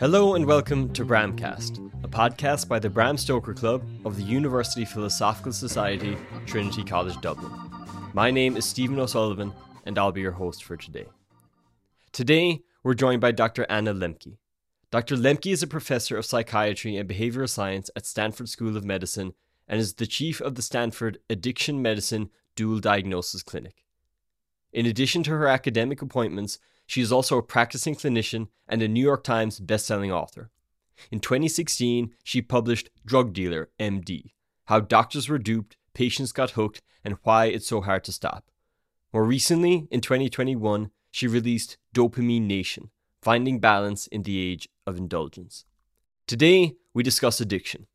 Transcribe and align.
Hello 0.00 0.34
and 0.34 0.44
welcome 0.44 0.92
to 0.94 1.04
Bramcast, 1.04 1.78
a 2.02 2.08
podcast 2.08 2.66
by 2.66 2.80
the 2.80 2.90
Bram 2.90 3.16
Stoker 3.16 3.54
Club 3.54 3.84
of 4.04 4.16
the 4.16 4.24
University 4.24 4.84
Philosophical 4.84 5.52
Society, 5.52 6.16
Trinity 6.46 6.82
College 6.82 7.20
Dublin. 7.20 7.52
My 8.12 8.32
name 8.32 8.56
is 8.56 8.64
Stephen 8.64 8.98
O'Sullivan, 8.98 9.52
and 9.86 9.96
I'll 9.96 10.10
be 10.10 10.22
your 10.22 10.32
host 10.32 10.64
for 10.64 10.76
today. 10.76 11.06
Today, 12.10 12.62
we're 12.82 12.94
joined 12.94 13.20
by 13.20 13.30
Dr. 13.30 13.66
Anna 13.68 13.94
Lembke. 13.94 14.36
Dr. 14.90 15.14
Lembke 15.14 15.52
is 15.52 15.62
a 15.62 15.68
professor 15.68 16.16
of 16.16 16.26
psychiatry 16.26 16.96
and 16.96 17.08
behavioral 17.08 17.48
science 17.48 17.88
at 17.94 18.04
Stanford 18.04 18.48
School 18.48 18.76
of 18.76 18.84
Medicine 18.84 19.32
and 19.68 19.78
is 19.78 19.94
the 19.94 20.08
chief 20.08 20.40
of 20.40 20.56
the 20.56 20.62
Stanford 20.62 21.20
Addiction 21.30 21.80
Medicine 21.80 22.30
Dual 22.56 22.80
Diagnosis 22.80 23.44
Clinic. 23.44 23.84
In 24.72 24.86
addition 24.86 25.22
to 25.22 25.30
her 25.30 25.46
academic 25.46 26.02
appointments, 26.02 26.58
she 26.90 27.00
is 27.00 27.12
also 27.12 27.38
a 27.38 27.42
practicing 27.42 27.94
clinician 27.94 28.48
and 28.66 28.82
a 28.82 28.88
New 28.88 29.00
York 29.00 29.22
Times 29.22 29.60
bestselling 29.60 30.10
author. 30.10 30.50
In 31.12 31.20
2016, 31.20 32.12
she 32.24 32.42
published 32.42 32.90
Drug 33.06 33.32
Dealer, 33.32 33.68
MD 33.78 34.32
How 34.64 34.80
Doctors 34.80 35.28
Were 35.28 35.38
Duped, 35.38 35.76
Patients 35.94 36.32
Got 36.32 36.50
Hooked, 36.50 36.82
and 37.04 37.16
Why 37.22 37.44
It's 37.44 37.68
So 37.68 37.80
Hard 37.80 38.02
to 38.04 38.12
Stop. 38.12 38.50
More 39.12 39.24
recently, 39.24 39.86
in 39.92 40.00
2021, 40.00 40.90
she 41.12 41.28
released 41.28 41.78
Dopamine 41.94 42.48
Nation 42.48 42.90
Finding 43.22 43.60
Balance 43.60 44.08
in 44.08 44.24
the 44.24 44.40
Age 44.40 44.68
of 44.84 44.98
Indulgence. 44.98 45.66
Today, 46.26 46.74
we 46.92 47.04
discuss 47.04 47.40
addiction. 47.40 47.86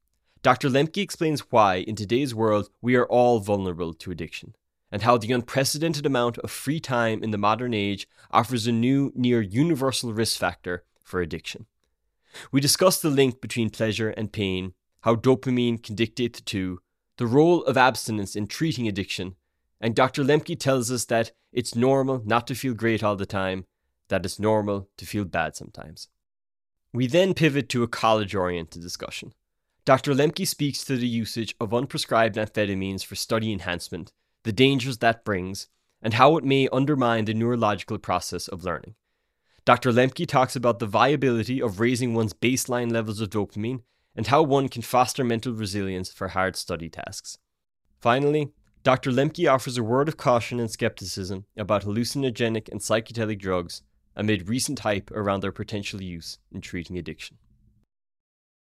Dr. 0.41 0.70
Lembke 0.70 1.02
explains 1.02 1.52
why, 1.52 1.80
in 1.80 1.98
today's 1.98 2.34
world, 2.34 2.70
we 2.82 2.96
are 2.96 3.07
all 3.07 3.41
vulnerable 3.41 3.93
to 3.93 4.12
addiction 4.12 4.55
and 4.91 5.02
how 5.02 5.17
the 5.17 5.31
unprecedented 5.31 6.05
amount 6.05 6.38
of 6.39 6.52
free 6.52 6.80
time 6.80 7.23
in 7.23 7.31
the 7.31 7.38
modern 7.38 7.73
age 7.73 8.07
offers 8.31 8.67
a 8.67 8.71
new, 8.71 9.12
near 9.16 9.41
universal 9.41 10.13
risk 10.13 10.39
factor 10.39 10.84
for 11.03 11.21
addiction. 11.21 11.66
We 12.52 12.62
discuss 12.62 13.02
the 13.02 13.09
link 13.09 13.41
between 13.41 13.70
pleasure 13.70 14.10
and 14.10 14.32
pain, 14.32 14.73
how 15.01 15.15
dopamine 15.15 15.82
can 15.82 15.95
dictate 15.95 16.34
the 16.34 16.41
two, 16.41 16.79
the 17.18 17.27
role 17.27 17.63
of 17.63 17.77
abstinence 17.77 18.35
in 18.35 18.48
treating 18.48 18.87
addiction, 18.87 19.35
and 19.79 19.95
Dr. 19.95 20.23
Lembke 20.23 20.60
tells 20.60 20.91
us 20.91 21.05
that 21.05 21.32
it's 21.51 21.76
normal 21.76 22.21
not 22.26 22.48
to 22.48 22.55
feel 22.55 22.73
great 22.73 23.04
all 23.04 23.15
the 23.15 23.26
time, 23.26 23.65
that 24.10 24.26
it's 24.26 24.40
normal 24.40 24.90
to 24.98 25.05
feel 25.05 25.26
bad 25.26 25.55
sometimes. 25.55 26.10
We 26.93 27.07
then 27.07 27.34
pivot 27.34 27.70
to 27.70 27.84
a 27.84 27.88
college 27.88 28.35
oriented 28.35 28.82
discussion. 28.82 29.34
Dr. 29.84 30.13
Lembke 30.13 30.48
speaks 30.48 30.84
to 30.85 30.98
the 30.98 31.07
usage 31.07 31.55
of 31.60 31.70
unprescribed 31.70 32.35
amphetamines 32.35 33.05
for 33.05 33.15
study 33.15 33.51
enhancement 33.51 34.12
the 34.46 34.54
dangers 34.54 34.99
that 34.99 35.26
brings, 35.26 35.68
and 36.01 36.13
how 36.13 36.38
it 36.38 36.43
may 36.43 36.70
undermine 36.71 37.26
the 37.26 37.34
neurological 37.34 37.98
process 37.98 38.48
of 38.48 38.63
learning. 38.63 38.93
Dr. 39.65 39.91
Lembke 39.91 40.27
talks 40.27 40.55
about 40.55 40.77
the 40.77 40.85
viability 40.85 41.60
of 41.60 41.79
raising 41.79 42.13
one's 42.13 42.34
baseline 42.34 42.91
levels 42.91 43.20
of 43.20 43.32
dopamine 43.32 43.82
and 44.16 44.27
how 44.27 44.43
one 44.43 44.70
can 44.70 44.84
foster 44.84 45.23
mental 45.23 45.51
resilience 45.51 46.13
for 46.13 46.29
hard 46.29 46.55
study 46.55 46.90
tasks. 46.90 47.40
Finally, 47.99 48.51
Dr. 48.84 49.10
Lembke 49.10 49.51
offers 49.51 49.79
a 49.79 49.84
word 49.84 50.07
of 50.07 50.16
caution 50.16 50.60
and 50.60 50.70
skepticism 50.70 51.46
about 51.57 51.84
hallucinogenic 51.84 52.70
and 52.70 52.82
psychedelic 52.82 53.40
drugs 53.40 53.82
amid 54.16 54.48
recent 54.48 54.79
hype 54.79 55.10
around 55.10 55.41
their 55.41 55.51
potential 55.51 56.04
use 56.04 56.38
in 56.51 56.62
treating 56.62 56.99
addiction. 56.99 57.38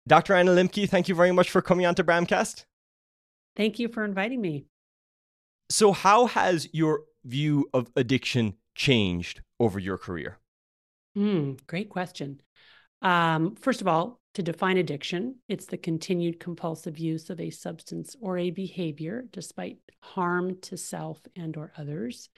Dr. 0.08 0.36
Anna 0.36 0.52
Lembke, 0.52 0.88
thank 0.88 1.10
you 1.10 1.16
very 1.16 1.32
much 1.32 1.50
for 1.50 1.64
coming 1.64 1.88
on 1.88 1.96
to 1.96 2.04
Bramcast. 2.04 2.66
Thank 3.56 3.80
you 3.80 3.88
for 3.88 4.06
inviting 4.06 4.40
me. 4.40 4.68
So, 5.74 5.92
how 5.92 6.28
has 6.28 6.70
your 6.72 7.02
view 7.26 7.68
of 7.74 7.90
addiction 7.96 8.58
changed 8.76 9.42
over 9.60 9.80
your 9.80 9.98
career? 9.98 10.38
Mm, 11.18 11.66
great 11.66 11.90
question. 11.90 12.42
Um, 13.02 13.56
first 13.56 13.82
of 13.82 13.88
all, 13.88 14.20
to 14.36 14.44
define 14.44 14.78
addiction, 14.78 15.38
it's 15.50 15.66
the 15.66 15.80
continued 15.80 16.40
compulsive 16.40 17.00
use 17.00 17.32
of 17.32 17.40
a 17.40 17.50
substance 17.50 18.16
or 18.22 18.38
a 18.38 18.52
behavior 18.52 19.26
despite 19.32 19.80
harm 20.00 20.60
to 20.62 20.78
self 20.78 21.20
and 21.36 21.58
or 21.58 21.74
others. 21.76 22.30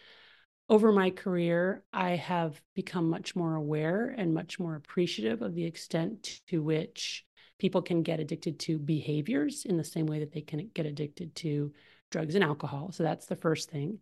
Over 0.69 0.94
my 0.94 1.09
career, 1.09 1.84
I 1.91 2.12
have 2.12 2.62
become 2.73 3.09
much 3.09 3.35
more 3.35 3.56
aware 3.56 4.16
and 4.17 4.34
much 4.34 4.62
more 4.62 4.75
appreciative 4.75 5.41
of 5.41 5.56
the 5.56 5.66
extent 5.66 6.40
to 6.47 6.63
which 6.63 7.25
people 7.59 7.81
can 7.81 8.02
get 8.02 8.22
addicted 8.22 8.59
to 8.59 8.79
behaviors 8.79 9.66
in 9.66 9.75
the 9.75 9.84
same 9.84 10.06
way 10.06 10.19
that 10.19 10.31
they 10.31 10.40
can 10.40 10.69
get 10.73 10.85
addicted 10.85 11.35
to 11.35 11.73
drugs 12.11 12.35
and 12.35 12.43
alcohol. 12.43 12.91
So 12.91 13.03
that's 13.03 13.25
the 13.25 13.35
first 13.35 13.69
thing. 13.69 13.99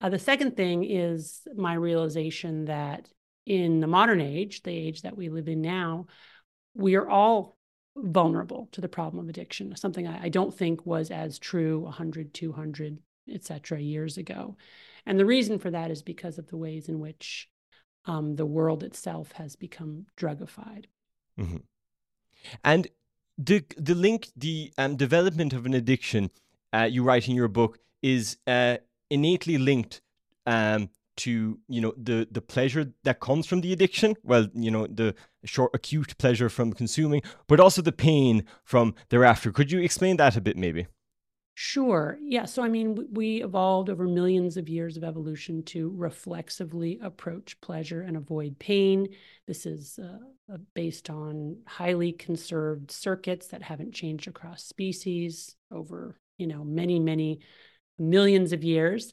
Uh, 0.00 0.08
the 0.08 0.18
second 0.18 0.56
thing 0.56 0.84
is 0.84 1.42
my 1.54 1.74
realization 1.74 2.66
that 2.66 3.08
in 3.46 3.80
the 3.80 3.86
modern 3.86 4.20
age, 4.20 4.62
the 4.62 4.70
age 4.70 5.02
that 5.02 5.16
we 5.16 5.28
live 5.28 5.48
in 5.48 5.60
now, 5.60 6.06
we 6.74 6.94
are 6.94 7.08
all 7.08 7.56
vulnerable 7.96 8.68
to 8.72 8.80
the 8.80 8.88
problem 8.88 9.24
of 9.24 9.28
addiction, 9.28 9.74
something 9.76 10.06
I, 10.06 10.24
I 10.24 10.28
don't 10.28 10.56
think 10.56 10.86
was 10.86 11.10
as 11.10 11.38
true 11.38 11.80
100, 11.80 12.32
200, 12.32 12.98
et 13.30 13.44
cetera, 13.44 13.80
years 13.80 14.16
ago. 14.16 14.56
And 15.06 15.18
the 15.18 15.26
reason 15.26 15.58
for 15.58 15.70
that 15.70 15.90
is 15.90 16.02
because 16.02 16.38
of 16.38 16.48
the 16.48 16.56
ways 16.56 16.88
in 16.88 17.00
which 17.00 17.48
um, 18.06 18.36
the 18.36 18.46
world 18.46 18.82
itself 18.82 19.32
has 19.32 19.56
become 19.56 20.06
drugified. 20.16 20.84
Mm-hmm. 21.38 21.56
And 22.64 22.88
the 23.36 23.64
the 23.76 23.94
link, 23.94 24.28
the 24.36 24.72
um, 24.78 24.96
development 24.96 25.52
of 25.52 25.66
an 25.66 25.74
addiction 25.74 26.30
uh, 26.72 26.88
you 26.90 27.02
write 27.02 27.28
in 27.28 27.34
your 27.34 27.48
book 27.48 27.78
is 28.02 28.36
uh, 28.46 28.76
innately 29.10 29.58
linked 29.58 30.00
um, 30.46 30.88
to 31.16 31.58
you 31.68 31.80
know 31.80 31.92
the 31.96 32.26
the 32.30 32.40
pleasure 32.40 32.92
that 33.04 33.20
comes 33.20 33.46
from 33.46 33.60
the 33.60 33.72
addiction 33.72 34.14
well 34.22 34.48
you 34.54 34.70
know 34.70 34.86
the 34.86 35.14
short 35.44 35.70
acute 35.74 36.16
pleasure 36.18 36.48
from 36.48 36.72
consuming 36.72 37.20
but 37.46 37.60
also 37.60 37.82
the 37.82 37.92
pain 37.92 38.44
from 38.64 38.94
thereafter 39.10 39.52
could 39.52 39.70
you 39.70 39.80
explain 39.80 40.16
that 40.16 40.36
a 40.36 40.40
bit 40.40 40.56
maybe 40.56 40.86
Sure. 41.62 42.18
Yeah. 42.22 42.46
So, 42.46 42.62
I 42.62 42.70
mean, 42.70 43.08
we 43.12 43.42
evolved 43.42 43.90
over 43.90 44.06
millions 44.06 44.56
of 44.56 44.66
years 44.66 44.96
of 44.96 45.04
evolution 45.04 45.62
to 45.64 45.92
reflexively 45.94 46.98
approach 47.02 47.60
pleasure 47.60 48.00
and 48.00 48.16
avoid 48.16 48.58
pain. 48.58 49.08
This 49.46 49.66
is 49.66 49.98
uh, 49.98 50.56
based 50.74 51.10
on 51.10 51.58
highly 51.66 52.12
conserved 52.12 52.90
circuits 52.90 53.48
that 53.48 53.60
haven't 53.62 53.92
changed 53.92 54.26
across 54.26 54.64
species 54.64 55.54
over 55.70 56.16
you 56.40 56.46
know, 56.46 56.64
many, 56.64 56.98
many 56.98 57.40
millions 57.98 58.52
of 58.52 58.64
years. 58.64 59.12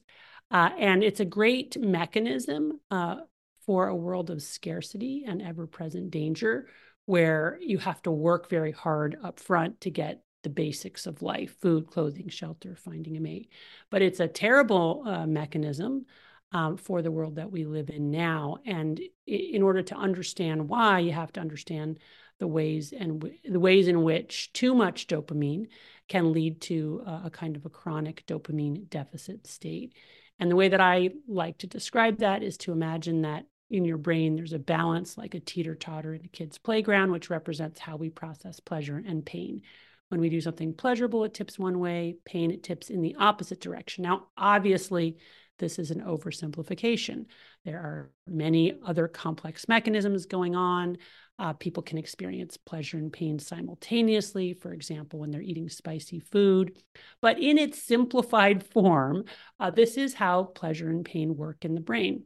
Uh, 0.49 0.69
and 0.79 1.03
it's 1.03 1.19
a 1.19 1.25
great 1.25 1.77
mechanism 1.79 2.79
uh, 2.89 3.17
for 3.65 3.87
a 3.87 3.95
world 3.95 4.29
of 4.29 4.41
scarcity 4.41 5.25
and 5.27 5.41
ever 5.41 5.67
present 5.67 6.09
danger 6.09 6.67
where 7.05 7.57
you 7.61 7.77
have 7.77 8.01
to 8.01 8.11
work 8.11 8.49
very 8.49 8.71
hard 8.71 9.17
up 9.23 9.39
front 9.39 9.81
to 9.81 9.89
get 9.89 10.21
the 10.43 10.49
basics 10.49 11.05
of 11.05 11.21
life 11.21 11.55
food, 11.61 11.87
clothing, 11.87 12.29
shelter, 12.29 12.75
finding 12.75 13.17
a 13.17 13.19
mate. 13.19 13.49
But 13.91 14.01
it's 14.01 14.21
a 14.21 14.27
terrible 14.27 15.03
uh, 15.05 15.27
mechanism. 15.27 16.05
Um, 16.53 16.77
for 16.77 17.01
the 17.01 17.11
world 17.11 17.35
that 17.35 17.51
we 17.51 17.65
live 17.65 17.89
in 17.89 18.09
now. 18.09 18.59
And 18.65 19.01
in 19.25 19.61
order 19.61 19.81
to 19.83 19.95
understand 19.95 20.69
why, 20.69 20.99
you 20.99 21.11
have 21.11 21.33
to 21.33 21.41
understand 21.41 21.99
the 22.39 22.47
ways 22.47 22.93
and 22.97 23.19
w- 23.19 23.37
the 23.43 23.59
ways 23.59 23.89
in 23.89 24.01
which 24.03 24.53
too 24.53 24.73
much 24.73 25.07
dopamine 25.07 25.67
can 26.07 26.31
lead 26.31 26.61
to 26.61 27.03
a, 27.05 27.23
a 27.25 27.29
kind 27.29 27.55
of 27.55 27.65
a 27.65 27.69
chronic 27.69 28.23
dopamine 28.27 28.89
deficit 28.89 29.47
state. 29.47 29.93
And 30.39 30.51
the 30.51 30.55
way 30.55 30.69
that 30.69 30.81
I 30.81 31.11
like 31.27 31.57
to 31.59 31.67
describe 31.67 32.19
that 32.19 32.43
is 32.43 32.57
to 32.59 32.71
imagine 32.71 33.23
that 33.23 33.45
in 33.69 33.83
your 33.83 33.97
brain 33.97 34.35
there's 34.35 34.53
a 34.53 34.59
balance 34.59 35.17
like 35.17 35.33
a 35.33 35.39
teeter 35.39 35.75
totter 35.75 36.13
in 36.13 36.23
a 36.23 36.29
kid's 36.29 36.57
playground, 36.57 37.11
which 37.11 37.29
represents 37.29 37.79
how 37.79 37.97
we 37.97 38.09
process 38.09 38.59
pleasure 38.59 39.03
and 39.05 39.25
pain. 39.25 39.61
When 40.09 40.21
we 40.21 40.29
do 40.29 40.39
something 40.39 40.73
pleasurable, 40.73 41.25
it 41.25 41.33
tips 41.33 41.59
one 41.59 41.79
way, 41.79 42.15
pain, 42.23 42.51
it 42.51 42.63
tips 42.63 42.89
in 42.89 43.01
the 43.01 43.15
opposite 43.19 43.59
direction. 43.59 44.03
Now, 44.03 44.27
obviously, 44.37 45.17
this 45.59 45.79
is 45.79 45.91
an 45.91 46.01
oversimplification. 46.01 47.25
There 47.65 47.79
are 47.79 48.11
many 48.25 48.79
other 48.85 49.07
complex 49.07 49.67
mechanisms 49.67 50.25
going 50.25 50.55
on. 50.55 50.97
Uh, 51.39 51.53
people 51.53 51.83
can 51.83 51.97
experience 51.97 52.57
pleasure 52.57 52.97
and 52.97 53.13
pain 53.13 53.37
simultaneously, 53.37 54.53
for 54.53 54.73
example, 54.73 55.19
when 55.19 55.29
they're 55.29 55.41
eating 55.41 55.69
spicy 55.69 56.19
food. 56.19 56.81
But 57.21 57.39
in 57.39 57.57
its 57.57 57.81
simplified 57.81 58.63
form, 58.73 59.25
uh, 59.59 59.69
this 59.69 59.97
is 59.97 60.13
how 60.15 60.43
pleasure 60.43 60.89
and 60.89 61.05
pain 61.05 61.35
work 61.35 61.63
in 61.63 61.75
the 61.75 61.81
brain. 61.81 62.23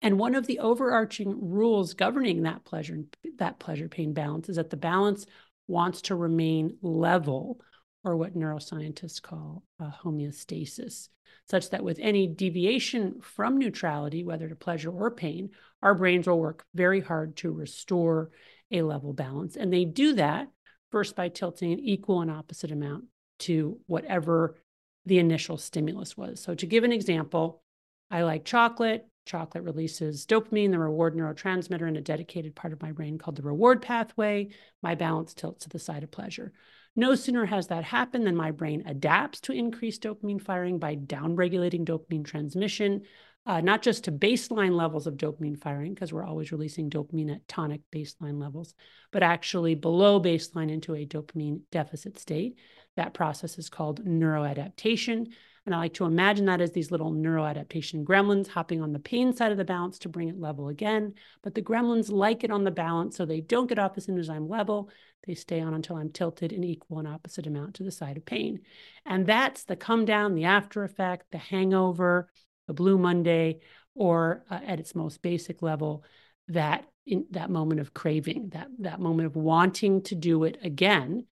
And 0.00 0.18
one 0.18 0.34
of 0.34 0.46
the 0.46 0.58
overarching 0.58 1.50
rules 1.50 1.94
governing 1.94 2.42
that 2.42 2.64
pleasure 2.64 3.00
that 3.38 3.58
pleasure 3.58 3.88
pain 3.88 4.12
balance 4.12 4.48
is 4.48 4.56
that 4.56 4.70
the 4.70 4.76
balance 4.76 5.24
wants 5.66 6.02
to 6.02 6.14
remain 6.14 6.76
level, 6.82 7.58
or 8.04 8.16
what 8.16 8.36
neuroscientists 8.36 9.22
call 9.22 9.62
homeostasis 9.80 11.08
such 11.48 11.70
that 11.70 11.84
with 11.84 11.98
any 12.00 12.26
deviation 12.26 13.20
from 13.20 13.58
neutrality, 13.58 14.24
whether 14.24 14.48
to 14.48 14.56
pleasure 14.56 14.90
or 14.90 15.10
pain, 15.10 15.50
our 15.84 15.94
brains 15.94 16.26
will 16.26 16.40
work 16.40 16.64
very 16.74 17.00
hard 17.00 17.36
to 17.36 17.52
restore 17.52 18.30
a 18.70 18.82
level 18.82 19.12
balance. 19.12 19.54
And 19.54 19.72
they 19.72 19.84
do 19.84 20.14
that 20.14 20.48
first 20.90 21.14
by 21.14 21.28
tilting 21.28 21.72
an 21.72 21.78
equal 21.78 22.22
and 22.22 22.30
opposite 22.30 22.72
amount 22.72 23.04
to 23.40 23.78
whatever 23.86 24.56
the 25.04 25.18
initial 25.18 25.58
stimulus 25.58 26.16
was. 26.16 26.42
So, 26.42 26.54
to 26.54 26.66
give 26.66 26.82
an 26.82 26.92
example, 26.92 27.62
I 28.10 28.22
like 28.22 28.44
chocolate. 28.44 29.06
chocolate 29.26 29.64
releases 29.64 30.26
dopamine, 30.26 30.70
the 30.70 30.78
reward 30.78 31.14
neurotransmitter, 31.14 31.86
in 31.86 31.96
a 31.96 32.00
dedicated 32.00 32.54
part 32.54 32.72
of 32.72 32.80
my 32.80 32.92
brain 32.92 33.18
called 33.18 33.36
the 33.36 33.42
reward 33.42 33.82
pathway. 33.82 34.48
My 34.82 34.94
balance 34.94 35.34
tilts 35.34 35.64
to 35.64 35.68
the 35.68 35.78
side 35.78 36.02
of 36.02 36.10
pleasure. 36.10 36.52
No 36.96 37.14
sooner 37.14 37.44
has 37.44 37.66
that 37.66 37.84
happened 37.84 38.26
than 38.26 38.36
my 38.36 38.52
brain 38.52 38.84
adapts 38.86 39.40
to 39.40 39.52
increased 39.52 40.02
dopamine 40.02 40.40
firing 40.40 40.78
by 40.78 40.96
downregulating 40.96 41.84
dopamine 41.84 42.24
transmission, 42.24 43.02
uh, 43.46 43.60
not 43.60 43.82
just 43.82 44.04
to 44.04 44.12
baseline 44.12 44.72
levels 44.72 45.06
of 45.06 45.16
dopamine 45.16 45.58
firing, 45.58 45.92
because 45.92 46.12
we're 46.12 46.24
always 46.24 46.52
releasing 46.52 46.88
dopamine 46.88 47.34
at 47.34 47.46
tonic 47.46 47.82
baseline 47.94 48.40
levels, 48.40 48.74
but 49.12 49.22
actually 49.22 49.74
below 49.74 50.20
baseline 50.20 50.70
into 50.70 50.94
a 50.94 51.06
dopamine 51.06 51.60
deficit 51.70 52.18
state. 52.18 52.58
That 52.96 53.14
process 53.14 53.58
is 53.58 53.68
called 53.68 54.04
neuroadaptation. 54.04 55.26
And 55.66 55.74
I 55.74 55.78
like 55.78 55.94
to 55.94 56.04
imagine 56.04 56.46
that 56.46 56.60
as 56.60 56.72
these 56.72 56.90
little 56.90 57.12
neuroadaptation 57.12 58.04
gremlins 58.04 58.48
hopping 58.48 58.82
on 58.82 58.92
the 58.92 58.98
pain 58.98 59.34
side 59.34 59.50
of 59.50 59.56
the 59.56 59.64
balance 59.64 59.98
to 60.00 60.10
bring 60.10 60.28
it 60.28 60.38
level 60.38 60.68
again. 60.68 61.14
But 61.42 61.54
the 61.54 61.62
gremlins 61.62 62.12
like 62.12 62.44
it 62.44 62.50
on 62.50 62.64
the 62.64 62.70
balance, 62.70 63.16
so 63.16 63.24
they 63.24 63.40
don't 63.40 63.66
get 63.66 63.78
off 63.78 63.96
as 63.96 64.04
soon 64.04 64.18
as 64.18 64.28
I'm 64.28 64.48
level. 64.48 64.90
They 65.26 65.34
stay 65.34 65.60
on 65.60 65.72
until 65.72 65.96
I'm 65.96 66.10
tilted 66.10 66.52
in 66.52 66.64
equal 66.64 66.98
and 66.98 67.08
opposite 67.08 67.46
amount 67.46 67.76
to 67.76 67.82
the 67.82 67.90
side 67.90 68.18
of 68.18 68.26
pain. 68.26 68.60
And 69.06 69.26
that's 69.26 69.64
the 69.64 69.74
come 69.74 70.04
down, 70.04 70.34
the 70.34 70.44
after 70.44 70.84
effect, 70.84 71.26
the 71.32 71.38
hangover, 71.38 72.28
the 72.66 72.74
blue 72.74 72.98
Monday, 72.98 73.60
or 73.94 74.44
uh, 74.50 74.60
at 74.66 74.80
its 74.80 74.94
most 74.94 75.22
basic 75.22 75.62
level, 75.62 76.04
that 76.48 76.86
in 77.06 77.26
that 77.30 77.50
moment 77.50 77.80
of 77.80 77.94
craving, 77.94 78.50
that 78.50 78.68
that 78.80 79.00
moment 79.00 79.26
of 79.26 79.36
wanting 79.36 80.02
to 80.02 80.14
do 80.14 80.44
it 80.44 80.58
again 80.62 81.26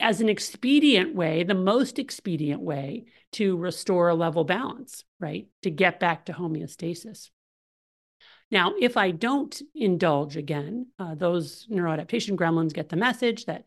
as 0.00 0.20
an 0.20 0.28
expedient 0.28 1.14
way, 1.14 1.44
the 1.44 1.54
most 1.54 1.98
expedient 1.98 2.60
way 2.60 3.04
to 3.32 3.56
restore 3.56 4.08
a 4.08 4.14
level 4.14 4.44
balance, 4.44 5.04
right? 5.20 5.46
To 5.62 5.70
get 5.70 6.00
back 6.00 6.26
to 6.26 6.32
homeostasis. 6.32 7.30
Now, 8.50 8.74
if 8.78 8.96
I 8.96 9.12
don't 9.12 9.60
indulge 9.74 10.36
again, 10.36 10.88
uh, 10.98 11.14
those 11.14 11.66
neuroadaptation 11.70 12.36
gremlins 12.36 12.74
get 12.74 12.88
the 12.88 12.96
message 12.96 13.46
that 13.46 13.64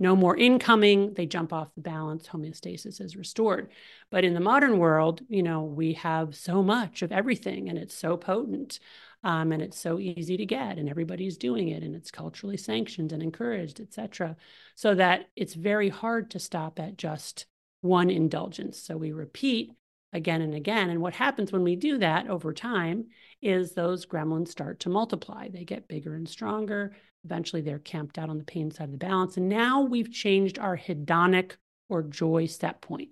no 0.00 0.16
more 0.16 0.36
incoming, 0.36 1.14
they 1.14 1.26
jump 1.26 1.52
off 1.52 1.74
the 1.74 1.82
balance, 1.82 2.26
homeostasis 2.26 3.00
is 3.00 3.16
restored. 3.16 3.70
But 4.10 4.24
in 4.24 4.34
the 4.34 4.40
modern 4.40 4.78
world, 4.78 5.20
you 5.28 5.42
know, 5.42 5.62
we 5.62 5.92
have 5.94 6.34
so 6.34 6.62
much 6.62 7.02
of 7.02 7.12
everything 7.12 7.68
and 7.68 7.78
it's 7.78 7.94
so 7.94 8.16
potent 8.16 8.80
um, 9.22 9.52
and 9.52 9.62
it's 9.62 9.78
so 9.78 9.98
easy 9.98 10.36
to 10.38 10.46
get 10.46 10.78
and 10.78 10.88
everybody's 10.88 11.36
doing 11.36 11.68
it 11.68 11.82
and 11.82 11.94
it's 11.94 12.10
culturally 12.10 12.56
sanctioned 12.56 13.12
and 13.12 13.22
encouraged 13.22 13.80
et 13.80 13.92
cetera 13.92 14.34
so 14.74 14.94
that 14.94 15.28
it's 15.36 15.54
very 15.54 15.90
hard 15.90 16.30
to 16.30 16.38
stop 16.38 16.80
at 16.80 16.96
just 16.96 17.46
one 17.82 18.10
indulgence. 18.10 18.80
So 18.80 18.96
we 18.96 19.12
repeat 19.12 19.72
again 20.12 20.42
and 20.42 20.54
again. 20.54 20.90
And 20.90 21.00
what 21.00 21.14
happens 21.14 21.52
when 21.52 21.62
we 21.62 21.76
do 21.76 21.98
that 21.98 22.28
over 22.28 22.52
time 22.52 23.06
is 23.40 23.72
those 23.72 24.06
gremlins 24.06 24.48
start 24.48 24.80
to 24.80 24.88
multiply. 24.88 25.48
They 25.48 25.64
get 25.64 25.88
bigger 25.88 26.14
and 26.14 26.28
stronger. 26.28 26.94
Eventually 27.24 27.62
they're 27.62 27.78
camped 27.78 28.18
out 28.18 28.30
on 28.30 28.38
the 28.38 28.44
pain 28.44 28.70
side 28.70 28.84
of 28.84 28.92
the 28.92 28.98
balance. 28.98 29.36
And 29.36 29.48
now 29.48 29.82
we've 29.82 30.10
changed 30.10 30.58
our 30.58 30.76
hedonic 30.76 31.52
or 31.88 32.02
joy 32.02 32.46
set 32.46 32.80
point. 32.80 33.10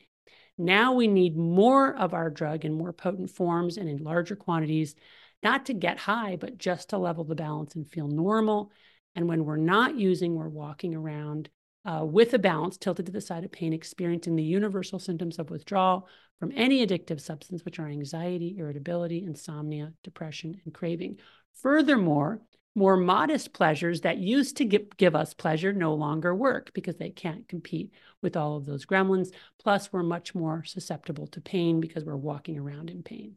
Now 0.56 0.93
we 0.93 1.06
need 1.06 1.37
more 1.37 1.95
of 1.95 2.15
our 2.15 2.31
drug 2.31 2.65
in 2.65 2.73
more 2.73 2.93
potent 2.93 3.31
forms 3.31 3.77
and 3.77 3.89
in 3.89 3.99
larger 3.99 4.35
quantities 4.35 4.95
not 5.43 5.67
to 5.67 5.75
get 5.75 5.99
high, 5.99 6.37
but 6.37 6.59
just 6.59 6.91
to 6.91 6.99
level 6.99 7.23
the 7.23 7.37
balance 7.37 7.77
and 7.77 7.87
feel 7.87 8.09
normal. 8.09 8.73
And 9.15 9.29
when 9.29 9.45
we're 9.45 9.56
not 9.56 9.95
using, 9.95 10.35
we're 10.35 10.49
walking 10.49 10.95
around 10.95 11.49
uh, 11.88 12.05
with 12.05 12.35
a 12.35 12.38
balance 12.38 12.76
tilted 12.76 13.06
to 13.06 13.12
the 13.12 13.20
side 13.20 13.44
of 13.44 13.50
pain, 13.50 13.73
experiencing 13.73 14.37
the 14.37 14.43
universal 14.43 14.99
symptoms 14.99 15.38
of 15.38 15.49
withdrawal 15.49 16.06
from 16.38 16.52
any 16.55 16.87
addictive 16.87 17.19
substance, 17.19 17.64
which 17.64 17.79
are 17.79 17.88
anxiety, 17.88 18.56
irritability, 18.58 19.25
insomnia, 19.25 19.90
depression, 20.05 20.61
and 20.67 20.75
craving. 20.75 21.19
Furthermore, 21.62 22.43
more 22.75 22.99
modest 22.99 23.55
pleasures 23.55 24.02
that 24.02 24.19
used 24.19 24.58
to 24.58 24.67
give, 24.67 24.94
give 24.99 25.17
us 25.17 25.32
pleasure 25.32 25.73
no 25.73 25.94
longer 25.94 26.35
work 26.35 26.70
because 26.75 26.96
they 26.96 27.08
can't 27.08 27.49
compete 27.49 27.90
with 28.20 28.37
all 28.37 28.58
of 28.58 28.67
those 28.67 28.85
gremlins. 28.85 29.31
Plus, 29.58 29.90
we're 29.90 30.02
much 30.02 30.35
more 30.35 30.64
susceptible 30.64 31.26
to 31.29 31.40
pain 31.40 31.81
because 31.81 32.05
we're 32.05 32.17
walking 32.17 32.58
around 32.58 32.90
in 32.90 33.02
pain. 33.02 33.37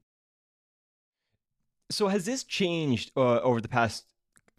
So 1.89 2.09
has 2.09 2.25
this 2.25 2.43
changed 2.43 3.13
uh, 3.15 3.39
over 3.39 3.61
the 3.61 3.69
past 3.69 4.05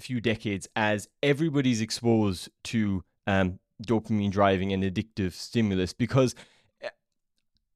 few 0.00 0.18
decades 0.18 0.66
as 0.74 1.08
everybody's 1.22 1.82
exposed 1.82 2.48
to 2.64 3.04
um, 3.26 3.58
dopamine 3.84 4.30
driving 4.30 4.72
and 4.72 4.82
addictive 4.82 5.32
stimulus? 5.32 5.92
Because 5.92 6.34
eh, 6.80 6.88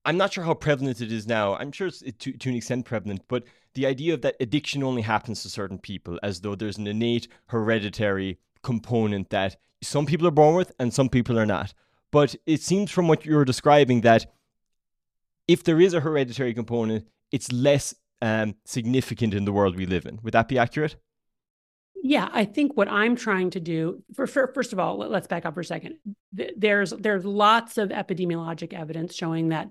I'm 0.05 0.17
not 0.17 0.33
sure 0.33 0.45
how 0.45 0.55
prevalent 0.55 1.01
it 1.01 1.13
is 1.13 1.27
now. 1.27 1.57
I'm 1.57 1.73
sure 1.73 1.89
it's 1.89 2.01
to, 2.01 2.33
to 2.33 2.49
an 2.49 2.57
extent 2.57 2.85
prevalent, 2.85 3.23
but 3.29 3.45
the 3.75 3.87
idea 3.87 4.15
of 4.15 4.23
that 4.23 4.37
addiction 4.41 4.83
only 4.83 5.03
happens 5.03 5.43
to 5.43 5.51
certain 5.51 5.79
people, 5.79 6.19
as 6.23 6.41
though 6.41 6.55
there's 6.55 6.79
an 6.79 6.87
innate 6.87 7.29
hereditary 7.49 8.39
component 8.63 9.31
that 9.31 9.57
some 9.83 10.07
people 10.07 10.27
are 10.27 10.33
born 10.33 10.57
with 10.57 10.73
and 10.79 10.93
some 10.93 11.09
people 11.09 11.39
are 11.39 11.47
not. 11.47 11.75
But 12.11 12.35
it 12.47 12.63
seems 12.63 12.91
from 12.91 13.09
what 13.09 13.25
you're 13.25 13.45
describing 13.45 14.01
that 14.01 14.27
if 15.47 15.63
there 15.63 15.81
is 15.81 15.95
a 15.95 16.01
hereditary 16.01 16.55
component, 16.55 17.07
it's 17.31 17.53
less 17.53 17.95
um, 18.23 18.55
significant 18.65 19.35
in 19.35 19.45
the 19.45 19.53
world 19.53 19.77
we 19.77 19.87
live 19.87 20.07
in. 20.07 20.19
Would 20.23 20.33
that 20.33 20.49
be 20.49 20.59
accurate? 20.59 20.97
Yeah, 22.03 22.29
I 22.33 22.45
think 22.45 22.77
what 22.77 22.89
I'm 22.89 23.17
trying 23.17 23.51
to 23.51 23.61
do, 23.61 24.03
for, 24.15 24.27
for 24.27 24.53
first 24.55 24.73
of 24.73 24.79
all, 24.79 24.99
let's 24.99 25.27
back 25.27 25.45
up 25.45 25.55
for 25.55 25.61
a 25.61 25.65
second. 25.65 25.97
There's 26.33 26.91
there's 26.91 27.25
lots 27.25 27.79
of 27.79 27.89
epidemiologic 27.89 28.73
evidence 28.73 29.15
showing 29.15 29.49
that 29.49 29.71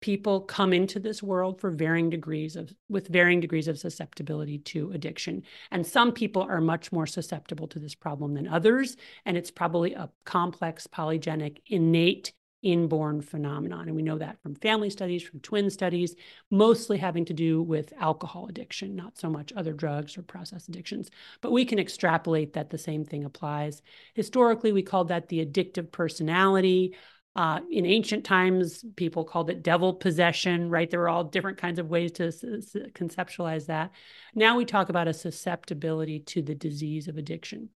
people 0.00 0.40
come 0.40 0.72
into 0.72 0.98
this 0.98 1.22
world 1.22 1.60
for 1.60 1.70
varying 1.70 2.10
degrees 2.10 2.56
of 2.56 2.72
with 2.88 3.08
varying 3.08 3.40
degrees 3.40 3.68
of 3.68 3.78
susceptibility 3.78 4.58
to 4.58 4.90
addiction 4.92 5.42
and 5.70 5.86
some 5.86 6.12
people 6.12 6.42
are 6.42 6.60
much 6.60 6.90
more 6.90 7.06
susceptible 7.06 7.68
to 7.68 7.78
this 7.78 7.94
problem 7.94 8.34
than 8.34 8.48
others 8.48 8.96
and 9.26 9.36
it's 9.36 9.50
probably 9.50 9.92
a 9.92 10.10
complex 10.24 10.86
polygenic 10.86 11.58
innate 11.66 12.32
inborn 12.62 13.22
phenomenon. 13.22 13.86
And 13.86 13.96
we 13.96 14.02
know 14.02 14.18
that 14.18 14.42
from 14.42 14.54
family 14.54 14.90
studies, 14.90 15.22
from 15.22 15.40
twin 15.40 15.70
studies, 15.70 16.14
mostly 16.50 16.98
having 16.98 17.24
to 17.26 17.32
do 17.32 17.62
with 17.62 17.92
alcohol 17.98 18.48
addiction, 18.48 18.94
not 18.96 19.18
so 19.18 19.30
much 19.30 19.52
other 19.56 19.72
drugs 19.72 20.18
or 20.18 20.22
process 20.22 20.68
addictions. 20.68 21.10
But 21.40 21.52
we 21.52 21.64
can 21.64 21.78
extrapolate 21.78 22.52
that 22.52 22.70
the 22.70 22.78
same 22.78 23.04
thing 23.04 23.24
applies. 23.24 23.82
Historically, 24.14 24.72
we 24.72 24.82
called 24.82 25.08
that 25.08 25.28
the 25.28 25.44
addictive 25.44 25.90
personality. 25.90 26.94
Uh, 27.36 27.60
in 27.70 27.86
ancient 27.86 28.24
times, 28.24 28.84
people 28.96 29.24
called 29.24 29.50
it 29.50 29.62
devil 29.62 29.94
possession, 29.94 30.68
right? 30.68 30.90
There 30.90 31.00
were 31.00 31.08
all 31.08 31.24
different 31.24 31.58
kinds 31.58 31.78
of 31.78 31.88
ways 31.88 32.12
to 32.12 32.26
s- 32.26 32.42
s- 32.42 32.76
conceptualize 32.92 33.66
that. 33.66 33.92
Now 34.34 34.56
we 34.56 34.64
talk 34.64 34.88
about 34.88 35.08
a 35.08 35.14
susceptibility 35.14 36.18
to 36.20 36.42
the 36.42 36.56
disease 36.56 37.06
of 37.06 37.16
addiction. 37.16 37.70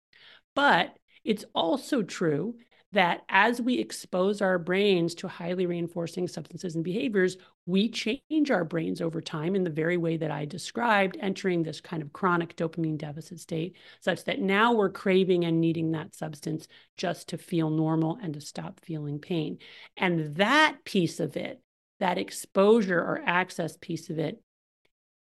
But 0.54 0.96
it's 1.22 1.44
also 1.54 2.02
true 2.02 2.56
that 2.94 3.22
as 3.28 3.60
we 3.60 3.78
expose 3.78 4.40
our 4.40 4.58
brains 4.58 5.14
to 5.16 5.28
highly 5.28 5.66
reinforcing 5.66 6.26
substances 6.26 6.74
and 6.74 6.82
behaviors, 6.82 7.36
we 7.66 7.88
change 7.88 8.50
our 8.50 8.64
brains 8.64 9.00
over 9.00 9.20
time 9.20 9.54
in 9.54 9.64
the 9.64 9.70
very 9.70 9.96
way 9.96 10.16
that 10.16 10.30
I 10.30 10.44
described, 10.44 11.16
entering 11.20 11.62
this 11.62 11.80
kind 11.80 12.02
of 12.02 12.12
chronic 12.12 12.56
dopamine 12.56 12.98
deficit 12.98 13.40
state, 13.40 13.76
such 14.00 14.24
that 14.24 14.40
now 14.40 14.72
we're 14.72 14.90
craving 14.90 15.44
and 15.44 15.60
needing 15.60 15.92
that 15.92 16.14
substance 16.14 16.66
just 16.96 17.28
to 17.28 17.38
feel 17.38 17.70
normal 17.70 18.18
and 18.22 18.34
to 18.34 18.40
stop 18.40 18.80
feeling 18.80 19.18
pain. 19.18 19.58
And 19.96 20.36
that 20.36 20.78
piece 20.84 21.20
of 21.20 21.36
it, 21.36 21.60
that 22.00 22.18
exposure 22.18 22.98
or 22.98 23.22
access 23.24 23.76
piece 23.80 24.10
of 24.10 24.18
it, 24.18 24.40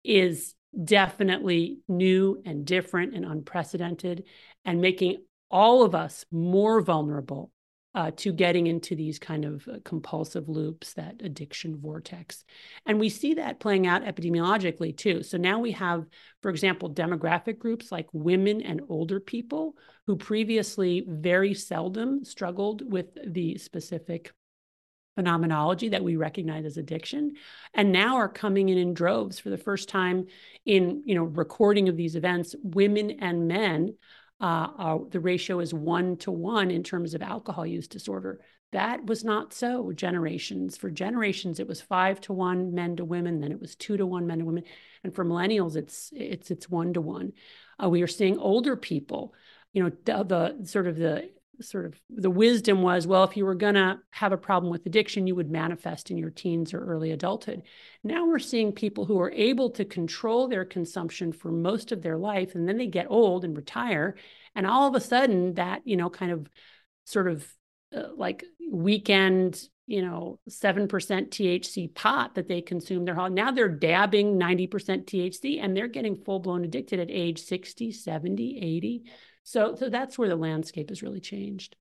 is 0.04 0.56
definitely 0.84 1.80
new 1.88 2.42
and 2.46 2.66
different 2.66 3.14
and 3.14 3.26
unprecedented 3.26 4.24
and 4.66 4.82
making 4.82 5.18
all 5.50 5.84
of 5.84 5.94
us 5.94 6.26
more 6.32 6.82
vulnerable 6.82 7.52
uh, 7.94 8.12
to 8.16 8.32
getting 8.32 8.68
into 8.68 8.96
these 8.96 9.20
kind 9.20 9.44
of 9.44 9.68
uh, 9.68 9.78
compulsive 9.84 10.48
loops, 10.48 10.94
that 10.94 11.22
addiction 11.22 11.78
vortex. 11.78 12.46
And 12.86 13.00
we 13.00 13.10
see 13.10 13.34
that 13.34 13.60
playing 13.60 13.86
out 13.86 14.06
epidemiologically 14.06 14.96
too. 14.96 15.24
So 15.24 15.38
now 15.38 15.60
we 15.60 15.72
have, 15.72 16.06
for 16.42 16.50
example, 16.50 16.94
demographic 16.94 17.60
groups 17.60 17.92
like 17.92 18.08
women 18.14 18.62
and 18.62 18.82
older 18.88 19.20
people 19.20 19.76
who 20.08 20.16
previously 20.16 21.04
very 21.08 21.54
seldom 21.54 22.24
struggled 22.24 22.90
with 22.90 23.08
the 23.28 23.58
specific 23.58 24.32
phenomenology 25.16 25.90
that 25.90 26.04
we 26.04 26.16
recognize 26.16 26.64
as 26.64 26.78
addiction 26.78 27.34
and 27.74 27.92
now 27.92 28.16
are 28.16 28.30
coming 28.30 28.70
in 28.70 28.78
in 28.78 28.94
droves 28.94 29.38
for 29.38 29.50
the 29.50 29.58
first 29.58 29.90
time 29.90 30.26
in 30.66 31.04
you 31.06 31.14
know 31.14 31.24
recording 31.24 31.90
of 31.90 31.98
these 31.98 32.16
events 32.16 32.56
women 32.64 33.12
and 33.20 33.46
men 33.46 33.94
uh, 34.42 34.68
uh, 34.78 34.98
the 35.10 35.20
ratio 35.20 35.60
is 35.60 35.74
one 35.74 36.18
to 36.18 36.32
one 36.32 36.72
in 36.72 36.84
terms 36.84 37.14
of 37.14 37.22
alcohol 37.22 37.66
use 37.66 37.88
disorder. 37.88 38.42
That 38.72 39.06
was 39.06 39.24
not 39.24 39.54
so 39.54 39.92
generations. 39.92 40.78
For 40.78 40.90
generations, 40.90 41.60
it 41.60 41.68
was 41.68 41.82
five 41.82 42.20
to 42.22 42.34
one 42.34 42.74
men 42.74 42.96
to 42.96 43.06
women, 43.06 43.40
then 43.40 43.52
it 43.52 43.60
was 43.60 43.76
two 43.76 43.98
to 43.98 44.06
one 44.06 44.26
men 44.26 44.40
to 44.40 44.46
women, 44.46 44.64
and 45.04 45.14
for 45.14 45.24
millennials, 45.24 45.76
it's 45.76 46.10
it's 46.16 46.50
it's 46.52 46.70
one 46.70 46.94
to 46.94 47.02
one. 47.02 47.34
Uh, 47.82 47.90
we 47.90 48.02
are 48.02 48.08
seeing 48.08 48.40
older 48.40 48.76
people, 48.76 49.34
you 49.74 49.84
know, 49.84 49.92
the, 50.06 50.24
the 50.24 50.66
sort 50.66 50.88
of 50.88 50.96
the 50.96 51.30
sort 51.60 51.86
of 51.86 52.00
the 52.10 52.30
wisdom 52.30 52.82
was 52.82 53.06
well 53.06 53.24
if 53.24 53.38
you 53.38 53.46
were 53.46 53.56
going 53.56 53.76
to 53.76 54.00
have 54.10 54.32
a 54.32 54.38
problem 54.38 54.72
with 54.72 54.86
addiction 54.86 55.28
you 55.28 55.36
would 55.36 55.52
manifest 55.52 56.10
in 56.10 56.18
your 56.18 56.30
teens 56.30 56.74
or 56.74 56.84
early 56.84 57.12
adulthood. 57.12 57.62
Now 58.04 58.26
we're 58.26 58.40
seeing 58.40 58.72
people 58.72 59.06
who 59.06 59.20
are 59.20 59.32
able 59.32 59.70
to 59.72 59.86
control 59.86 60.48
their 60.48 60.66
consumption 60.66 61.32
for 61.34 61.52
most 61.52 61.92
of 61.92 62.02
their 62.02 62.18
life 62.18 62.56
and 62.56 62.68
then 62.68 62.78
they 62.78 62.88
get 62.88 63.08
old 63.10 63.44
and 63.44 63.56
retire 63.56 64.16
and 64.56 64.66
all 64.66 64.88
of 64.88 64.96
a 64.96 65.02
sudden 65.02 65.56
that 65.56 65.82
you 65.86 65.98
know 65.98 66.10
kind 66.10 66.32
of 66.32 66.48
sort 67.06 67.28
of 67.28 67.48
uh, 67.96 68.08
like 68.16 68.44
weekend 68.72 69.62
you 69.88 70.02
know 70.02 70.40
7% 70.50 70.88
THC 70.88 71.94
pot 71.94 72.36
that 72.36 72.48
they 72.48 72.62
consume 72.62 73.06
their 73.06 73.16
whole 73.16 73.30
now 73.30 73.52
they're 73.52 73.68
dabbing 73.68 74.40
90% 74.40 74.70
THC 74.70 75.62
and 75.62 75.76
they're 75.76 75.88
getting 75.88 76.16
full 76.16 76.40
blown 76.40 76.64
addicted 76.64 77.00
at 77.00 77.12
age 77.12 77.44
60 77.44 77.92
70 77.92 78.60
80 78.62 79.04
so, 79.52 79.76
so 79.76 79.90
that's 79.90 80.18
where 80.18 80.30
the 80.30 80.36
landscape 80.38 80.88
has 80.90 81.04
really 81.04 81.20
changed. 81.20 81.76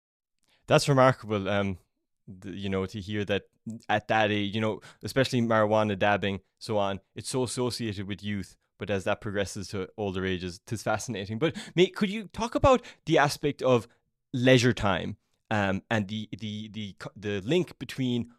That's 0.67 0.89
remarkable. 0.89 1.49
Um, 1.49 1.79
the, 2.27 2.51
you 2.51 2.69
know, 2.69 2.85
to 2.87 3.01
hear 3.01 3.25
that 3.27 3.45
at 3.89 4.09
that 4.09 4.33
age, 4.33 4.55
you 4.55 4.61
know, 4.61 4.81
especially 5.05 5.41
marijuana 5.41 5.97
dabbing, 5.97 6.41
so 6.59 6.79
on, 6.79 6.99
it's 7.15 7.29
so 7.29 7.45
associated 7.45 8.09
with 8.09 8.25
youth. 8.25 8.57
But 8.77 8.91
as 8.91 9.05
that 9.05 9.21
progresses 9.21 9.69
to 9.69 9.89
older 9.97 10.25
ages, 10.25 10.61
it's 10.71 10.83
fascinating. 10.83 11.39
But 11.39 11.57
mate, 11.77 11.95
could 11.95 12.11
you 12.11 12.25
talk 12.33 12.57
about 12.57 12.83
the 13.07 13.19
aspect 13.19 13.63
of 13.63 13.87
leisure 14.33 14.73
time 14.73 15.17
um, 15.49 15.83
and 15.91 16.09
the 16.09 16.29
the 16.37 16.69
the 16.73 16.97
the 17.15 17.41
link 17.43 17.79
between 17.79 18.31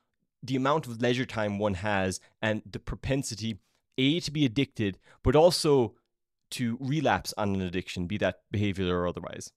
the 0.43 0.57
amount 0.57 0.87
of 0.87 1.01
leisure 1.01 1.25
time 1.25 1.57
one 1.57 1.75
has 1.75 2.19
and 2.41 2.63
the 2.69 2.79
propensity 2.79 3.59
a 3.97 4.19
to 4.19 4.31
be 4.31 4.45
addicted, 4.45 4.97
but 5.23 5.37
also 5.37 5.93
to 6.51 6.77
relapse 6.79 7.33
on 7.37 7.55
an 7.55 7.61
addiction, 7.61 8.07
be 8.07 8.17
that 8.17 8.39
behavioral 8.53 8.91
or 8.91 9.07
otherwise? 9.07 9.51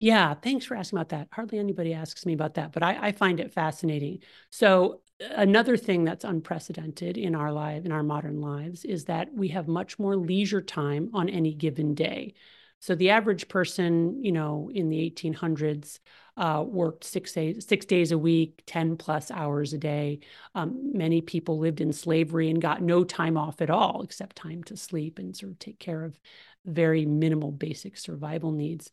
Yeah, 0.00 0.34
thanks 0.34 0.64
for 0.64 0.76
asking 0.76 0.98
about 0.98 1.08
that. 1.08 1.28
Hardly 1.32 1.58
anybody 1.58 1.92
asks 1.92 2.24
me 2.24 2.32
about 2.32 2.54
that, 2.54 2.72
but 2.72 2.82
I, 2.84 3.08
I, 3.08 3.12
find 3.12 3.40
it 3.40 3.52
fascinating. 3.52 4.20
So 4.50 5.00
uh, 5.20 5.26
another 5.36 5.76
thing 5.76 6.04
that's 6.04 6.24
unprecedented 6.24 7.18
in 7.18 7.34
our 7.34 7.50
life, 7.52 7.84
in 7.84 7.90
our 7.90 8.04
modern 8.04 8.40
lives, 8.40 8.84
is 8.84 9.06
that 9.06 9.34
we 9.34 9.48
have 9.48 9.66
much 9.66 9.98
more 9.98 10.16
leisure 10.16 10.62
time 10.62 11.10
on 11.14 11.28
any 11.28 11.52
given 11.52 11.94
day. 11.94 12.34
So 12.80 12.94
the 12.94 13.10
average 13.10 13.48
person, 13.48 14.22
you 14.22 14.32
know, 14.32 14.70
in 14.72 14.88
the 14.88 15.10
1800s 15.10 15.98
uh, 16.36 16.62
worked 16.64 17.02
six 17.02 17.32
days, 17.32 17.66
six 17.66 17.84
days 17.84 18.12
a 18.12 18.18
week, 18.18 18.62
10 18.66 18.96
plus 18.96 19.30
hours 19.30 19.72
a 19.72 19.78
day. 19.78 20.20
Um, 20.54 20.92
many 20.94 21.20
people 21.20 21.58
lived 21.58 21.80
in 21.80 21.92
slavery 21.92 22.48
and 22.48 22.62
got 22.62 22.80
no 22.80 23.02
time 23.02 23.36
off 23.36 23.60
at 23.60 23.70
all, 23.70 24.02
except 24.02 24.36
time 24.36 24.62
to 24.64 24.76
sleep 24.76 25.18
and 25.18 25.36
sort 25.36 25.52
of 25.52 25.58
take 25.58 25.80
care 25.80 26.04
of 26.04 26.18
very 26.64 27.04
minimal 27.04 27.50
basic 27.50 27.96
survival 27.96 28.52
needs. 28.52 28.92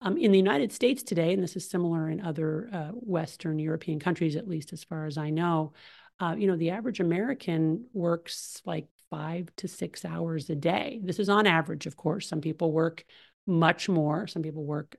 Um, 0.00 0.16
in 0.16 0.30
the 0.30 0.38
United 0.38 0.72
States 0.72 1.02
today, 1.02 1.34
and 1.34 1.42
this 1.42 1.56
is 1.56 1.68
similar 1.68 2.08
in 2.08 2.20
other 2.20 2.70
uh, 2.72 2.88
Western 2.92 3.58
European 3.58 3.98
countries, 3.98 4.36
at 4.36 4.48
least 4.48 4.72
as 4.72 4.84
far 4.84 5.06
as 5.06 5.18
I 5.18 5.30
know, 5.30 5.72
uh, 6.20 6.34
you 6.38 6.46
know, 6.46 6.56
the 6.56 6.70
average 6.70 7.00
American 7.00 7.86
works 7.92 8.62
like 8.64 8.86
five 9.10 9.48
to 9.56 9.68
six 9.68 10.04
hours 10.04 10.50
a 10.50 10.54
day. 10.54 11.00
This 11.02 11.18
is 11.18 11.28
on 11.28 11.46
average, 11.46 11.86
of 11.86 11.96
course. 11.96 12.28
Some 12.28 12.40
people 12.40 12.72
work 12.72 13.04
much 13.46 13.88
more. 13.88 14.26
Some 14.26 14.42
people 14.42 14.64
work 14.64 14.96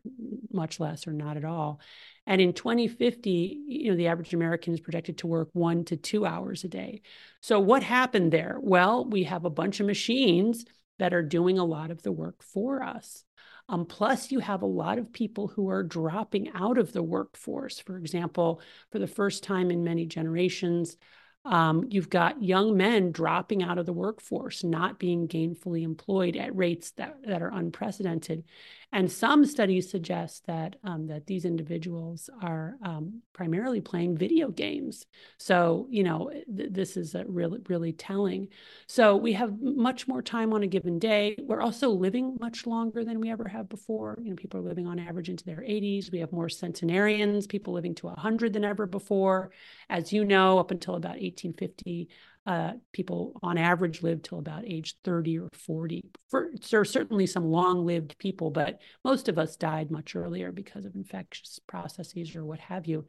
much 0.52 0.80
less 0.80 1.08
or 1.08 1.14
not 1.14 1.38
at 1.38 1.46
all. 1.46 1.80
And 2.26 2.42
in 2.42 2.54
2050, 2.54 3.62
you 3.68 3.92
know, 3.92 3.98
the 3.98 4.08
average 4.08 4.34
American 4.34 4.74
is 4.74 4.80
projected 4.80 5.20
to 5.20 5.28
work 5.28 5.50
one 5.54 5.86
to 5.86 5.98
two 5.98 6.26
hours 6.26 6.64
a 6.64 6.68
day. 6.68 7.02
So 7.42 7.60
what 7.60 7.84
happened 7.84 8.34
there? 8.34 8.58
Well, 8.60 9.06
we 9.06 9.24
have 9.24 9.46
a 9.46 9.52
bunch 9.52 9.80
of 9.80 9.86
machines 9.86 10.66
that 10.98 11.14
are 11.14 11.22
doing 11.22 11.60
a 11.60 11.66
lot 11.66 11.92
of 11.92 12.02
the 12.02 12.12
work 12.12 12.42
for 12.42 12.82
us. 12.84 13.24
Um, 13.70 13.86
plus, 13.86 14.32
you 14.32 14.40
have 14.40 14.64
a 14.64 14.68
lot 14.68 14.98
of 14.98 15.14
people 15.14 15.48
who 15.48 15.70
are 15.70 15.84
dropping 15.84 16.50
out 16.56 16.80
of 16.80 16.92
the 16.92 17.04
workforce. 17.04 17.80
For 17.80 17.98
example, 17.98 18.62
for 18.92 18.98
the 18.98 19.08
first 19.08 19.44
time 19.44 19.70
in 19.70 19.84
many 19.84 20.08
generations, 20.08 20.98
um, 21.46 21.86
you've 21.90 22.10
got 22.10 22.44
young 22.44 22.76
men 22.76 23.12
dropping 23.12 23.64
out 23.64 23.78
of 23.78 23.86
the 23.86 23.94
workforce, 23.94 24.64
not 24.64 25.00
being 25.00 25.28
gainfully 25.28 25.84
employed 25.84 26.36
at 26.36 26.56
rates 26.56 26.92
that, 26.92 27.16
that 27.26 27.42
are 27.42 27.52
unprecedented. 27.54 28.44
And 28.92 29.12
some 29.12 29.46
studies 29.46 29.90
suggest 29.90 30.48
that 30.48 30.78
um, 30.84 31.08
that 31.08 31.28
these 31.28 31.46
individuals 31.46 32.28
are 32.42 32.76
um, 32.82 33.22
primarily 33.34 33.82
playing 33.82 34.18
video 34.18 34.50
games. 34.50 35.06
So 35.38 35.88
you 35.92 36.04
know 36.04 36.32
th- 36.32 36.72
this 36.72 36.98
is 36.98 37.16
really 37.28 37.60
really 37.68 37.94
telling. 37.94 38.48
So 38.88 39.16
we 39.16 39.34
have 39.34 39.62
much 39.62 40.08
more 40.08 40.24
time 40.24 40.54
on 40.54 40.64
a 40.64 40.68
given 40.68 40.98
day. 40.98 41.36
We're 41.40 41.62
also 41.62 41.90
living 41.90 42.36
much 42.40 42.66
longer 42.66 43.06
than 43.06 43.20
we 43.20 43.30
ever 43.30 43.48
have 43.48 43.70
before. 43.70 44.18
You 44.24 44.32
know, 44.32 44.36
people 44.36 44.60
are 44.60 44.64
living 44.64 44.88
on 44.88 44.98
average 44.98 45.30
into 45.30 45.46
their 45.46 45.62
80s. 45.62 46.12
We 46.12 46.20
have 46.20 46.32
more 46.32 46.50
centenarians, 46.50 47.46
people 47.46 47.74
living 47.74 47.94
to 47.96 48.08
100 48.08 48.54
than 48.54 48.66
ever 48.66 48.88
before. 48.88 49.52
As 49.88 50.12
you 50.12 50.26
know, 50.26 50.58
up 50.58 50.72
until 50.72 50.96
about 50.96 51.18
1850, 51.30 52.10
uh, 52.46 52.74
people 52.94 53.34
on 53.44 53.58
average 53.58 54.02
live 54.02 54.22
till 54.22 54.40
about 54.40 54.66
age 54.66 54.96
30 55.04 55.40
or 55.40 55.50
40. 55.54 56.04
For, 56.30 56.52
there 56.72 56.80
are 56.80 56.86
certainly 56.86 57.26
some 57.26 57.46
long 57.46 57.86
lived 57.86 58.18
people, 58.18 58.50
but 58.52 58.80
most 59.06 59.30
of 59.30 59.38
us 59.38 59.56
died 59.56 59.92
much 59.92 60.16
earlier 60.16 60.52
because 60.52 60.86
of 60.86 60.96
infectious 60.96 61.60
processes 61.68 62.36
or 62.36 62.44
what 62.44 62.60
have 62.60 62.88
you. 62.88 63.06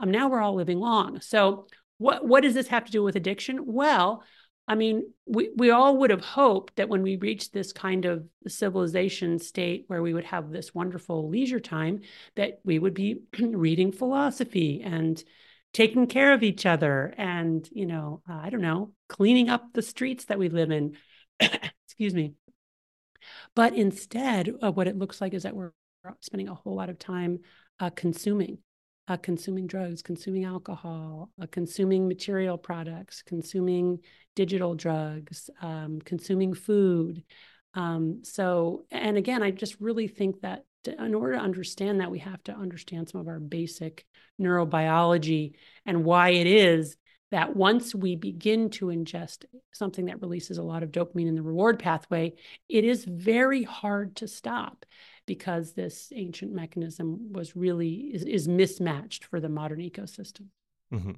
Um, 0.00 0.10
now 0.10 0.28
we're 0.28 0.40
all 0.40 0.54
living 0.54 0.78
long. 0.78 1.20
So, 1.20 1.66
what, 1.98 2.24
what 2.24 2.44
does 2.44 2.54
this 2.54 2.68
have 2.68 2.84
to 2.84 2.92
do 2.92 3.02
with 3.02 3.16
addiction? 3.16 3.66
Well, 3.66 4.22
I 4.68 4.74
mean, 4.74 5.12
we, 5.26 5.50
we 5.56 5.70
all 5.70 5.96
would 5.96 6.10
have 6.10 6.24
hoped 6.24 6.76
that 6.76 6.90
when 6.90 7.02
we 7.02 7.16
reached 7.16 7.54
this 7.54 7.72
kind 7.72 8.04
of 8.04 8.26
civilization 8.46 9.38
state 9.38 9.84
where 9.88 10.02
we 10.02 10.12
would 10.12 10.26
have 10.26 10.50
this 10.50 10.74
wonderful 10.74 11.28
leisure 11.30 11.58
time, 11.58 12.00
that 12.36 12.60
we 12.64 12.78
would 12.78 12.92
be 12.92 13.22
reading 13.38 13.92
philosophy 13.92 14.82
and 14.84 15.24
taking 15.72 16.06
care 16.06 16.32
of 16.32 16.42
each 16.42 16.66
other 16.66 17.14
and 17.16 17.68
you 17.72 17.86
know 17.86 18.22
uh, 18.28 18.40
i 18.42 18.50
don't 18.50 18.62
know 18.62 18.92
cleaning 19.08 19.48
up 19.48 19.72
the 19.72 19.82
streets 19.82 20.26
that 20.26 20.38
we 20.38 20.48
live 20.48 20.70
in. 20.70 20.96
Excuse 21.40 22.14
me. 22.14 22.34
But 23.54 23.74
instead 23.74 24.50
uh, 24.62 24.70
what 24.70 24.86
it 24.86 24.96
looks 24.96 25.20
like 25.20 25.34
is 25.34 25.42
that 25.42 25.56
we're 25.56 25.72
spending 26.20 26.48
a 26.48 26.54
whole 26.54 26.76
lot 26.76 26.90
of 26.90 26.98
time 26.98 27.40
uh, 27.80 27.90
consuming 27.90 28.58
uh, 29.08 29.16
consuming 29.16 29.66
drugs 29.66 30.02
consuming 30.02 30.44
alcohol 30.44 31.30
uh, 31.42 31.46
consuming 31.50 32.06
material 32.06 32.58
products 32.58 33.22
consuming 33.22 33.98
digital 34.36 34.74
drugs 34.74 35.50
um, 35.60 36.00
consuming 36.04 36.54
food. 36.54 37.24
Um, 37.74 38.20
so 38.24 38.86
and 38.90 39.16
again 39.16 39.42
i 39.42 39.50
just 39.50 39.76
really 39.80 40.08
think 40.08 40.40
that 40.40 40.64
to, 40.84 41.04
in 41.04 41.14
order 41.14 41.34
to 41.34 41.40
understand 41.40 42.00
that, 42.00 42.10
we 42.10 42.20
have 42.20 42.42
to 42.44 42.52
understand 42.52 43.08
some 43.08 43.20
of 43.20 43.28
our 43.28 43.40
basic 43.40 44.04
neurobiology 44.40 45.54
and 45.86 46.04
why 46.04 46.30
it 46.30 46.46
is 46.46 46.96
that 47.30 47.54
once 47.54 47.94
we 47.94 48.16
begin 48.16 48.70
to 48.70 48.86
ingest 48.86 49.44
something 49.72 50.06
that 50.06 50.22
releases 50.22 50.58
a 50.58 50.62
lot 50.62 50.82
of 50.82 50.90
dopamine 50.90 51.28
in 51.28 51.34
the 51.34 51.42
reward 51.42 51.78
pathway, 51.78 52.32
it 52.68 52.84
is 52.84 53.04
very 53.04 53.62
hard 53.62 54.16
to 54.16 54.26
stop 54.26 54.86
because 55.26 55.72
this 55.72 56.10
ancient 56.14 56.52
mechanism 56.52 57.32
was 57.32 57.54
really 57.54 58.10
is, 58.14 58.24
is 58.24 58.48
mismatched 58.48 59.24
for 59.24 59.40
the 59.40 59.48
modern 59.48 59.80
ecosystem. 59.80 60.46
Mm-hmm. 60.92 61.12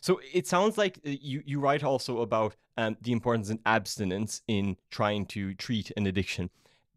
So 0.00 0.20
it 0.32 0.48
sounds 0.48 0.76
like 0.76 0.98
uh, 1.06 1.10
you 1.10 1.42
you 1.46 1.60
write 1.60 1.84
also 1.84 2.20
about 2.22 2.56
um, 2.76 2.96
the 3.00 3.12
importance 3.12 3.50
of 3.50 3.58
abstinence 3.64 4.42
in 4.48 4.76
trying 4.90 5.26
to 5.26 5.54
treat 5.54 5.92
an 5.96 6.06
addiction. 6.08 6.50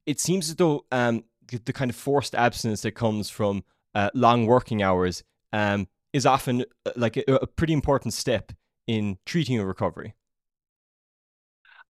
It 0.07 0.19
seems 0.19 0.49
as 0.49 0.55
though 0.55 0.85
um, 0.91 1.23
the 1.47 1.73
kind 1.73 1.89
of 1.89 1.95
forced 1.95 2.35
abstinence 2.35 2.81
that 2.81 2.91
comes 2.91 3.29
from 3.29 3.63
uh, 3.93 4.09
long 4.13 4.45
working 4.45 4.81
hours 4.83 5.23
um, 5.53 5.87
is 6.13 6.25
often 6.25 6.65
uh, 6.85 6.91
like 6.95 7.17
a, 7.17 7.23
a, 7.33 7.47
pretty 7.47 7.73
important 7.73 8.13
step 8.13 8.51
in 8.87 9.17
treating 9.25 9.59
a 9.59 9.65
recovery. 9.65 10.13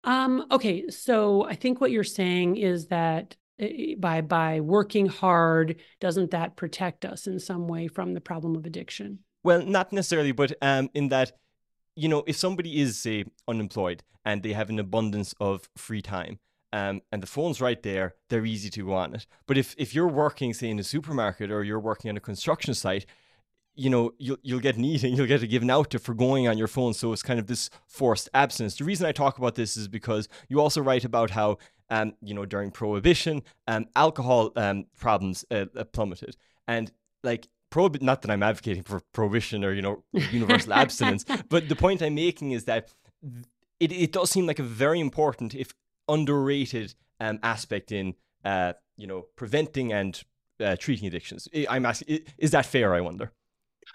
Um, 0.05 0.47
okay, 0.51 0.89
so 0.89 1.45
I 1.45 1.55
think 1.55 1.81
what 1.81 1.91
you're 1.91 2.05
saying 2.05 2.57
is 2.57 2.87
that 2.89 3.37
uh, 3.61 3.67
by 3.99 4.21
by 4.21 4.61
working 4.61 5.07
hard, 5.07 5.81
doesn't 6.01 6.31
that 6.31 6.57
protect 6.57 7.05
us 7.05 7.27
in 7.27 7.41
some 7.41 7.67
way 7.67 7.89
from 7.89 8.15
the 8.15 8.21
problem 8.21 8.55
of 8.57 8.67
addiction? 8.67 9.21
Well, 9.43 9.65
not 9.65 9.93
necessarily, 9.93 10.33
but 10.33 10.53
um, 10.63 10.91
in 10.95 11.09
that, 11.09 11.33
you 11.95 12.09
know, 12.09 12.25
if 12.27 12.37
somebody 12.37 12.81
is 12.81 12.99
say 12.99 13.25
unemployed 13.49 14.03
and 14.25 14.43
they 14.43 14.53
have 14.53 14.71
an 14.71 14.79
abundance 14.79 15.35
of 15.41 15.69
free 15.77 16.03
time, 16.03 16.39
um, 16.77 17.01
and 17.11 17.23
the 17.23 17.27
phone's 17.27 17.59
right 17.59 17.83
there, 17.83 18.17
they're 18.29 18.45
easy 18.45 18.69
to 18.69 18.85
go 18.85 18.93
on 18.93 19.15
it. 19.15 19.27
But 19.47 19.57
if, 19.57 19.75
if 19.79 19.95
you're 19.95 20.07
working, 20.07 20.53
say, 20.53 20.69
in 20.69 20.79
a 20.79 20.85
supermarket 20.85 21.51
or 21.51 21.65
you're 21.65 21.81
working 21.81 22.11
on 22.11 22.19
a 22.19 22.21
construction 22.21 22.75
site, 22.75 23.07
you 23.75 23.89
know, 23.89 24.13
you'll, 24.19 24.37
you'll 24.43 24.61
get 24.61 24.77
needed, 24.77 25.09
you'll 25.17 25.27
get 25.27 25.43
a 25.43 25.47
given 25.47 25.71
out 25.71 25.89
to 25.91 25.99
for 25.99 26.13
going 26.13 26.47
on 26.47 26.59
your 26.59 26.69
phone. 26.69 26.93
So 26.93 27.15
it's 27.15 27.23
kind 27.23 27.41
of 27.41 27.47
this 27.47 27.71
forced 27.87 28.29
abstinence. 28.35 28.77
The 28.77 28.85
reason 28.85 29.07
I 29.07 29.13
talk 29.13 29.39
about 29.39 29.55
this 29.55 29.75
is 29.79 29.89
because 29.89 30.29
you 30.51 30.61
also 30.61 30.83
write 30.83 31.07
about 31.07 31.31
how, 31.31 31.57
um, 31.89 32.13
you 32.21 32.35
know, 32.35 32.45
during 32.45 32.71
prohibition, 32.71 33.43
um, 33.67 33.87
alcohol 33.97 34.53
um, 34.57 34.85
problems 34.99 35.47
uh, 35.51 35.65
uh 35.75 35.85
plummeted. 35.85 36.37
And 36.69 36.93
like, 37.23 37.49
prohib- 37.71 38.03
not 38.03 38.21
that 38.21 38.31
I'm 38.31 38.43
advocating 38.43 38.83
for 38.83 39.01
prohibition 39.15 39.65
or, 39.65 39.73
you 39.73 39.81
know, 39.81 40.05
universal 40.13 40.75
abstinence, 40.83 41.25
but 41.49 41.71
the 41.71 41.77
point 41.77 42.03
I'm 42.03 42.17
making 42.17 42.53
is 42.53 42.65
that 42.65 42.93
it, 43.81 43.93
it 43.93 44.13
does 44.13 44.31
seem 44.31 44.47
like 44.47 44.59
a 44.59 44.63
very 44.63 45.01
important, 45.01 45.55
if 45.55 45.73
underrated 46.09 46.95
um, 47.21 47.39
aspect 47.43 47.93
in 47.93 48.15
uh, 48.45 48.73
you 48.97 49.07
know 49.07 49.27
preventing 49.37 49.93
and 49.93 50.23
uh, 50.61 50.77
treating 50.77 51.07
addictions. 51.07 51.49
I'm 51.69 51.87
asking, 51.87 52.21
is 52.39 52.51
that 52.53 52.67
fair? 52.67 52.95
I 52.95 53.01
wonder. 53.01 53.33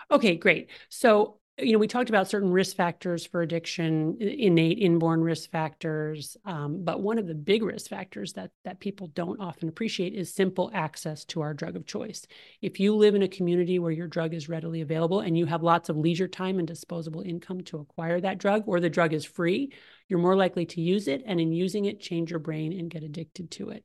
Okay, 0.09 0.35
great. 0.35 0.69
So 0.89 1.40
you 1.57 1.73
know, 1.73 1.79
we 1.79 1.87
talked 1.87 2.09
about 2.09 2.29
certain 2.29 2.51
risk 2.51 2.75
factors 2.75 3.25
for 3.25 3.41
addiction, 3.41 4.17
innate 4.19 4.79
inborn 4.79 5.21
risk 5.21 5.51
factors. 5.51 6.37
Um, 6.45 6.83
but 6.83 7.01
one 7.01 7.19
of 7.19 7.27
the 7.27 7.35
big 7.35 7.61
risk 7.61 7.89
factors 7.89 8.33
that 8.33 8.51
that 8.63 8.79
people 8.79 9.07
don't 9.07 9.39
often 9.39 9.69
appreciate 9.69 10.13
is 10.13 10.33
simple 10.33 10.71
access 10.73 11.25
to 11.25 11.41
our 11.41 11.53
drug 11.53 11.75
of 11.75 11.85
choice. 11.85 12.25
If 12.61 12.79
you 12.79 12.95
live 12.95 13.15
in 13.15 13.21
a 13.21 13.27
community 13.27 13.79
where 13.79 13.91
your 13.91 14.07
drug 14.07 14.33
is 14.33 14.49
readily 14.49 14.81
available 14.81 15.19
and 15.19 15.37
you 15.37 15.45
have 15.45 15.61
lots 15.61 15.89
of 15.89 15.97
leisure 15.97 16.27
time 16.27 16.57
and 16.57 16.67
disposable 16.67 17.21
income 17.21 17.61
to 17.65 17.79
acquire 17.79 18.21
that 18.21 18.37
drug, 18.37 18.63
or 18.65 18.79
the 18.79 18.89
drug 18.89 19.13
is 19.13 19.25
free, 19.25 19.73
you're 20.07 20.19
more 20.19 20.35
likely 20.35 20.65
to 20.67 20.81
use 20.81 21.07
it, 21.07 21.21
and 21.25 21.39
in 21.39 21.51
using 21.51 21.85
it, 21.85 21.99
change 21.99 22.31
your 22.31 22.39
brain 22.39 22.73
and 22.73 22.89
get 22.89 23.03
addicted 23.03 23.51
to 23.51 23.69
it. 23.69 23.83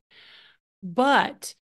But 0.82 1.54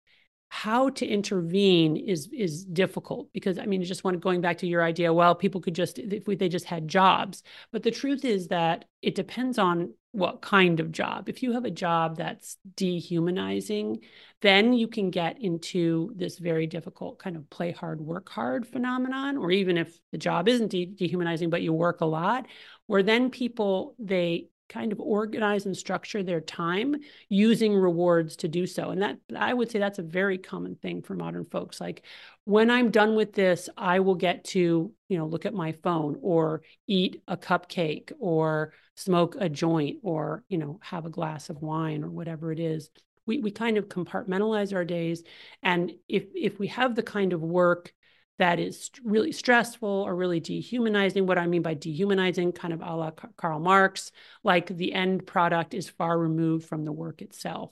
how 0.53 0.88
to 0.88 1.03
intervene 1.03 1.98
is 1.98 2.29
is 2.31 2.63
difficult 2.63 3.27
because 3.33 3.57
I 3.57 3.65
mean, 3.65 3.81
just 3.81 4.03
want 4.03 4.22
going 4.22 4.39
back 4.39 4.60
to 4.60 4.67
your 4.67 4.83
idea. 4.83 5.12
Well, 5.12 5.33
people 5.33 5.60
could 5.60 5.74
just 5.74 5.98
if 5.98 6.27
we, 6.27 6.36
they 6.36 6.48
just 6.48 6.65
had 6.65 6.88
jobs, 6.88 7.41
but 7.72 7.81
the 7.81 7.89
truth 7.89 8.24
is 8.24 8.50
that 8.50 8.86
it 9.01 9.15
depends 9.15 9.57
on 9.57 9.95
what 10.12 10.43
kind 10.43 10.79
of 10.79 10.91
job. 10.91 11.27
If 11.27 11.41
you 11.41 11.53
have 11.53 11.65
a 11.65 11.72
job 11.72 12.17
that's 12.17 12.57
dehumanizing, 12.75 14.01
then 14.41 14.74
you 14.74 14.88
can 14.88 15.10
get 15.10 15.41
into 15.41 16.13
this 16.15 16.38
very 16.38 16.67
difficult 16.67 17.17
kind 17.17 17.36
of 17.36 17.50
play 17.50 17.72
hard, 17.72 18.00
work 18.00 18.29
hard 18.29 18.67
phenomenon. 18.67 19.38
Or 19.38 19.50
even 19.50 19.75
if 19.75 20.00
the 20.12 20.19
job 20.19 20.48
isn't 20.48 20.69
de- 20.69 20.86
dehumanizing, 20.86 21.50
but 21.50 21.63
you 21.63 21.74
work 21.74 22.01
a 22.01 22.05
lot, 22.05 22.45
where 22.86 23.01
then 23.01 23.31
people 23.31 23.95
they 23.98 24.50
kind 24.74 24.92
of 24.92 25.00
organize 25.00 25.65
and 25.65 25.77
structure 25.77 26.24
their 26.24 26.42
time 26.42 26.96
using 27.30 27.75
rewards 27.75 28.36
to 28.38 28.48
do 28.48 28.65
so. 28.65 28.89
And 28.89 29.01
that 29.03 29.20
I 29.38 29.53
would 29.53 29.70
say 29.70 29.77
that's 29.77 30.00
a 30.00 30.03
very 30.03 30.39
common 30.39 30.75
thing 30.75 31.03
for 31.03 31.13
modern 31.13 31.46
folks. 31.46 31.80
Like 31.80 32.03
when 32.46 32.72
I'm 32.72 32.89
done 32.89 33.15
with 33.15 33.34
this, 33.34 33.70
I 33.77 34.00
will 34.00 34.15
get 34.15 34.44
to, 34.46 34.92
you 35.10 35.18
know, 35.18 35.27
look 35.27 35.46
at 35.46 35.53
my 35.53 35.74
phone 35.74 36.18
or 36.22 36.63
eat 36.88 37.22
a 37.27 37.38
cupcake 37.38 38.12
or 38.20 38.74
smoke 38.96 39.36
a 39.39 39.48
joint 39.48 39.98
or, 40.01 40.44
you 40.50 40.58
know, 40.58 40.80
have 40.82 41.06
a 41.06 41.12
glass 41.12 41.50
of 41.50 41.62
wine 41.62 42.03
or 42.03 42.10
whatever 42.10 42.51
it 42.51 42.60
is. 42.60 42.89
We 43.27 43.38
we 43.39 43.51
kind 43.51 43.77
of 43.77 43.89
compartmentalize 43.89 44.74
our 44.74 44.86
days. 44.86 45.24
And 45.62 45.92
if 46.10 46.25
if 46.34 46.58
we 46.58 46.68
have 46.68 46.96
the 46.96 47.03
kind 47.03 47.32
of 47.32 47.42
work 47.42 47.94
that 48.40 48.60
is 48.60 48.90
really 49.04 49.32
stressful 49.32 49.88
or 49.88 50.16
really 50.16 50.40
dehumanizing. 50.40 51.25
What 51.25 51.38
I 51.38 51.48
mean 51.48 51.62
by 51.62 51.75
dehumanizing, 51.75 52.54
kind 52.54 52.74
of 52.74 52.82
a 52.82 52.96
la 52.96 53.12
Karl 53.38 53.60
Marx, 53.60 54.12
like 54.44 54.68
the 54.68 54.94
end 54.94 55.28
product 55.28 55.74
is 55.74 55.90
far 55.90 56.18
removed 56.18 56.68
from 56.68 56.84
the 56.84 56.92
work 56.92 57.22
itself. 57.22 57.72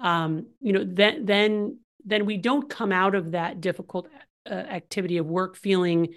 Um, 0.00 0.46
you 0.60 0.72
know, 0.72 0.84
then 0.84 1.24
then 1.24 1.78
then 2.04 2.26
we 2.26 2.36
don't 2.36 2.68
come 2.68 2.92
out 2.92 3.14
of 3.14 3.32
that 3.32 3.60
difficult 3.60 4.08
uh, 4.50 4.54
activity 4.54 5.18
of 5.18 5.26
work 5.26 5.56
feeling 5.56 6.14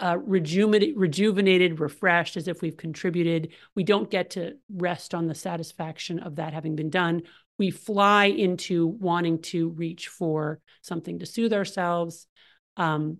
uh, 0.00 0.18
rejuvenated, 0.18 0.96
rejuvenated, 0.96 1.80
refreshed, 1.80 2.36
as 2.36 2.48
if 2.48 2.60
we've 2.60 2.76
contributed. 2.76 3.52
We 3.74 3.84
don't 3.84 4.10
get 4.10 4.30
to 4.30 4.54
rest 4.68 5.14
on 5.14 5.28
the 5.28 5.34
satisfaction 5.34 6.18
of 6.18 6.36
that 6.36 6.52
having 6.52 6.74
been 6.74 6.90
done. 6.90 7.22
We 7.58 7.70
fly 7.70 8.26
into 8.26 8.86
wanting 8.86 9.42
to 9.42 9.70
reach 9.70 10.08
for 10.08 10.60
something 10.82 11.20
to 11.20 11.26
soothe 11.26 11.52
ourselves, 11.52 12.26
um, 12.76 13.18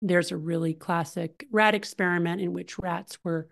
there's 0.00 0.32
a 0.32 0.36
really 0.36 0.74
classic 0.74 1.46
rat 1.50 1.74
experiment 1.74 2.40
in 2.40 2.52
which 2.52 2.78
rats 2.78 3.18
were 3.22 3.48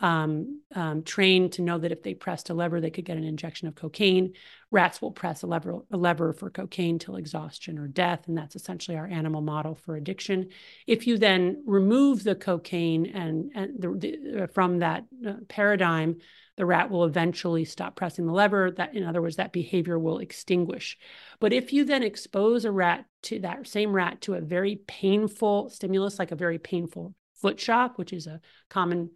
um, 0.00 0.60
um, 0.74 1.02
trained 1.02 1.52
to 1.52 1.62
know 1.62 1.78
that 1.78 1.92
if 1.92 2.02
they 2.02 2.14
pressed 2.14 2.50
a 2.50 2.54
lever, 2.54 2.80
they 2.80 2.90
could 2.90 3.04
get 3.04 3.16
an 3.16 3.24
injection 3.24 3.68
of 3.68 3.74
cocaine. 3.74 4.34
Rats 4.70 5.00
will 5.00 5.12
press 5.12 5.42
a 5.42 5.46
lever, 5.46 5.78
a 5.90 5.96
lever 5.96 6.32
for 6.32 6.50
cocaine 6.50 6.98
till 6.98 7.16
exhaustion 7.16 7.78
or 7.78 7.86
death, 7.86 8.26
and 8.26 8.36
that's 8.36 8.56
essentially 8.56 8.96
our 8.96 9.06
animal 9.06 9.40
model 9.40 9.74
for 9.74 9.96
addiction. 9.96 10.48
If 10.86 11.06
you 11.06 11.16
then 11.16 11.62
remove 11.64 12.24
the 12.24 12.34
cocaine 12.34 13.06
and, 13.06 13.52
and 13.54 13.80
the, 13.80 13.88
the, 13.96 14.42
uh, 14.42 14.46
from 14.48 14.80
that 14.80 15.04
uh, 15.26 15.34
paradigm, 15.48 16.16
the 16.56 16.66
rat 16.66 16.90
will 16.90 17.04
eventually 17.04 17.64
stop 17.64 17.96
pressing 17.96 18.26
the 18.26 18.32
lever. 18.32 18.70
That, 18.70 18.94
in 18.94 19.04
other 19.04 19.22
words, 19.22 19.36
that 19.36 19.52
behavior 19.52 19.98
will 19.98 20.18
extinguish. 20.18 20.98
But 21.40 21.52
if 21.52 21.72
you 21.72 21.84
then 21.84 22.02
expose 22.02 22.64
a 22.64 22.72
rat 22.72 23.06
to 23.24 23.40
that 23.40 23.66
same 23.66 23.92
rat 23.92 24.20
to 24.22 24.34
a 24.34 24.40
very 24.40 24.76
painful 24.86 25.70
stimulus, 25.70 26.18
like 26.18 26.30
a 26.32 26.36
very 26.36 26.58
painful 26.58 27.14
foot 27.34 27.58
shock, 27.58 27.98
which 27.98 28.12
is 28.12 28.26
a 28.26 28.40
common 28.70 29.10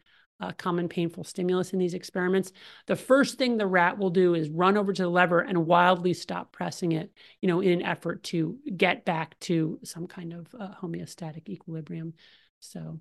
common 0.57 0.89
painful 0.89 1.25
stimulus 1.25 1.73
in 1.73 1.79
these 1.79 1.95
experiments, 1.95 2.53
the 2.87 2.97
first 2.97 3.39
thing 3.39 3.57
the 3.57 3.67
rat 3.67 3.99
will 3.99 4.11
do 4.11 4.35
is 4.35 4.49
run 4.49 4.77
over 4.77 4.93
to 4.93 5.03
the 5.03 5.09
lever 5.09 5.41
and 5.41 5.67
wildly 5.67 6.15
stop 6.15 6.53
pressing 6.53 6.93
it, 6.93 7.13
you 7.41 7.49
know, 7.49 7.61
in 7.61 7.73
an 7.73 7.83
effort 7.83 8.23
to 8.23 8.57
get 8.77 9.05
back 9.05 9.39
to 9.41 9.81
some 9.83 10.07
kind 10.07 10.33
of 10.33 10.47
uh, 10.59 10.69
homeostatic 10.81 11.49
equilibrium. 11.49 12.15
So 12.61 13.01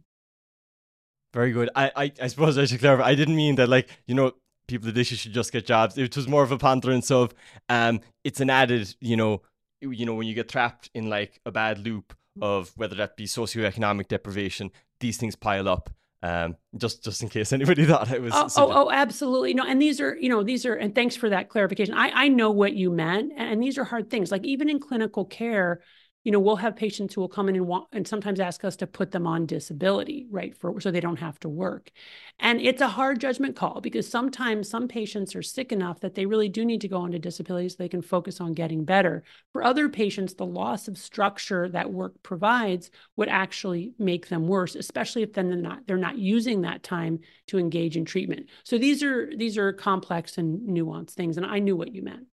very 1.38 1.52
good. 1.52 1.69
I, 1.76 1.91
I, 1.95 2.12
I 2.23 2.28
suppose 2.28 2.58
I 2.58 2.65
should 2.65 2.80
clarify. 2.80 3.06
I 3.06 3.13
didn't 3.13 3.36
mean 3.36 3.56
that, 3.56 3.69
like, 3.69 3.88
you 4.08 4.15
know, 4.15 4.32
people 4.67 4.88
that 4.88 4.93
dishes 4.93 5.19
should 5.19 5.34
just 5.34 5.54
get 5.54 5.67
jobs. 5.67 5.95
It 5.95 6.15
was 6.15 6.28
more 6.28 6.41
of 6.41 6.52
a 6.52 6.58
ponderance 6.58 7.12
of 7.12 7.32
um, 7.69 8.02
it's 8.23 8.41
an 8.41 8.50
added, 8.50 8.95
you 9.00 9.15
know, 9.15 9.43
you 9.80 10.08
know, 10.08 10.15
when 10.15 10.26
you 10.26 10.34
get 10.34 10.50
trapped 10.50 10.89
in 10.95 11.10
like 11.10 11.39
a 11.45 11.52
bad 11.52 11.78
loop 11.78 12.15
of 12.41 12.71
whether 12.76 12.95
that 12.95 13.15
be 13.17 13.26
socioeconomic 13.26 14.08
deprivation, 14.08 14.71
these 15.00 15.17
things 15.17 15.36
pile 15.36 15.69
up. 15.69 15.91
Um, 16.23 16.56
just 16.76 17.04
just 17.04 17.21
in 17.21 17.30
case 17.30 17.54
anybody 17.60 17.86
thought 17.86 18.12
it 18.12 18.19
was. 18.19 18.34
Oh, 18.34 18.50
oh, 18.58 18.71
oh, 18.71 18.91
absolutely 18.91 19.54
no. 19.54 19.63
And 19.63 19.80
these 19.80 20.02
are, 20.02 20.17
you 20.17 20.30
know, 20.30 20.41
these 20.41 20.65
are, 20.65 20.73
and 20.73 20.95
thanks 20.95 21.15
for 21.15 21.30
that 21.30 21.50
clarification. 21.50 21.93
I 21.93 22.10
I 22.23 22.28
know 22.30 22.50
what 22.50 22.73
you 22.73 22.89
meant, 22.89 23.34
and 23.38 23.62
these 23.62 23.78
are 23.78 23.84
hard 23.84 24.10
things. 24.10 24.32
Like 24.32 24.43
even 24.43 24.67
in 24.67 24.80
clinical 24.80 25.23
care, 25.26 25.82
you 26.27 26.31
know, 26.31 26.41
we'll 26.41 26.57
have 26.57 26.75
patients 26.75 27.13
who 27.13 27.21
will 27.21 27.29
come 27.29 27.47
in 27.47 27.55
and 27.55 27.65
want 27.65 27.87
and 27.93 28.05
sometimes 28.05 28.41
ask 28.41 28.65
us 28.65 28.75
to 28.75 28.85
put 28.85 29.11
them 29.11 29.25
on 29.25 29.45
disability, 29.45 30.27
right? 30.29 30.53
For 30.57 30.81
so 30.81 30.91
they 30.91 30.99
don't 30.99 31.21
have 31.21 31.39
to 31.39 31.47
work. 31.47 31.89
And 32.37 32.59
it's 32.59 32.81
a 32.81 32.89
hard 32.89 33.21
judgment 33.21 33.55
call 33.55 33.79
because 33.79 34.09
sometimes 34.09 34.67
some 34.67 34.89
patients 34.89 35.37
are 35.37 35.41
sick 35.41 35.71
enough 35.71 36.01
that 36.01 36.15
they 36.15 36.25
really 36.25 36.49
do 36.49 36.65
need 36.65 36.81
to 36.81 36.89
go 36.89 36.97
onto 36.97 37.17
disability 37.17 37.69
so 37.69 37.77
they 37.79 37.87
can 37.87 38.01
focus 38.01 38.41
on 38.41 38.51
getting 38.51 38.83
better. 38.83 39.23
For 39.53 39.63
other 39.63 39.87
patients, 39.87 40.33
the 40.33 40.45
loss 40.45 40.89
of 40.89 40.97
structure 40.97 41.69
that 41.69 41.93
work 41.93 42.21
provides 42.23 42.91
would 43.15 43.29
actually 43.29 43.93
make 43.97 44.27
them 44.27 44.49
worse, 44.49 44.75
especially 44.75 45.21
if 45.21 45.31
then 45.31 45.47
they're 45.47 45.57
not 45.57 45.87
they're 45.87 45.95
not 45.95 46.17
using 46.17 46.63
that 46.63 46.83
time 46.83 47.19
to 47.45 47.57
engage 47.57 47.95
in 47.95 48.03
treatment. 48.03 48.47
So 48.65 48.77
these 48.77 49.01
are 49.01 49.33
these 49.33 49.57
are 49.57 49.71
complex 49.71 50.37
and 50.37 50.67
nuanced 50.67 51.11
things. 51.11 51.37
And 51.37 51.45
I 51.45 51.59
knew 51.59 51.77
what 51.77 51.95
you 51.95 52.01
meant. 52.01 52.25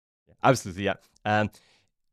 Absolutely, 0.43 0.85
yeah. 0.85 0.95
Um, 1.25 1.51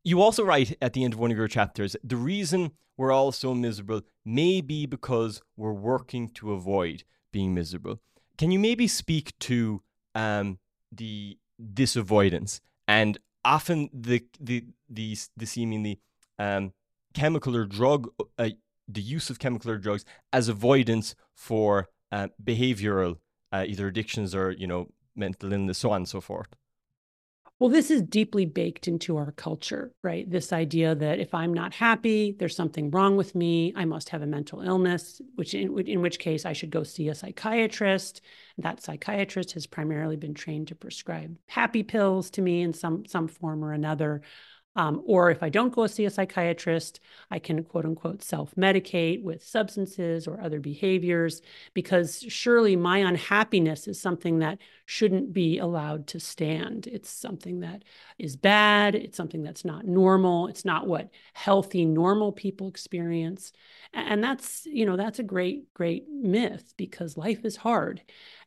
you 0.03 0.21
also 0.21 0.43
write 0.43 0.75
at 0.81 0.93
the 0.93 1.03
end 1.03 1.13
of 1.13 1.19
one 1.19 1.31
of 1.31 1.37
your 1.37 1.47
chapters 1.47 1.95
the 2.03 2.15
reason 2.15 2.71
we're 2.97 3.11
all 3.11 3.31
so 3.31 3.53
miserable 3.53 4.01
may 4.25 4.61
be 4.61 4.85
because 4.85 5.41
we're 5.57 5.73
working 5.73 6.29
to 6.29 6.53
avoid 6.53 7.03
being 7.31 7.53
miserable. 7.53 7.99
Can 8.37 8.51
you 8.51 8.59
maybe 8.59 8.87
speak 8.87 9.37
to 9.39 9.81
um, 10.13 10.59
the 10.91 11.37
this 11.57 11.95
avoidance 11.95 12.61
and 12.87 13.17
often 13.45 13.89
the 13.93 14.23
the 14.39 14.65
the, 14.89 15.17
the 15.37 15.45
seemingly 15.45 15.99
um, 16.37 16.73
chemical 17.13 17.55
or 17.55 17.65
drug 17.65 18.09
uh, 18.37 18.49
the 18.87 19.01
use 19.01 19.29
of 19.29 19.39
chemical 19.39 19.71
or 19.71 19.77
drugs 19.77 20.05
as 20.33 20.49
avoidance 20.49 21.15
for 21.35 21.87
uh, 22.11 22.27
behavioral 22.43 23.17
uh, 23.51 23.65
either 23.67 23.87
addictions 23.87 24.35
or 24.35 24.51
you 24.51 24.67
know 24.67 24.87
mental 25.15 25.53
illness 25.53 25.77
so 25.77 25.91
on 25.91 25.97
and 25.97 26.09
so 26.09 26.19
forth 26.19 26.47
well, 27.61 27.69
this 27.69 27.91
is 27.91 28.01
deeply 28.01 28.45
baked 28.45 28.87
into 28.87 29.17
our 29.17 29.33
culture, 29.33 29.93
right? 30.01 30.27
This 30.27 30.51
idea 30.51 30.95
that 30.95 31.19
if 31.19 31.31
I'm 31.35 31.53
not 31.53 31.75
happy, 31.75 32.35
there's 32.39 32.55
something 32.55 32.89
wrong 32.89 33.17
with 33.17 33.35
me. 33.35 33.71
I 33.75 33.85
must 33.85 34.09
have 34.09 34.23
a 34.23 34.25
mental 34.25 34.61
illness, 34.61 35.21
which 35.35 35.53
in, 35.53 35.77
in 35.87 36.01
which 36.01 36.17
case 36.17 36.43
I 36.43 36.53
should 36.53 36.71
go 36.71 36.81
see 36.81 37.09
a 37.09 37.13
psychiatrist. 37.13 38.21
That 38.57 38.81
psychiatrist 38.81 39.51
has 39.51 39.67
primarily 39.67 40.15
been 40.15 40.33
trained 40.33 40.69
to 40.69 40.75
prescribe 40.75 41.37
happy 41.45 41.83
pills 41.83 42.31
to 42.31 42.41
me 42.41 42.63
in 42.63 42.73
some 42.73 43.05
some 43.05 43.27
form 43.27 43.63
or 43.63 43.73
another. 43.73 44.23
Um, 44.75 45.01
or 45.05 45.29
if 45.31 45.43
I 45.43 45.49
don't 45.49 45.73
go 45.73 45.85
see 45.87 46.05
a 46.05 46.09
psychiatrist, 46.09 47.01
I 47.29 47.39
can 47.39 47.63
quote 47.63 47.85
unquote 47.85 48.23
self 48.23 48.55
medicate 48.55 49.21
with 49.21 49.43
substances 49.43 50.27
or 50.27 50.39
other 50.39 50.61
behaviors, 50.61 51.41
because 51.73 52.23
surely 52.29 52.77
my 52.77 52.99
unhappiness 52.99 53.87
is 53.87 53.99
something 53.99 54.39
that 54.39 54.59
shouldn't 54.85 55.33
be 55.33 55.57
allowed 55.57 56.07
to 56.07 56.19
stand. 56.21 56.87
It's 56.87 57.09
something 57.09 57.59
that 57.61 57.83
is 58.17 58.37
bad. 58.37 58.95
It's 58.95 59.17
something 59.17 59.43
that's 59.43 59.65
not 59.65 59.85
normal. 59.85 60.47
It's 60.47 60.63
not 60.63 60.87
what 60.87 61.09
healthy, 61.33 61.83
normal 61.83 62.31
people 62.31 62.69
experience. 62.69 63.51
And 63.93 64.23
that's, 64.23 64.65
you 64.65 64.85
know, 64.85 64.95
that's 64.95 65.19
a 65.19 65.23
great, 65.23 65.73
great 65.73 66.07
myth 66.09 66.73
because 66.77 67.17
life 67.17 67.43
is 67.43 67.57
hard. 67.57 68.01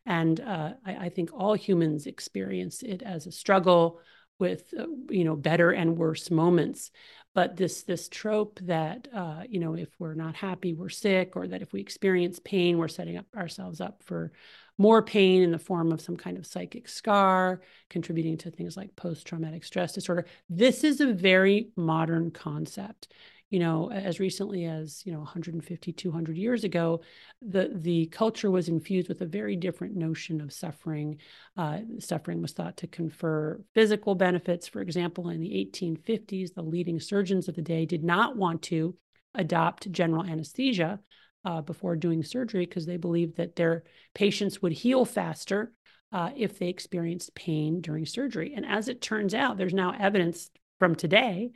And 0.07 0.41
uh, 0.41 0.75
I, 0.87 0.97
I 0.97 1.09
think 1.11 1.31
all 1.35 1.55
humans 1.55 2.07
experience 2.07 2.83
it 2.83 3.03
as 3.03 3.27
a 3.27 3.33
struggle 3.33 4.01
with 4.39 4.73
uh, 4.79 4.87
you 5.11 5.25
know 5.25 5.37
better 5.37 5.71
and 5.71 5.97
worse 5.97 6.31
moments. 6.31 6.91
But 7.35 7.57
this 7.57 7.83
this 7.83 8.09
trope 8.09 8.61
that 8.63 9.09
uh, 9.13 9.43
you 9.49 9.61
know 9.61 9.75
if 9.75 9.89
we're 9.99 10.15
not 10.15 10.37
happy 10.37 10.73
we're 10.73 10.89
sick 10.89 11.37
or 11.37 11.49
that 11.49 11.63
if 11.63 11.73
we 11.73 11.81
experience 11.81 12.41
pain 12.45 12.79
we're 12.79 12.89
setting 12.89 13.17
up 13.17 13.27
ourselves 13.37 13.81
up 13.81 14.03
for 14.03 14.33
more 14.79 15.03
pain 15.03 15.43
in 15.43 15.53
the 15.53 15.59
form 15.59 15.93
of 15.93 16.01
some 16.01 16.17
kind 16.17 16.37
of 16.37 16.47
psychic 16.47 16.89
scar 16.89 17.61
contributing 17.91 18.37
to 18.37 18.51
things 18.51 18.77
like 18.77 18.97
post-traumatic 18.97 19.65
stress 19.65 19.93
disorder. 19.93 20.27
This 20.49 20.83
is 20.83 21.01
a 21.01 21.13
very 21.13 21.69
modern 21.77 22.33
concept 22.33 23.09
you 23.51 23.59
know 23.59 23.91
as 23.91 24.21
recently 24.21 24.65
as 24.65 25.03
you 25.05 25.13
know 25.13 25.19
150 25.19 25.93
200 25.93 26.37
years 26.37 26.65
ago 26.65 27.01
the 27.43 27.71
the 27.75 28.07
culture 28.07 28.51
was 28.51 28.69
infused 28.69 29.09
with 29.09 29.21
a 29.21 29.27
very 29.27 29.57
different 29.57 29.95
notion 29.95 30.41
of 30.41 30.53
suffering 30.53 31.19
uh, 31.57 31.79
suffering 31.99 32.41
was 32.43 32.53
thought 32.53 32.77
to 32.77 32.87
confer 32.87 33.61
physical 33.75 34.15
benefits 34.15 34.67
for 34.67 34.81
example 34.81 35.29
in 35.29 35.41
the 35.41 35.71
1850s 35.73 36.55
the 36.55 36.63
leading 36.63 36.99
surgeons 36.99 37.49
of 37.49 37.55
the 37.55 37.63
day 37.63 37.87
did 37.87 38.03
not 38.03 38.37
want 38.37 38.63
to 38.63 38.97
adopt 39.35 39.91
general 39.93 40.25
anesthesia 40.25 40.99
uh, 41.45 41.61
before 41.61 41.97
doing 41.97 42.23
surgery 42.23 42.65
because 42.67 42.87
they 42.87 42.97
believed 42.97 43.37
that 43.37 43.57
their 43.57 43.85
patients 44.15 44.63
would 44.63 44.73
heal 44.73 45.05
faster 45.05 45.73
uh, 46.13 46.31
if 46.37 46.59
they 46.59 46.69
experienced 46.69 47.35
pain 47.35 47.81
during 47.81 48.07
surgery. 48.07 48.55
And 48.57 48.65
as 48.65 48.89
it 48.89 49.03
turns 49.03 49.35
out, 49.35 49.59
there's 49.59 49.75
now 49.75 49.95
evidence 49.99 50.51
from 50.79 50.95
today 50.95 51.51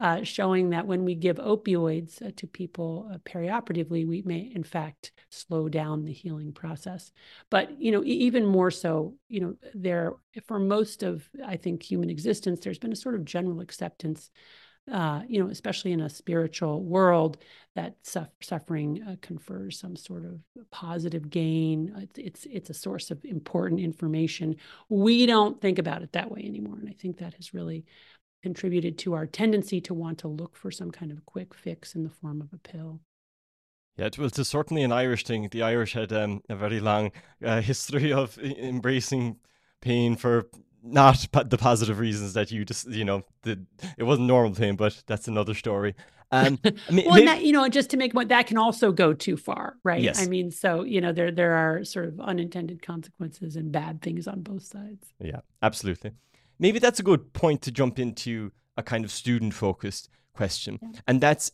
uh, 0.00 0.24
showing 0.24 0.70
that 0.70 0.86
when 0.86 1.04
we 1.04 1.14
give 1.14 1.36
opioids 1.36 2.26
uh, 2.26 2.30
to 2.36 2.46
people 2.46 3.10
uh, 3.12 3.18
perioperatively, 3.18 4.06
we 4.06 4.22
may 4.22 4.50
in 4.54 4.64
fact 4.64 5.12
slow 5.28 5.68
down 5.68 6.04
the 6.04 6.12
healing 6.12 6.52
process. 6.52 7.12
But 7.50 7.80
you 7.80 7.92
know, 7.92 8.02
even 8.04 8.46
more 8.46 8.70
so, 8.70 9.14
you 9.28 9.40
know, 9.40 9.54
there 9.74 10.14
for 10.46 10.58
most 10.58 11.02
of 11.02 11.28
I 11.44 11.56
think 11.56 11.82
human 11.82 12.08
existence, 12.08 12.60
there's 12.60 12.78
been 12.78 12.92
a 12.92 12.96
sort 12.96 13.14
of 13.14 13.24
general 13.24 13.60
acceptance. 13.60 14.30
Uh, 14.90 15.20
you 15.28 15.38
know, 15.38 15.50
especially 15.50 15.92
in 15.92 16.00
a 16.00 16.08
spiritual 16.08 16.82
world, 16.82 17.36
that 17.76 17.94
suffering 18.40 19.00
uh, 19.06 19.14
confers 19.20 19.78
some 19.78 19.94
sort 19.94 20.24
of 20.24 20.40
positive 20.70 21.30
gain. 21.30 21.94
It's, 21.98 22.18
it's 22.18 22.46
it's 22.50 22.70
a 22.70 22.74
source 22.74 23.12
of 23.12 23.24
important 23.24 23.80
information. 23.80 24.56
We 24.88 25.26
don't 25.26 25.60
think 25.60 25.78
about 25.78 26.02
it 26.02 26.12
that 26.12 26.30
way 26.30 26.42
anymore, 26.44 26.78
and 26.80 26.88
I 26.88 26.94
think 26.94 27.18
that 27.18 27.34
has 27.34 27.54
really 27.54 27.84
contributed 28.42 28.98
to 28.98 29.14
our 29.14 29.26
tendency 29.26 29.80
to 29.82 29.94
want 29.94 30.18
to 30.18 30.28
look 30.28 30.56
for 30.56 30.70
some 30.70 30.90
kind 30.90 31.10
of 31.12 31.24
quick 31.26 31.54
fix 31.54 31.94
in 31.94 32.02
the 32.02 32.10
form 32.10 32.40
of 32.40 32.52
a 32.52 32.58
pill. 32.58 33.00
Yeah, 33.96 34.06
it 34.06 34.18
was 34.18 34.32
certainly 34.48 34.82
an 34.82 34.92
Irish 34.92 35.24
thing. 35.24 35.48
The 35.50 35.62
Irish 35.62 35.92
had 35.92 36.12
um, 36.12 36.42
a 36.48 36.56
very 36.56 36.80
long 36.80 37.12
uh, 37.44 37.60
history 37.72 38.12
of 38.12 38.38
embracing 38.38 39.36
pain 39.80 40.16
for 40.16 40.48
not 40.82 41.26
the 41.46 41.58
positive 41.58 41.98
reasons 41.98 42.32
that 42.34 42.50
you 42.50 42.64
just, 42.64 42.88
you 42.88 43.04
know, 43.04 43.24
the, 43.42 43.60
it 43.98 44.04
wasn't 44.04 44.26
normal 44.26 44.54
pain, 44.54 44.76
but 44.76 45.02
that's 45.06 45.28
another 45.28 45.54
story. 45.54 45.94
Um, 46.32 46.58
I 46.64 46.92
mean, 46.92 47.06
well, 47.06 47.14
maybe, 47.16 47.26
that, 47.26 47.44
you 47.44 47.52
know, 47.52 47.68
just 47.68 47.90
to 47.90 47.96
make 47.96 48.14
point, 48.14 48.28
that 48.28 48.46
can 48.46 48.56
also 48.56 48.92
go 48.92 49.12
too 49.12 49.36
far, 49.36 49.76
right? 49.82 50.00
Yes. 50.00 50.22
I 50.22 50.28
mean, 50.28 50.50
so 50.52 50.84
you 50.84 51.00
know, 51.00 51.12
there 51.12 51.32
there 51.32 51.54
are 51.54 51.84
sort 51.84 52.06
of 52.06 52.20
unintended 52.20 52.82
consequences 52.82 53.56
and 53.56 53.72
bad 53.72 54.00
things 54.00 54.28
on 54.28 54.42
both 54.42 54.62
sides. 54.62 55.12
Yeah, 55.18 55.40
absolutely 55.60 56.12
maybe 56.60 56.78
that's 56.78 57.00
a 57.00 57.02
good 57.02 57.32
point 57.32 57.62
to 57.62 57.72
jump 57.72 57.98
into 57.98 58.52
a 58.76 58.82
kind 58.84 59.04
of 59.04 59.10
student 59.10 59.54
focused 59.54 60.08
question. 60.32 60.78
Yeah. 60.80 61.00
And 61.08 61.20
that's 61.20 61.50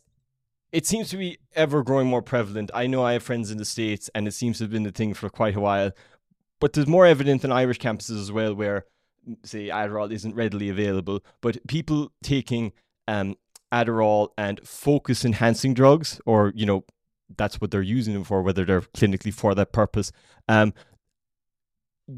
it 0.71 0.85
seems 0.85 1.09
to 1.09 1.17
be 1.17 1.39
ever 1.55 1.81
growing 1.81 2.07
more 2.07 2.21
prevalent. 2.21 2.69
I 2.73 2.87
know 2.87 3.03
I 3.03 3.13
have 3.13 3.23
friends 3.23 3.49
in 3.49 3.57
the 3.57 3.65
States 3.65 4.09
and 4.13 4.27
it 4.27 4.33
seems 4.33 4.57
to 4.57 4.65
have 4.65 4.71
been 4.71 4.83
the 4.83 4.91
thing 4.91 5.13
for 5.13 5.29
quite 5.29 5.55
a 5.55 5.61
while. 5.61 5.91
But 6.59 6.73
there's 6.73 6.87
more 6.87 7.05
evidence 7.05 7.43
in 7.43 7.51
Irish 7.51 7.79
campuses 7.79 8.19
as 8.19 8.31
well 8.31 8.53
where 8.53 8.85
say 9.43 9.67
Adderall 9.67 10.11
isn't 10.11 10.35
readily 10.35 10.69
available, 10.69 11.23
but 11.41 11.65
people 11.67 12.11
taking 12.21 12.73
um, 13.07 13.35
Adderall 13.71 14.29
and 14.37 14.59
focus 14.65 15.25
enhancing 15.25 15.73
drugs, 15.73 16.21
or 16.25 16.53
you 16.55 16.65
know, 16.65 16.85
that's 17.35 17.59
what 17.59 17.71
they're 17.71 17.81
using 17.81 18.13
them 18.13 18.23
for, 18.23 18.41
whether 18.41 18.63
they're 18.63 18.81
clinically 18.81 19.33
for 19.33 19.53
that 19.55 19.73
purpose, 19.73 20.11
um, 20.47 20.73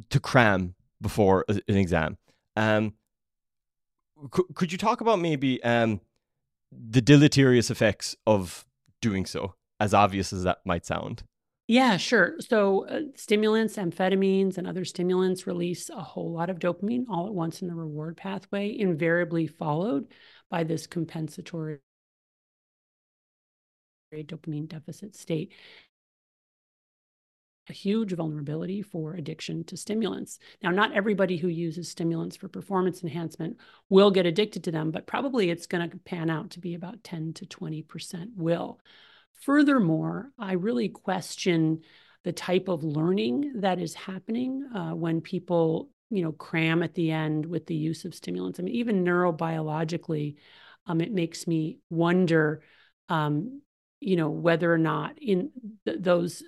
to 0.10 0.20
cram 0.20 0.76
before 1.02 1.46
an 1.50 1.78
exam. 1.78 2.18
Um, 2.60 2.94
c- 4.36 4.44
could 4.54 4.72
you 4.72 4.78
talk 4.78 5.02
about 5.02 5.20
maybe 5.20 5.64
um, 5.64 6.02
the 6.72 7.02
deleterious 7.02 7.72
effects 7.72 8.16
of 8.28 8.66
doing 9.02 9.26
so, 9.26 9.56
as 9.80 9.94
obvious 9.94 10.34
as 10.34 10.44
that 10.44 10.60
might 10.66 10.86
sound? 10.86 11.24
Yeah, 11.68 11.98
sure. 11.98 12.36
So, 12.40 12.88
uh, 12.88 13.02
stimulants, 13.16 13.78
amphetamines, 13.78 14.58
and 14.58 14.68
other 14.68 14.84
stimulants 14.84 15.46
release 15.48 15.90
a 15.90 16.02
whole 16.02 16.32
lot 16.34 16.50
of 16.50 16.60
dopamine 16.60 17.06
all 17.10 17.28
at 17.28 17.34
once 17.34 17.62
in 17.62 17.68
the 17.68 17.76
reward 17.76 18.18
pathway, 18.18 18.76
invariably 18.78 19.48
followed 19.48 20.12
by 20.50 20.64
this 20.64 20.88
compensatory 20.88 21.80
dopamine 24.12 24.68
deficit 24.68 25.16
state 25.16 25.54
a 27.70 27.74
huge 27.74 28.14
vulnerability 28.14 28.82
for 28.82 29.14
addiction 29.14 29.64
to 29.66 29.78
stimulants. 29.78 30.40
Now, 30.64 30.72
not 30.72 30.94
everybody 30.94 31.38
who 31.38 31.48
uses 31.48 31.90
stimulants 31.90 32.36
for 32.36 32.48
performance 32.48 33.04
enhancement 33.04 33.58
will 33.90 34.12
get 34.12 34.26
addicted 34.26 34.64
to 34.66 34.72
them, 34.72 34.92
but 34.92 35.08
probably 35.08 35.50
it's 35.50 35.68
going 35.68 35.90
to 35.90 35.98
pan 35.98 36.30
out 36.30 36.52
to 36.52 36.60
be 36.60 36.74
about 36.74 37.04
10 37.04 37.34
to 37.34 37.46
20% 37.46 38.30
will. 38.36 38.80
Furthermore, 39.42 40.32
I 40.38 40.54
really 40.54 40.90
question 40.90 41.82
the 42.24 42.34
type 42.34 42.68
of 42.68 42.84
learning 42.84 43.54
that 43.56 43.80
is 43.80 43.94
happening 43.94 44.68
uh, 44.76 44.92
when 44.92 45.22
people, 45.22 45.90
you 46.10 46.22
know, 46.24 46.34
cram 46.34 46.84
at 46.84 46.94
the 46.94 47.12
end 47.12 47.46
with 47.46 47.66
the 47.66 47.76
use 47.76 48.04
of 48.04 48.14
stimulants. 48.14 48.60
I 48.60 48.64
mean, 48.64 48.76
even 48.76 49.06
neurobiologically, 49.06 50.36
um, 50.86 51.02
it 51.02 51.12
makes 51.12 51.48
me 51.48 51.80
wonder, 51.90 52.62
um, 53.08 53.62
you 54.02 54.16
know, 54.16 54.30
whether 54.30 54.74
or 54.74 54.78
not 54.78 55.18
in 55.22 55.52
th- 55.86 56.00
those 56.02 56.44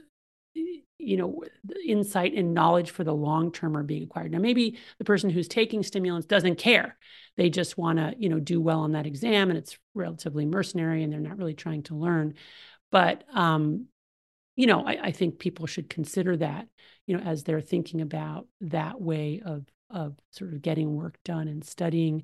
you 1.02 1.18
know 1.18 1.44
insight 1.86 2.34
and 2.34 2.54
knowledge 2.54 2.92
for 2.92 3.04
the 3.04 3.14
long 3.14 3.52
term 3.52 3.76
are 3.76 3.84
being 3.84 4.04
acquired. 4.04 4.32
Now 4.32 4.40
maybe 4.40 4.78
the 4.98 5.06
person 5.06 5.30
who's 5.30 5.48
taking 5.48 5.84
stimulants 5.84 6.28
doesn't 6.28 6.58
care. 6.58 6.98
They 7.38 7.50
just 7.50 7.78
want 7.78 8.00
to 8.00 8.14
you 8.18 8.30
know 8.30 8.40
do 8.40 8.62
well 8.62 8.82
on 8.82 8.94
that 8.94 9.08
exam 9.08 9.50
and 9.50 9.58
it's 9.58 9.78
relatively 9.94 10.46
mercenary 10.46 11.04
and 11.04 11.12
they're 11.12 11.20
not 11.20 11.38
really 11.38 11.54
trying 11.54 11.84
to 11.84 11.96
learn. 11.96 12.36
But 12.92 13.24
um 13.34 13.88
you 14.56 14.68
know 14.68 14.86
I, 14.86 14.98
I 15.04 15.12
think 15.12 15.40
people 15.40 15.66
should 15.66 15.90
consider 15.90 16.38
that 16.38 16.68
you 17.08 17.18
know 17.18 17.24
as 17.24 17.44
they're 17.44 17.62
thinking 17.62 18.02
about 18.02 18.48
that 18.62 19.02
way 19.02 19.42
of 19.46 19.66
of 19.90 20.16
sort 20.32 20.54
of 20.54 20.62
getting 20.62 20.96
work 20.96 21.18
done 21.24 21.48
and 21.48 21.64
studying. 21.64 22.24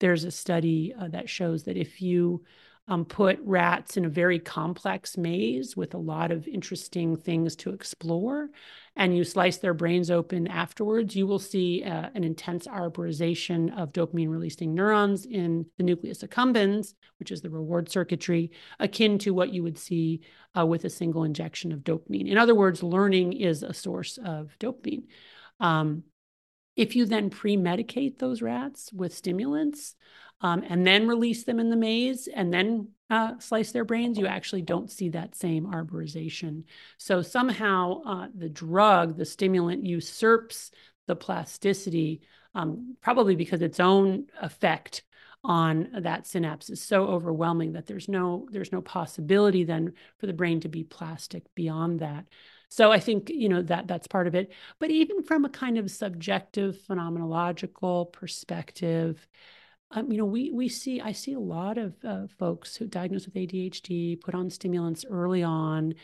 There's 0.00 0.24
a 0.24 0.30
study 0.30 0.94
uh, 0.98 1.08
that 1.08 1.28
shows 1.28 1.64
that 1.64 1.76
if 1.76 2.02
you 2.02 2.44
um, 2.88 3.04
put 3.04 3.38
rats 3.42 3.96
in 3.96 4.04
a 4.04 4.08
very 4.08 4.38
complex 4.38 5.16
maze 5.16 5.76
with 5.76 5.94
a 5.94 5.98
lot 5.98 6.30
of 6.30 6.46
interesting 6.46 7.16
things 7.16 7.56
to 7.56 7.70
explore, 7.70 8.48
and 8.94 9.16
you 9.16 9.24
slice 9.24 9.56
their 9.56 9.74
brains 9.74 10.10
open 10.10 10.46
afterwards, 10.46 11.16
you 11.16 11.26
will 11.26 11.40
see 11.40 11.82
uh, 11.82 12.10
an 12.14 12.22
intense 12.22 12.66
arborization 12.66 13.76
of 13.76 13.92
dopamine 13.92 14.30
releasing 14.30 14.72
neurons 14.72 15.26
in 15.26 15.66
the 15.78 15.82
nucleus 15.82 16.22
accumbens, 16.22 16.94
which 17.18 17.32
is 17.32 17.40
the 17.40 17.50
reward 17.50 17.88
circuitry, 17.88 18.52
akin 18.78 19.18
to 19.18 19.34
what 19.34 19.52
you 19.52 19.62
would 19.64 19.78
see 19.78 20.20
uh, 20.56 20.64
with 20.64 20.84
a 20.84 20.90
single 20.90 21.24
injection 21.24 21.72
of 21.72 21.80
dopamine. 21.80 22.30
In 22.30 22.38
other 22.38 22.54
words, 22.54 22.82
learning 22.82 23.32
is 23.32 23.62
a 23.62 23.74
source 23.74 24.16
of 24.24 24.56
dopamine. 24.60 25.04
Um, 25.58 26.04
if 26.76 26.94
you 26.94 27.06
then 27.06 27.30
pre 27.30 27.56
medicate 27.56 28.18
those 28.18 28.42
rats 28.42 28.92
with 28.92 29.14
stimulants, 29.14 29.96
um, 30.40 30.64
and 30.68 30.86
then 30.86 31.08
release 31.08 31.44
them 31.44 31.58
in 31.58 31.70
the 31.70 31.76
maze 31.76 32.28
and 32.28 32.52
then 32.52 32.88
uh, 33.08 33.38
slice 33.38 33.72
their 33.72 33.84
brains, 33.84 34.18
you 34.18 34.26
actually 34.26 34.62
don't 34.62 34.90
see 34.90 35.10
that 35.10 35.34
same 35.34 35.66
arborization. 35.66 36.64
So 36.98 37.22
somehow 37.22 38.02
uh, 38.02 38.28
the 38.34 38.48
drug, 38.48 39.16
the 39.16 39.24
stimulant, 39.24 39.84
usurps 39.86 40.72
the 41.06 41.16
plasticity, 41.16 42.20
um, 42.54 42.96
probably 43.00 43.36
because 43.36 43.62
its 43.62 43.78
own 43.78 44.26
effect 44.42 45.02
on 45.44 45.88
that 46.00 46.26
synapse 46.26 46.70
is 46.70 46.82
so 46.82 47.04
overwhelming 47.04 47.74
that 47.74 47.86
there's 47.86 48.08
no 48.08 48.48
there's 48.50 48.72
no 48.72 48.80
possibility 48.80 49.62
then 49.62 49.92
for 50.18 50.26
the 50.26 50.32
brain 50.32 50.58
to 50.58 50.68
be 50.68 50.82
plastic 50.82 51.44
beyond 51.54 52.00
that. 52.00 52.24
So 52.68 52.90
I 52.90 52.98
think 52.98 53.30
you 53.30 53.48
know 53.48 53.62
that 53.62 53.86
that's 53.86 54.08
part 54.08 54.26
of 54.26 54.34
it. 54.34 54.52
But 54.80 54.90
even 54.90 55.22
from 55.22 55.44
a 55.44 55.48
kind 55.50 55.78
of 55.78 55.90
subjective 55.90 56.76
phenomenological 56.88 58.12
perspective, 58.12 59.24
um, 59.90 60.10
you 60.10 60.18
know, 60.18 60.24
we 60.24 60.50
we 60.50 60.68
see 60.68 61.00
I 61.00 61.12
see 61.12 61.34
a 61.34 61.40
lot 61.40 61.78
of 61.78 61.94
uh, 62.04 62.26
folks 62.38 62.76
who 62.76 62.86
diagnosed 62.86 63.26
with 63.26 63.34
ADHD 63.34 64.20
put 64.20 64.34
on 64.34 64.50
stimulants 64.50 65.04
early 65.08 65.42
on, 65.42 65.94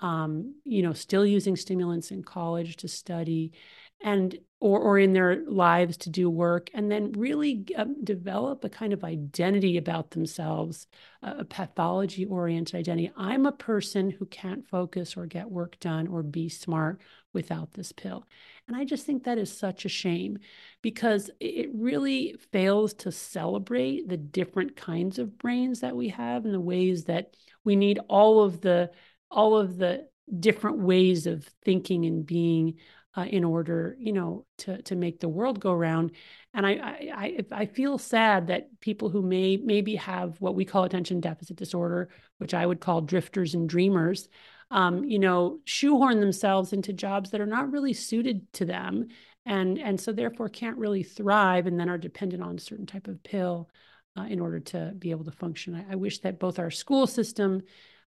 um, 0.00 0.54
you 0.64 0.82
know, 0.82 0.92
still 0.92 1.24
using 1.24 1.56
stimulants 1.56 2.10
in 2.10 2.22
college 2.22 2.76
to 2.78 2.88
study, 2.88 3.52
and 4.00 4.36
or 4.60 4.80
or 4.80 4.98
in 4.98 5.12
their 5.12 5.44
lives 5.48 5.96
to 5.98 6.10
do 6.10 6.28
work, 6.28 6.68
and 6.74 6.90
then 6.90 7.12
really 7.12 7.64
um, 7.76 8.02
develop 8.02 8.64
a 8.64 8.68
kind 8.68 8.92
of 8.92 9.04
identity 9.04 9.76
about 9.76 10.10
themselves, 10.10 10.88
a 11.22 11.44
pathology 11.44 12.24
oriented 12.24 12.74
identity. 12.74 13.12
I'm 13.16 13.46
a 13.46 13.52
person 13.52 14.10
who 14.10 14.26
can't 14.26 14.66
focus 14.66 15.16
or 15.16 15.26
get 15.26 15.48
work 15.48 15.78
done 15.78 16.08
or 16.08 16.24
be 16.24 16.48
smart 16.48 17.00
without 17.32 17.74
this 17.74 17.92
pill. 17.92 18.26
And 18.68 18.76
I 18.76 18.84
just 18.84 19.06
think 19.06 19.24
that 19.24 19.38
is 19.38 19.56
such 19.56 19.86
a 19.86 19.88
shame 19.88 20.38
because 20.82 21.30
it 21.40 21.70
really 21.74 22.36
fails 22.52 22.92
to 22.94 23.10
celebrate 23.10 24.08
the 24.08 24.18
different 24.18 24.76
kinds 24.76 25.18
of 25.18 25.38
brains 25.38 25.80
that 25.80 25.96
we 25.96 26.10
have 26.10 26.44
and 26.44 26.52
the 26.52 26.60
ways 26.60 27.04
that 27.04 27.34
we 27.64 27.76
need 27.76 27.98
all 28.08 28.42
of 28.42 28.60
the 28.60 28.90
all 29.30 29.56
of 29.58 29.78
the 29.78 30.06
different 30.38 30.78
ways 30.78 31.26
of 31.26 31.44
thinking 31.64 32.04
and 32.04 32.26
being 32.26 32.74
uh, 33.16 33.22
in 33.22 33.42
order, 33.42 33.96
you 33.98 34.12
know, 34.12 34.44
to 34.58 34.82
to 34.82 34.94
make 34.94 35.18
the 35.18 35.28
world 35.28 35.60
go 35.60 35.72
round. 35.72 36.12
And 36.52 36.66
I, 36.66 36.72
I 37.14 37.38
I 37.50 37.66
feel 37.66 37.96
sad 37.96 38.48
that 38.48 38.80
people 38.80 39.08
who 39.08 39.22
may 39.22 39.56
maybe 39.56 39.96
have 39.96 40.40
what 40.40 40.54
we 40.54 40.66
call 40.66 40.84
attention 40.84 41.20
deficit 41.20 41.56
disorder, 41.56 42.10
which 42.36 42.52
I 42.52 42.66
would 42.66 42.80
call 42.80 43.00
drifters 43.00 43.54
and 43.54 43.68
dreamers, 43.68 44.28
um, 44.70 45.04
you 45.04 45.18
know, 45.18 45.60
shoehorn 45.64 46.20
themselves 46.20 46.72
into 46.72 46.92
jobs 46.92 47.30
that 47.30 47.40
are 47.40 47.46
not 47.46 47.70
really 47.72 47.92
suited 47.92 48.52
to 48.54 48.64
them, 48.64 49.08
and 49.46 49.78
and 49.78 50.00
so 50.00 50.12
therefore 50.12 50.48
can't 50.48 50.76
really 50.76 51.02
thrive, 51.02 51.66
and 51.66 51.78
then 51.78 51.88
are 51.88 51.98
dependent 51.98 52.42
on 52.42 52.56
a 52.56 52.60
certain 52.60 52.86
type 52.86 53.08
of 53.08 53.22
pill 53.22 53.70
uh, 54.18 54.24
in 54.24 54.40
order 54.40 54.60
to 54.60 54.94
be 54.98 55.10
able 55.10 55.24
to 55.24 55.30
function. 55.30 55.74
I, 55.74 55.92
I 55.92 55.96
wish 55.96 56.18
that 56.20 56.38
both 56.38 56.58
our 56.58 56.70
school 56.70 57.06
system 57.06 57.62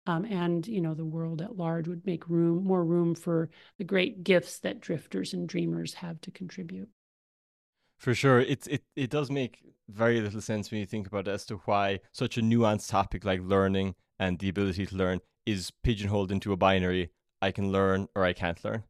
um, 0.07 0.25
and 0.25 0.67
you 0.67 0.81
know 0.81 0.95
the 0.95 1.05
world 1.05 1.43
at 1.43 1.57
large 1.57 1.87
would 1.87 2.05
make 2.07 2.29
room 2.29 2.65
more 2.65 2.85
room 2.85 3.15
for 3.15 3.51
the 3.77 3.85
great 3.85 4.25
gifts 4.25 4.59
that 4.61 4.81
drifters 4.81 5.35
and 5.35 5.49
dreamers 5.49 5.95
have 5.95 6.21
to 6.23 6.31
contribute. 6.31 6.89
For 7.99 8.15
sure. 8.15 8.41
It 8.41 8.67
it, 8.67 8.83
it 8.97 9.11
does 9.11 9.31
make 9.31 9.63
very 9.89 10.21
little 10.21 10.41
sense 10.41 10.71
when 10.71 10.81
you 10.81 10.87
think 10.87 11.07
about 11.07 11.29
it 11.29 11.33
as 11.33 11.45
to 11.47 11.57
why 11.65 12.01
such 12.13 12.39
a 12.39 12.43
nuanced 12.43 12.91
topic 12.91 13.25
like 13.25 13.41
learning 13.43 13.95
and 14.19 14.39
the 14.39 14.49
ability 14.49 14.87
to 14.87 14.97
learn 14.97 15.21
is 15.51 15.71
pigeonholed 15.83 16.31
into 16.31 16.53
a 16.53 16.57
binary 16.57 17.11
i 17.41 17.51
can 17.51 17.73
learn 17.73 18.09
or 18.15 18.25
i 18.25 18.33
can't 18.33 18.63
learn. 18.65 18.83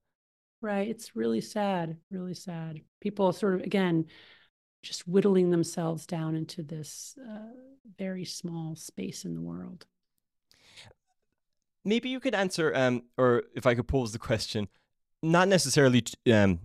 Right 0.61 0.89
it's 0.89 1.15
really 1.15 1.41
sad 1.41 1.97
really 2.11 2.35
sad. 2.35 2.81
People 3.01 3.33
sort 3.33 3.55
of 3.55 3.61
again 3.63 4.07
just 4.83 5.07
whittling 5.09 5.51
themselves 5.51 6.07
down 6.07 6.35
into 6.35 6.63
this 6.63 7.17
uh, 7.29 7.53
very 7.99 8.25
small 8.25 8.77
space 8.77 9.25
in 9.25 9.35
the 9.35 9.41
world. 9.41 9.87
Maybe 11.85 12.09
you 12.09 12.21
could 12.21 12.35
answer, 12.35 12.73
um, 12.75 13.03
or 13.17 13.45
if 13.55 13.67
I 13.67 13.75
could 13.75 13.89
pose 13.89 14.13
the 14.13 14.19
question, 14.19 14.69
not 15.23 15.49
necessarily 15.49 16.05
um, 16.33 16.61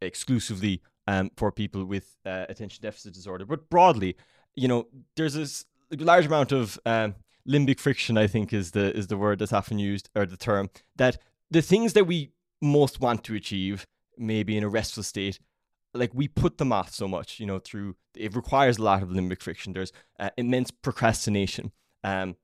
exclusively 0.00 0.82
um, 1.06 1.30
for 1.36 1.50
people 1.50 1.84
with 1.84 2.16
uh, 2.24 2.46
attention 2.48 2.82
deficit 2.82 3.14
disorder, 3.14 3.46
but 3.46 3.68
broadly, 3.70 4.16
you 4.54 4.68
know, 4.68 4.86
there's 5.16 5.34
this 5.34 5.64
large 5.90 6.26
amount 6.26 6.52
of 6.52 6.78
um, 6.84 7.14
limbic 7.48 7.80
friction. 7.80 8.18
I 8.18 8.26
think 8.26 8.52
is 8.52 8.72
the 8.72 8.96
is 8.96 9.06
the 9.06 9.16
word 9.16 9.38
that's 9.38 9.52
often 9.52 9.78
used 9.78 10.10
or 10.14 10.26
the 10.26 10.36
term 10.36 10.70
that 10.96 11.18
the 11.50 11.62
things 11.62 11.92
that 11.92 12.06
we 12.06 12.32
most 12.60 13.00
want 13.00 13.24
to 13.24 13.34
achieve, 13.34 13.86
maybe 14.18 14.56
in 14.56 14.64
a 14.64 14.68
restful 14.68 15.02
state, 15.02 15.38
like 15.94 16.12
we 16.14 16.28
put 16.28 16.58
them 16.58 16.72
off 16.72 16.92
so 16.92 17.06
much. 17.06 17.40
You 17.40 17.46
know, 17.46 17.58
through 17.58 17.96
it 18.16 18.34
requires 18.34 18.78
a 18.78 18.82
lot 18.82 19.02
of 19.02 19.10
limbic 19.10 19.42
friction. 19.42 19.72
There's 19.72 19.92
uh, 20.18 20.30
immense 20.36 20.70
procrastination. 20.70 21.72
Um, 22.02 22.36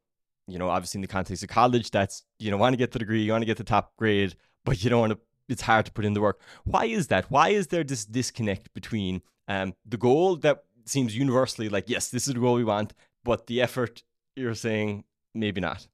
you 0.48 0.58
know, 0.58 0.68
obviously 0.68 0.98
in 0.98 1.02
the 1.02 1.08
context 1.08 1.42
of 1.42 1.48
college, 1.48 1.90
that's, 1.90 2.24
you 2.38 2.50
know, 2.50 2.56
want 2.56 2.72
to 2.72 2.76
get 2.76 2.90
the 2.90 2.98
degree, 2.98 3.22
you 3.22 3.32
want 3.32 3.42
to 3.42 3.46
get 3.46 3.58
the 3.58 3.64
top 3.64 3.96
grade, 3.96 4.34
but 4.64 4.82
you 4.82 4.90
don't 4.90 5.00
want 5.00 5.12
to, 5.12 5.18
it's 5.48 5.62
hard 5.62 5.86
to 5.86 5.92
put 5.92 6.04
in 6.04 6.14
the 6.14 6.20
work. 6.20 6.40
Why 6.64 6.86
is 6.86 7.06
that? 7.08 7.30
Why 7.30 7.50
is 7.50 7.68
there 7.68 7.84
this 7.84 8.04
disconnect 8.04 8.74
between 8.74 9.22
um, 9.48 9.74
the 9.86 9.96
goal 9.96 10.36
that 10.36 10.64
seems 10.84 11.16
universally 11.16 11.68
like, 11.68 11.88
yes, 11.88 12.08
this 12.08 12.26
is 12.26 12.34
the 12.34 12.40
goal 12.40 12.54
we 12.54 12.64
want, 12.64 12.92
but 13.24 13.46
the 13.46 13.62
effort 13.62 14.02
you're 14.36 14.54
saying 14.54 15.04
maybe 15.34 15.60
not? 15.60 15.86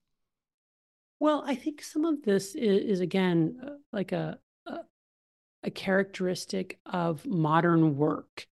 Well, 1.20 1.42
I 1.46 1.55
think 1.55 1.83
some 1.83 2.05
of 2.05 2.22
this 2.22 2.55
is, 2.55 2.85
is 2.85 3.01
again, 3.01 3.59
uh, 3.64 3.70
like 3.92 4.12
a, 4.12 4.38
a, 4.66 4.79
a 5.64 5.70
characteristic 5.70 6.79
of 6.87 7.27
modern 7.27 7.96
work, 7.96 8.46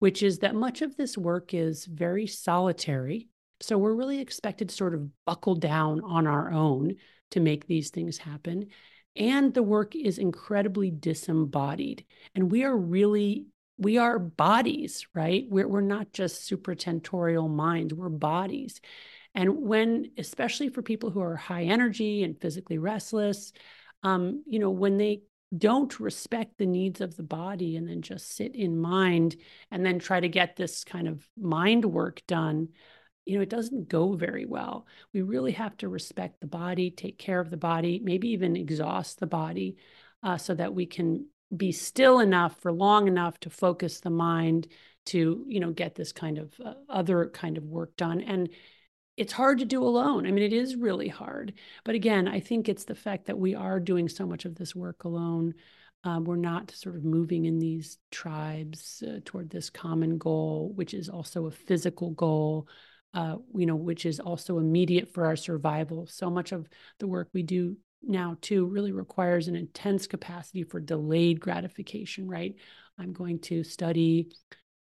which 0.00 0.22
is 0.22 0.40
that 0.40 0.54
much 0.54 0.82
of 0.82 0.96
this 0.96 1.16
work 1.16 1.54
is 1.54 1.84
very 1.86 2.26
solitary 2.26 3.28
so 3.60 3.76
we're 3.76 3.94
really 3.94 4.20
expected 4.20 4.70
to 4.70 4.74
sort 4.74 4.94
of 4.94 5.08
buckle 5.24 5.54
down 5.54 6.00
on 6.02 6.26
our 6.26 6.50
own 6.50 6.96
to 7.30 7.40
make 7.40 7.66
these 7.66 7.90
things 7.90 8.18
happen. 8.18 8.68
And 9.14 9.52
the 9.52 9.62
work 9.62 9.94
is 9.94 10.18
incredibly 10.18 10.90
disembodied. 10.90 12.06
And 12.34 12.50
we 12.50 12.64
are 12.64 12.76
really, 12.76 13.46
we 13.76 13.98
are 13.98 14.18
bodies, 14.18 15.06
right? 15.14 15.44
We're, 15.48 15.68
we're 15.68 15.80
not 15.82 16.12
just 16.12 16.50
supratentorial 16.50 17.50
minds, 17.50 17.92
we're 17.92 18.08
bodies. 18.08 18.80
And 19.34 19.62
when, 19.62 20.10
especially 20.18 20.68
for 20.68 20.82
people 20.82 21.10
who 21.10 21.20
are 21.20 21.36
high 21.36 21.64
energy 21.64 22.24
and 22.24 22.40
physically 22.40 22.78
restless, 22.78 23.52
um, 24.02 24.42
you 24.46 24.58
know, 24.58 24.70
when 24.70 24.96
they 24.96 25.22
don't 25.56 25.98
respect 25.98 26.58
the 26.58 26.66
needs 26.66 27.00
of 27.00 27.16
the 27.16 27.22
body 27.22 27.76
and 27.76 27.88
then 27.88 28.02
just 28.02 28.36
sit 28.36 28.54
in 28.54 28.78
mind 28.78 29.36
and 29.70 29.84
then 29.84 29.98
try 29.98 30.20
to 30.20 30.28
get 30.28 30.56
this 30.56 30.84
kind 30.84 31.08
of 31.08 31.28
mind 31.38 31.84
work 31.84 32.22
done, 32.26 32.68
you 33.24 33.36
know, 33.36 33.42
it 33.42 33.48
doesn't 33.48 33.88
go 33.88 34.14
very 34.14 34.46
well. 34.46 34.86
We 35.12 35.22
really 35.22 35.52
have 35.52 35.76
to 35.78 35.88
respect 35.88 36.40
the 36.40 36.46
body, 36.46 36.90
take 36.90 37.18
care 37.18 37.40
of 37.40 37.50
the 37.50 37.56
body, 37.56 38.00
maybe 38.02 38.30
even 38.30 38.56
exhaust 38.56 39.20
the 39.20 39.26
body 39.26 39.76
uh, 40.22 40.36
so 40.36 40.54
that 40.54 40.74
we 40.74 40.86
can 40.86 41.26
be 41.56 41.72
still 41.72 42.20
enough 42.20 42.60
for 42.60 42.72
long 42.72 43.08
enough 43.08 43.38
to 43.40 43.50
focus 43.50 44.00
the 44.00 44.10
mind 44.10 44.68
to, 45.06 45.44
you 45.48 45.60
know, 45.60 45.72
get 45.72 45.94
this 45.94 46.12
kind 46.12 46.38
of 46.38 46.52
uh, 46.64 46.74
other 46.88 47.28
kind 47.32 47.58
of 47.58 47.64
work 47.64 47.96
done. 47.96 48.20
And 48.20 48.50
it's 49.20 49.32
hard 49.32 49.58
to 49.58 49.64
do 49.64 49.82
alone. 49.82 50.26
I 50.26 50.30
mean, 50.30 50.42
it 50.44 50.52
is 50.52 50.76
really 50.76 51.08
hard. 51.08 51.52
But 51.84 51.94
again, 51.94 52.26
I 52.26 52.40
think 52.40 52.68
it's 52.68 52.84
the 52.84 52.94
fact 52.94 53.26
that 53.26 53.38
we 53.38 53.54
are 53.54 53.78
doing 53.78 54.08
so 54.08 54.26
much 54.26 54.44
of 54.44 54.54
this 54.54 54.74
work 54.74 55.04
alone. 55.04 55.54
Um, 56.04 56.24
we're 56.24 56.36
not 56.36 56.70
sort 56.70 56.96
of 56.96 57.04
moving 57.04 57.44
in 57.44 57.58
these 57.58 57.98
tribes 58.10 59.02
uh, 59.06 59.20
toward 59.24 59.50
this 59.50 59.68
common 59.68 60.16
goal, 60.16 60.72
which 60.74 60.94
is 60.94 61.08
also 61.08 61.46
a 61.46 61.50
physical 61.50 62.10
goal 62.10 62.66
uh, 63.12 63.36
you 63.54 63.66
know, 63.66 63.76
which 63.76 64.06
is 64.06 64.20
also 64.20 64.58
immediate 64.58 65.12
for 65.12 65.26
our 65.26 65.36
survival. 65.36 66.06
So 66.06 66.30
much 66.30 66.52
of 66.52 66.68
the 66.98 67.08
work 67.08 67.28
we 67.32 67.42
do 67.42 67.76
now, 68.02 68.36
too, 68.40 68.66
really 68.66 68.92
requires 68.92 69.48
an 69.48 69.56
intense 69.56 70.06
capacity 70.06 70.62
for 70.62 70.80
delayed 70.80 71.40
gratification, 71.40 72.28
right? 72.28 72.54
I'm 72.98 73.12
going 73.12 73.40
to 73.40 73.64
study 73.64 74.30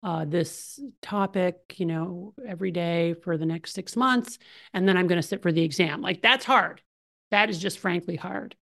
uh, 0.04 0.26
this 0.26 0.78
topic, 1.00 1.56
you 1.78 1.86
know, 1.86 2.34
every 2.46 2.70
day 2.70 3.14
for 3.14 3.38
the 3.38 3.46
next 3.46 3.72
six 3.72 3.96
months, 3.96 4.38
and 4.74 4.86
then 4.86 4.98
I'm 4.98 5.06
going 5.06 5.20
to 5.20 5.26
sit 5.26 5.42
for 5.42 5.50
the 5.50 5.62
exam. 5.62 6.02
Like, 6.02 6.20
that's 6.20 6.44
hard. 6.44 6.82
That 7.30 7.48
is 7.48 7.58
just 7.58 7.78
frankly 7.78 8.16
hard. 8.16 8.54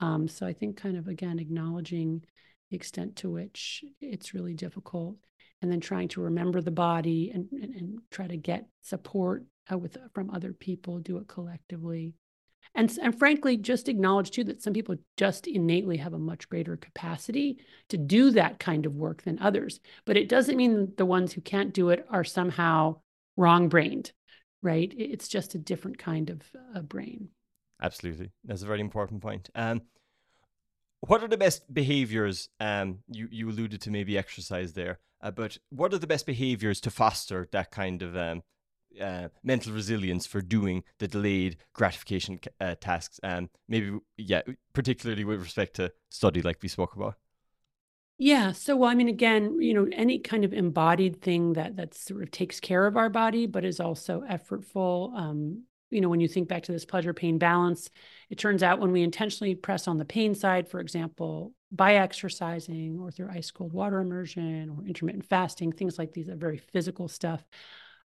Um, 0.00 0.28
so 0.28 0.46
I 0.46 0.52
think 0.52 0.76
kind 0.76 0.96
of 0.96 1.08
again 1.08 1.38
acknowledging 1.38 2.24
the 2.70 2.76
extent 2.76 3.16
to 3.16 3.30
which 3.30 3.84
it's 4.00 4.34
really 4.34 4.54
difficult 4.54 5.16
and 5.60 5.70
then 5.70 5.80
trying 5.80 6.08
to 6.08 6.20
remember 6.20 6.60
the 6.60 6.70
body 6.70 7.30
and, 7.34 7.48
and, 7.52 7.74
and 7.74 7.98
try 8.10 8.26
to 8.26 8.36
get 8.36 8.66
support 8.82 9.44
uh, 9.72 9.78
with 9.78 9.96
from 10.14 10.30
other 10.30 10.52
people, 10.52 10.98
do 10.98 11.18
it 11.18 11.26
collectively. 11.26 12.14
And, 12.74 12.96
and 13.02 13.16
frankly, 13.18 13.56
just 13.56 13.88
acknowledge 13.88 14.30
too 14.30 14.44
that 14.44 14.62
some 14.62 14.72
people 14.72 14.96
just 15.16 15.46
innately 15.46 15.96
have 15.98 16.12
a 16.12 16.18
much 16.18 16.48
greater 16.48 16.76
capacity 16.76 17.58
to 17.88 17.96
do 17.96 18.30
that 18.32 18.58
kind 18.58 18.86
of 18.86 18.96
work 18.96 19.22
than 19.22 19.38
others. 19.38 19.80
But 20.04 20.16
it 20.16 20.28
doesn't 20.28 20.56
mean 20.56 20.92
the 20.96 21.06
ones 21.06 21.32
who 21.32 21.40
can't 21.40 21.72
do 21.72 21.90
it 21.90 22.06
are 22.10 22.24
somehow 22.24 22.96
wrong 23.36 23.68
brained, 23.68 24.12
right? 24.62 24.92
It's 24.96 25.28
just 25.28 25.54
a 25.54 25.58
different 25.58 25.98
kind 25.98 26.30
of 26.30 26.42
uh, 26.74 26.80
brain. 26.80 27.28
Absolutely. 27.82 28.30
That's 28.44 28.62
a 28.62 28.66
very 28.66 28.80
important 28.80 29.22
point. 29.22 29.50
Um, 29.54 29.82
what 31.00 31.22
are 31.22 31.28
the 31.28 31.36
best 31.36 31.72
behaviors? 31.72 32.48
Um, 32.60 33.00
you, 33.08 33.28
you 33.30 33.50
alluded 33.50 33.82
to 33.82 33.90
maybe 33.90 34.16
exercise 34.16 34.72
there. 34.72 34.98
Uh, 35.20 35.30
but 35.30 35.58
what 35.70 35.92
are 35.94 35.98
the 35.98 36.06
best 36.06 36.26
behaviors 36.26 36.80
to 36.80 36.90
foster 36.90 37.48
that 37.52 37.70
kind 37.70 38.02
of 38.02 38.16
um, 38.16 38.42
uh, 39.00 39.28
mental 39.42 39.72
resilience 39.72 40.26
for 40.26 40.40
doing 40.40 40.84
the 40.98 41.08
delayed 41.08 41.56
gratification 41.72 42.38
uh, 42.60 42.74
tasks? 42.80 43.20
And 43.22 43.48
maybe, 43.68 43.98
yeah, 44.16 44.42
particularly 44.72 45.24
with 45.24 45.40
respect 45.40 45.74
to 45.76 45.92
study, 46.10 46.42
like 46.42 46.58
we 46.62 46.68
spoke 46.68 46.94
about. 46.94 47.16
Yeah. 48.18 48.52
So, 48.52 48.76
well, 48.76 48.90
I 48.90 48.94
mean, 48.94 49.08
again, 49.08 49.60
you 49.60 49.74
know, 49.74 49.88
any 49.92 50.20
kind 50.20 50.44
of 50.44 50.52
embodied 50.52 51.20
thing 51.20 51.54
that 51.54 51.76
that 51.76 51.94
sort 51.94 52.22
of 52.22 52.30
takes 52.30 52.60
care 52.60 52.86
of 52.86 52.96
our 52.96 53.08
body, 53.08 53.46
but 53.46 53.64
is 53.64 53.80
also 53.80 54.22
effortful. 54.30 55.12
Um, 55.16 55.64
you 55.90 56.00
know, 56.00 56.08
when 56.08 56.20
you 56.20 56.28
think 56.28 56.48
back 56.48 56.62
to 56.64 56.72
this 56.72 56.84
pleasure 56.84 57.12
pain 57.12 57.38
balance, 57.38 57.90
it 58.30 58.38
turns 58.38 58.62
out 58.62 58.80
when 58.80 58.92
we 58.92 59.02
intentionally 59.02 59.54
press 59.54 59.88
on 59.88 59.98
the 59.98 60.04
pain 60.04 60.34
side, 60.34 60.68
for 60.68 60.80
example, 60.80 61.52
by 61.70 61.94
exercising 61.96 62.98
or 63.00 63.10
through 63.10 63.30
ice 63.30 63.50
cold 63.50 63.72
water 63.72 64.00
immersion 64.00 64.70
or 64.70 64.86
intermittent 64.86 65.26
fasting, 65.26 65.72
things 65.72 65.98
like 65.98 66.12
these 66.12 66.28
are 66.28 66.36
very 66.36 66.58
physical 66.58 67.08
stuff 67.08 67.44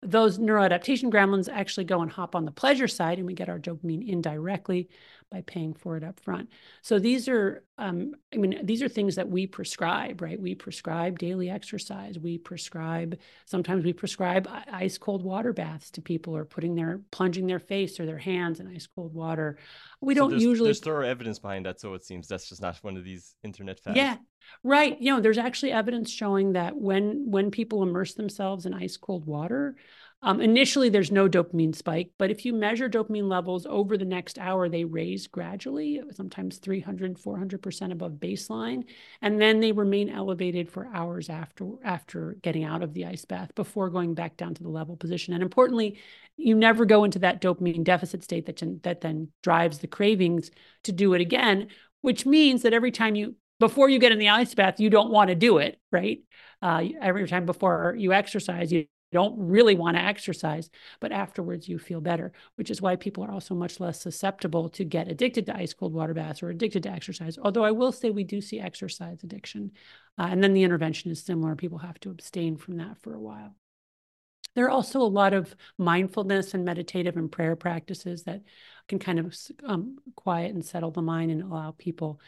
those 0.05 0.39
neuroadaptation 0.39 1.11
gremlins 1.11 1.49
actually 1.51 1.85
go 1.85 2.03
and 2.03 2.11
hop 2.11 2.35
on 2.35 2.45
the 2.45 2.51
pleasure 2.51 2.89
side 2.89 3.19
and 3.19 3.27
we 3.27 3.35
get 3.35 3.49
our 3.49 3.59
dopamine 3.59 4.07
indirectly 4.07 4.89
by 5.31 5.43
paying 5.43 5.75
for 5.75 5.97
it 5.97 6.05
up 6.05 6.19
front 6.21 6.49
so 6.83 6.99
these 6.99 7.29
are 7.29 7.65
um, 7.79 8.13
i 8.33 8.37
mean 8.37 8.59
these 8.63 8.83
are 8.83 8.89
things 8.89 9.17
that 9.17 9.29
we 9.29 9.47
prescribe 9.47 10.15
right? 10.25 10.41
We 10.41 10.55
prescribe 10.55 11.19
daily 11.19 11.51
exercise. 11.51 12.19
We 12.19 12.39
prescribe 12.39 13.19
sometimes 13.45 13.85
we 13.85 13.93
prescribe 13.93 14.49
ice 14.73 14.99
cold 14.99 15.23
water 15.23 15.53
baths 15.53 15.91
to 15.93 16.03
people 16.03 16.35
or 16.35 16.45
putting 16.45 16.75
their 16.75 17.01
plunging 17.11 17.47
their 17.47 17.59
face 17.59 18.01
or 18.01 18.07
their 18.07 18.19
hands 18.19 18.59
in 18.59 18.67
ice 18.67 18.89
cold 18.95 19.15
water. 19.15 19.59
We 20.01 20.15
so 20.15 20.21
don't 20.21 20.31
there's, 20.31 20.43
usually 20.43 20.69
there's 20.69 20.81
thorough 20.81 21.07
evidence 21.07 21.39
behind 21.39 21.67
that 21.67 21.81
so 21.81 21.95
it 21.95 22.05
seems 22.05 22.27
that's 22.27 22.49
just 22.49 22.63
not 22.63 22.77
one 22.79 22.97
of 22.97 23.05
these 23.05 23.37
internet 23.45 23.81
facts. 23.81 23.97
Yeah 23.97 24.17
Right. 24.63 25.01
You 25.01 25.13
know, 25.13 25.21
there's 25.21 25.39
actually 25.39 25.73
evidence 25.73 26.11
showing 26.11 26.53
that 26.53 26.77
when 26.77 27.31
when 27.31 27.51
people 27.51 27.83
immerse 27.83 28.15
themselves 28.15 28.67
in 28.67 28.75
ice 28.75 28.97
cold 28.97 29.27
water, 29.27 29.77
um, 30.25 30.41
initially 30.41 30.89
there's 30.89 31.13
no 31.13 31.29
dopamine 31.29 31.75
spike, 31.77 32.11
but 32.19 32.31
if 32.31 32.47
you 32.47 32.55
measure 32.55 32.89
dopamine 32.89 33.29
levels 33.29 33.67
over 33.67 33.99
the 33.99 34.07
next 34.07 34.39
hour, 34.39 34.69
they 34.71 34.85
raise 34.85 35.27
gradually, 35.27 36.01
sometimes 36.13 36.57
300, 36.57 37.19
400% 37.19 37.93
above 37.93 38.13
baseline, 38.13 38.85
and 39.21 39.39
then 39.39 39.61
they 39.61 39.71
remain 39.71 40.09
elevated 40.09 40.71
for 40.71 40.89
hours 40.95 41.29
after 41.29 41.67
after 41.85 42.39
getting 42.43 42.65
out 42.65 42.83
of 42.83 42.95
the 42.95 43.05
ice 43.05 43.27
bath 43.27 43.55
before 43.55 43.91
going 43.91 44.15
back 44.15 44.39
down 44.39 44.55
to 44.55 44.63
the 44.63 44.71
level 44.71 44.97
position. 44.97 45.35
And 45.35 45.43
importantly, 45.43 45.99
you 46.39 46.55
never 46.55 46.87
go 46.87 47.05
into 47.05 47.19
that 47.21 47.43
dopamine 47.43 47.85
deficit 47.85 48.25
state 48.25 48.47
that 48.47 48.63
that 48.83 49.03
then 49.03 49.29
drives 49.43 49.79
the 49.79 49.87
cravings 49.87 50.51
to 50.85 50.93
do 50.93 51.13
it 51.13 51.21
again, 51.21 51.69
which 52.01 52.25
means 52.25 52.63
that 52.63 52.73
every 52.73 52.91
time 52.91 53.15
you 53.15 53.37
before 53.61 53.89
you 53.91 53.99
get 53.99 54.13
in 54.13 54.19
the 54.19 54.31
ice 54.31 54.55
bath, 54.55 54.81
you 54.81 54.91
don't 54.91 55.11
want 55.11 55.29
to 55.29 55.35
do 55.35 55.59
it, 55.59 55.79
right? 55.93 56.21
Uh, 56.63 56.85
every 57.01 57.29
time 57.29 57.47
before 57.47 57.95
you 57.97 58.13
exercise, 58.13 58.73
you 58.73 58.87
don't 59.15 59.39
really 59.39 59.75
want 59.75 59.97
to 59.97 60.03
exercise, 60.03 60.69
but 61.01 61.13
afterwards 61.13 61.69
you 61.69 61.79
feel 61.79 62.03
better, 62.03 62.33
which 62.57 62.71
is 62.71 62.83
why 62.83 62.97
people 62.97 63.25
are 63.25 63.33
also 63.33 63.55
much 63.55 63.81
less 63.81 64.01
susceptible 64.01 64.69
to 64.71 64.85
get 64.85 65.09
addicted 65.09 65.47
to 65.47 65.57
ice 65.57 65.73
cold 65.73 65.95
water 65.95 66.13
baths 66.13 66.43
or 66.43 66.51
addicted 66.51 66.83
to 66.83 66.91
exercise. 66.91 67.39
Although 67.39 67.65
I 67.65 67.71
will 67.71 67.93
say 67.93 68.11
we 68.11 68.25
do 68.25 68.41
see 68.43 68.61
exercise 68.61 69.23
addiction. 69.25 69.73
Uh, 70.19 70.29
and 70.31 70.43
then 70.43 70.53
the 70.53 70.65
intervention 70.65 71.11
is 71.11 71.23
similar. 71.23 71.57
People 71.57 71.79
have 71.79 71.99
to 72.01 72.11
abstain 72.11 72.57
from 72.57 72.77
that 72.77 72.99
for 73.03 73.15
a 73.15 73.21
while. 73.21 73.55
There 74.55 74.67
are 74.67 74.71
also 74.71 75.01
a 75.01 75.03
lot 75.03 75.33
of 75.33 75.55
mindfulness 75.79 76.55
and 76.55 76.65
meditative 76.65 77.17
and 77.17 77.31
prayer 77.31 77.57
practices 77.57 78.25
that 78.25 78.43
can 78.89 78.99
kind 78.99 79.19
of 79.19 79.37
um, 79.65 79.99
quiet 80.15 80.55
and 80.55 80.65
settle 80.65 80.91
the 80.91 81.03
mind 81.03 81.31
and 81.31 81.43
allow 81.43 81.73
people 81.73 82.21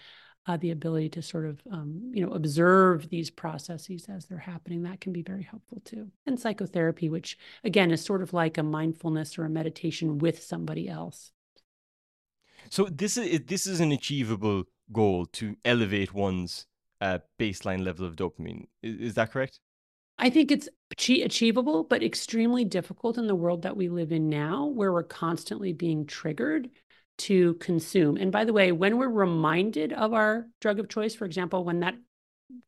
uh, 0.47 0.57
the 0.57 0.71
ability 0.71 1.09
to 1.11 1.23
sort 1.23 1.45
of 1.45 1.61
um, 1.71 2.11
you 2.13 2.25
know 2.25 2.33
observe 2.33 3.09
these 3.09 3.31
processes 3.31 4.07
as 4.09 4.27
they're 4.27 4.39
happening 4.39 4.83
that 4.83 5.01
can 5.01 5.13
be 5.13 5.23
very 5.23 5.43
helpful 5.43 5.81
too. 5.85 6.11
And 6.27 6.39
psychotherapy 6.39 7.09
which 7.09 7.39
again 7.65 7.91
is 7.91 8.05
sort 8.05 8.23
of 8.23 8.33
like 8.33 8.59
a 8.59 8.63
mindfulness 8.63 9.39
or 9.39 9.45
a 9.45 9.51
meditation 9.51 10.19
with 10.19 10.43
somebody 10.43 10.89
else. 10.89 11.33
So 12.71 12.85
this 12.85 13.17
is 13.17 13.41
this 13.47 13.67
is 13.67 13.81
an 13.81 13.93
achievable 13.93 14.65
goal 14.93 15.27
to 15.27 15.57
elevate 15.65 16.15
one's 16.15 16.67
uh, 17.01 17.19
baseline 17.39 17.85
level 17.85 18.07
of 18.07 18.17
dopamine. 18.17 18.67
Is, 18.83 19.01
is 19.01 19.15
that 19.15 19.33
correct? 19.33 19.61
I 20.19 20.31
think 20.31 20.51
it's 20.51 20.69
achievable, 20.91 21.85
but 21.85 22.03
extremely 22.03 22.65
difficult 22.65 23.19
in 23.19 23.27
the 23.27 23.35
world 23.35 23.63
that 23.63 23.77
we 23.77 23.91
live 23.91 24.13
in 24.13 24.31
now, 24.31 24.65
where 24.65 24.91
we're 24.91 25.03
constantly 25.03 25.75
being 25.75 26.07
triggered 26.07 26.71
to 27.19 27.55
consume. 27.55 28.17
And 28.17 28.31
by 28.31 28.45
the 28.45 28.53
way, 28.53 28.73
when 28.73 28.99
we're 28.99 29.09
reminded 29.09 29.93
of 29.93 30.13
our 30.13 30.47
drug 30.61 30.79
of 30.79 30.89
choice, 30.89 31.15
for 31.15 31.25
example, 31.25 31.65
when 31.65 31.81
that 31.81 31.97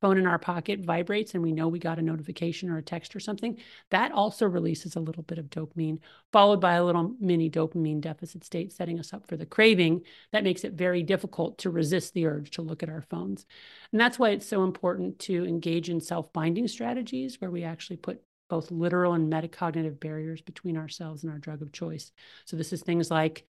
phone 0.00 0.18
in 0.18 0.26
our 0.26 0.38
pocket 0.38 0.80
vibrates 0.80 1.34
and 1.34 1.42
we 1.42 1.52
know 1.52 1.68
we 1.68 1.78
got 1.78 1.98
a 1.98 2.02
notification 2.02 2.68
or 2.68 2.78
a 2.78 2.82
text 2.82 3.14
or 3.14 3.20
something, 3.20 3.58
that 3.90 4.12
also 4.12 4.46
releases 4.46 4.96
a 4.96 5.00
little 5.00 5.22
bit 5.22 5.38
of 5.38 5.46
dopamine, 5.46 5.98
followed 6.32 6.60
by 6.60 6.74
a 6.74 6.84
little 6.84 7.14
mini 7.20 7.48
dopamine 7.48 8.00
deficit 8.00 8.44
state, 8.44 8.72
setting 8.72 8.98
us 8.98 9.12
up 9.12 9.26
for 9.26 9.36
the 9.36 9.46
craving. 9.46 10.02
That 10.32 10.44
makes 10.44 10.64
it 10.64 10.72
very 10.72 11.02
difficult 11.02 11.58
to 11.58 11.70
resist 11.70 12.14
the 12.14 12.26
urge 12.26 12.50
to 12.52 12.62
look 12.62 12.82
at 12.82 12.88
our 12.88 13.02
phones. 13.02 13.46
And 13.92 14.00
that's 14.00 14.18
why 14.18 14.30
it's 14.30 14.48
so 14.48 14.64
important 14.64 15.18
to 15.20 15.44
engage 15.44 15.90
in 15.90 16.00
self 16.00 16.32
binding 16.32 16.68
strategies 16.68 17.40
where 17.40 17.50
we 17.50 17.64
actually 17.64 17.98
put 17.98 18.22
both 18.48 18.70
literal 18.70 19.12
and 19.12 19.32
metacognitive 19.32 20.00
barriers 20.00 20.40
between 20.40 20.76
ourselves 20.76 21.22
and 21.22 21.30
our 21.30 21.38
drug 21.38 21.62
of 21.62 21.72
choice. 21.72 22.12
So, 22.46 22.56
this 22.56 22.72
is 22.72 22.82
things 22.82 23.10
like 23.10 23.46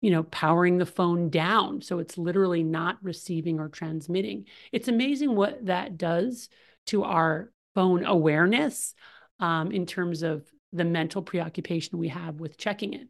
you 0.00 0.10
know, 0.10 0.22
powering 0.24 0.78
the 0.78 0.86
phone 0.86 1.30
down. 1.30 1.80
So 1.80 1.98
it's 1.98 2.18
literally 2.18 2.62
not 2.62 2.98
receiving 3.02 3.58
or 3.58 3.68
transmitting. 3.68 4.44
It's 4.72 4.88
amazing 4.88 5.34
what 5.34 5.66
that 5.66 5.96
does 5.96 6.48
to 6.86 7.04
our 7.04 7.50
phone 7.74 8.04
awareness 8.04 8.94
um, 9.40 9.72
in 9.72 9.86
terms 9.86 10.22
of 10.22 10.44
the 10.72 10.84
mental 10.84 11.22
preoccupation 11.22 11.98
we 11.98 12.08
have 12.08 12.40
with 12.40 12.58
checking 12.58 12.94
it. 12.94 13.08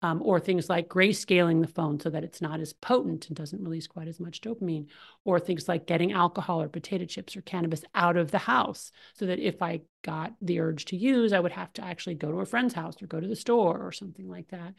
Um, 0.00 0.22
or 0.22 0.38
things 0.38 0.68
like 0.68 0.86
grayscaling 0.86 1.60
the 1.60 1.66
phone 1.66 1.98
so 1.98 2.08
that 2.10 2.22
it's 2.22 2.40
not 2.40 2.60
as 2.60 2.72
potent 2.72 3.26
and 3.26 3.36
doesn't 3.36 3.60
release 3.60 3.88
quite 3.88 4.06
as 4.06 4.20
much 4.20 4.40
dopamine, 4.40 4.86
or 5.24 5.40
things 5.40 5.66
like 5.66 5.88
getting 5.88 6.12
alcohol 6.12 6.62
or 6.62 6.68
potato 6.68 7.04
chips 7.04 7.36
or 7.36 7.40
cannabis 7.40 7.82
out 7.96 8.16
of 8.16 8.30
the 8.30 8.38
house 8.38 8.92
so 9.14 9.26
that 9.26 9.40
if 9.40 9.60
I 9.60 9.80
got 10.02 10.34
the 10.40 10.60
urge 10.60 10.84
to 10.84 10.96
use, 10.96 11.32
I 11.32 11.40
would 11.40 11.50
have 11.50 11.72
to 11.72 11.84
actually 11.84 12.14
go 12.14 12.30
to 12.30 12.38
a 12.38 12.46
friend's 12.46 12.74
house 12.74 13.02
or 13.02 13.08
go 13.08 13.18
to 13.18 13.26
the 13.26 13.34
store 13.34 13.76
or 13.76 13.90
something 13.90 14.28
like 14.28 14.46
that 14.50 14.74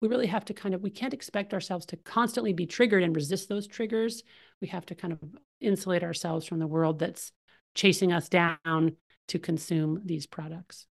we 0.00 0.08
really 0.08 0.26
have 0.26 0.44
to 0.46 0.54
kind 0.54 0.74
of 0.74 0.82
we 0.82 0.90
can't 0.90 1.14
expect 1.14 1.54
ourselves 1.54 1.86
to 1.86 1.96
constantly 1.96 2.52
be 2.52 2.66
triggered 2.66 3.02
and 3.02 3.14
resist 3.14 3.48
those 3.48 3.66
triggers. 3.66 4.22
We 4.60 4.68
have 4.68 4.86
to 4.86 4.94
kind 4.94 5.12
of 5.12 5.20
insulate 5.60 6.02
ourselves 6.02 6.46
from 6.46 6.58
the 6.58 6.66
world 6.66 6.98
that's 6.98 7.32
chasing 7.74 8.12
us 8.12 8.28
down 8.28 8.96
to 9.28 9.38
consume 9.38 10.00
these 10.04 10.26
products. 10.26 10.86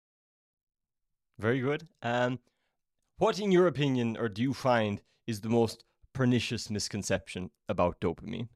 Very 1.39 1.60
good. 1.60 1.88
Um, 2.02 2.39
what 3.17 3.39
in 3.39 3.52
your 3.52 3.67
opinion 3.67 4.17
or 4.17 4.30
do 4.30 4.41
you 4.41 4.54
find 4.54 5.02
is 5.28 5.41
the 5.41 5.50
most 5.50 5.84
pernicious 6.13 6.69
misconception 6.69 7.50
about 7.69 8.00
dopamine 8.00 8.48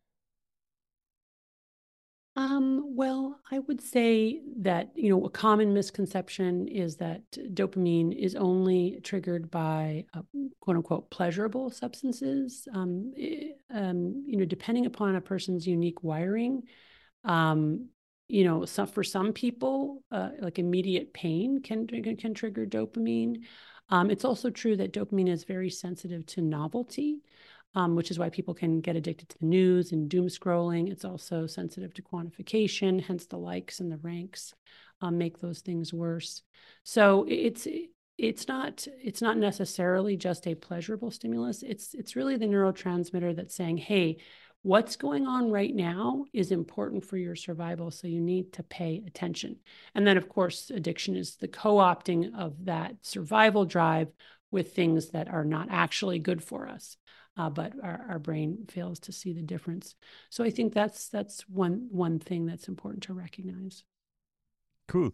um, 2.37 2.95
well, 2.95 3.39
I 3.51 3.57
would 3.57 3.81
say 3.81 4.41
that, 4.57 4.91
you 4.93 5.09
know, 5.09 5.25
a 5.25 5.29
common 5.29 5.73
misconception 5.73 6.67
is 6.67 6.95
that 6.97 7.23
dopamine 7.31 8.15
is 8.15 8.35
only 8.35 8.99
triggered 9.03 9.49
by 9.49 10.05
uh, 10.13 10.21
quote 10.61 10.77
unquote 10.77 11.09
pleasurable 11.09 11.71
substances. 11.71 12.67
Um, 12.71 13.11
um, 13.73 14.23
you 14.27 14.37
know, 14.37 14.45
depending 14.45 14.85
upon 14.85 15.15
a 15.15 15.21
person's 15.21 15.65
unique 15.65 16.03
wiring, 16.03 16.61
um, 17.23 17.89
you 18.27 18.43
know, 18.43 18.67
for 18.67 19.03
some 19.03 19.33
people, 19.33 20.03
uh, 20.11 20.29
like 20.39 20.59
immediate 20.59 21.15
pain 21.15 21.63
can, 21.63 21.87
can, 21.87 22.17
can 22.17 22.33
trigger 22.35 22.67
dopamine. 22.67 23.45
Um, 23.89 24.11
it's 24.11 24.25
also 24.25 24.51
true 24.51 24.77
that 24.77 24.93
dopamine 24.93 25.29
is 25.29 25.43
very 25.43 25.71
sensitive 25.71 26.23
to 26.27 26.41
novelty 26.41 27.21
um, 27.77 27.95
which 27.95 28.09
is 28.09 28.17
why 28.17 28.27
people 28.27 28.55
can 28.55 28.81
get 28.81 28.95
addicted 28.95 29.29
to 29.29 29.37
the 29.37 29.45
news 29.45 29.91
and 29.91 30.09
doom 30.09 30.29
scrolling. 30.29 30.91
It's 30.91 31.05
also 31.05 31.45
sensitive 31.45 31.93
to 31.93 32.01
quantification, 32.01 32.99
hence 32.99 33.27
the 33.27 33.37
likes 33.37 33.79
and 33.79 33.91
the 33.91 33.99
ranks 33.99 34.55
um, 34.99 35.19
make 35.19 35.37
those 35.37 35.59
things 35.59 35.93
worse. 35.93 36.41
So 36.83 37.27
it's 37.29 37.67
it's 38.17 38.47
not 38.47 38.87
it's 38.99 39.21
not 39.21 39.37
necessarily 39.37 40.17
just 40.17 40.47
a 40.47 40.55
pleasurable 40.55 41.11
stimulus. 41.11 41.61
It's 41.61 41.93
it's 41.93 42.15
really 42.15 42.35
the 42.35 42.47
neurotransmitter 42.47 43.35
that's 43.35 43.53
saying, 43.53 43.77
hey, 43.77 44.17
what's 44.63 44.95
going 44.95 45.27
on 45.27 45.51
right 45.51 45.75
now 45.75 46.25
is 46.33 46.51
important 46.51 47.05
for 47.05 47.15
your 47.15 47.35
survival 47.35 47.91
so 47.91 48.07
you 48.07 48.19
need 48.19 48.51
to 48.51 48.63
pay 48.63 49.03
attention 49.05 49.55
and 49.93 50.05
then 50.05 50.17
of 50.17 50.27
course 50.27 50.71
addiction 50.71 51.15
is 51.15 51.35
the 51.35 51.47
co-opting 51.47 52.35
of 52.35 52.65
that 52.65 52.95
survival 53.03 53.65
drive 53.65 54.09
with 54.49 54.73
things 54.73 55.09
that 55.09 55.29
are 55.29 55.45
not 55.45 55.67
actually 55.69 56.17
good 56.17 56.43
for 56.43 56.67
us 56.67 56.97
uh, 57.37 57.49
but 57.49 57.73
our, 57.83 58.05
our 58.09 58.19
brain 58.19 58.65
fails 58.67 58.99
to 58.99 59.11
see 59.11 59.33
the 59.33 59.41
difference. 59.41 59.95
So 60.29 60.43
I 60.43 60.49
think 60.49 60.73
that's 60.73 61.09
that's 61.09 61.47
one 61.47 61.87
one 61.91 62.19
thing 62.19 62.45
that's 62.45 62.67
important 62.67 63.03
to 63.03 63.13
recognize. 63.13 63.83
Cool. 64.87 65.11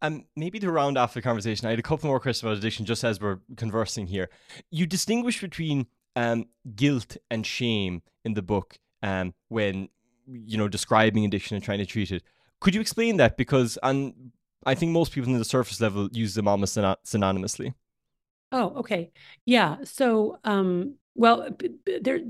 Um, 0.00 0.24
maybe 0.36 0.60
to 0.60 0.70
round 0.70 0.96
off 0.96 1.14
the 1.14 1.22
conversation, 1.22 1.66
I 1.66 1.70
had 1.70 1.78
a 1.78 1.82
couple 1.82 2.08
more 2.08 2.20
questions 2.20 2.44
about 2.44 2.58
addiction 2.58 2.86
just 2.86 3.02
as 3.02 3.20
we're 3.20 3.40
conversing 3.56 4.06
here. 4.06 4.30
You 4.70 4.86
distinguish 4.86 5.40
between 5.40 5.86
um, 6.14 6.46
guilt 6.76 7.16
and 7.30 7.44
shame 7.44 8.02
in 8.24 8.34
the 8.34 8.42
book 8.42 8.78
um, 9.02 9.34
when 9.48 9.88
you 10.26 10.56
know 10.56 10.68
describing 10.68 11.24
addiction 11.24 11.56
and 11.56 11.64
trying 11.64 11.78
to 11.78 11.86
treat 11.86 12.12
it. 12.12 12.22
Could 12.60 12.74
you 12.74 12.80
explain 12.80 13.16
that? 13.16 13.36
Because 13.36 13.76
on, 13.82 14.14
I 14.64 14.76
think 14.76 14.92
most 14.92 15.12
people 15.12 15.32
in 15.32 15.38
the 15.38 15.44
surface 15.44 15.80
level 15.80 16.08
use 16.12 16.34
them 16.34 16.46
almost 16.46 16.76
synonymously. 16.76 17.74
Oh, 18.52 18.74
okay. 18.76 19.10
Yeah. 19.46 19.78
So 19.82 20.38
um, 20.44 20.96
well, 21.14 21.48
there 22.00 22.20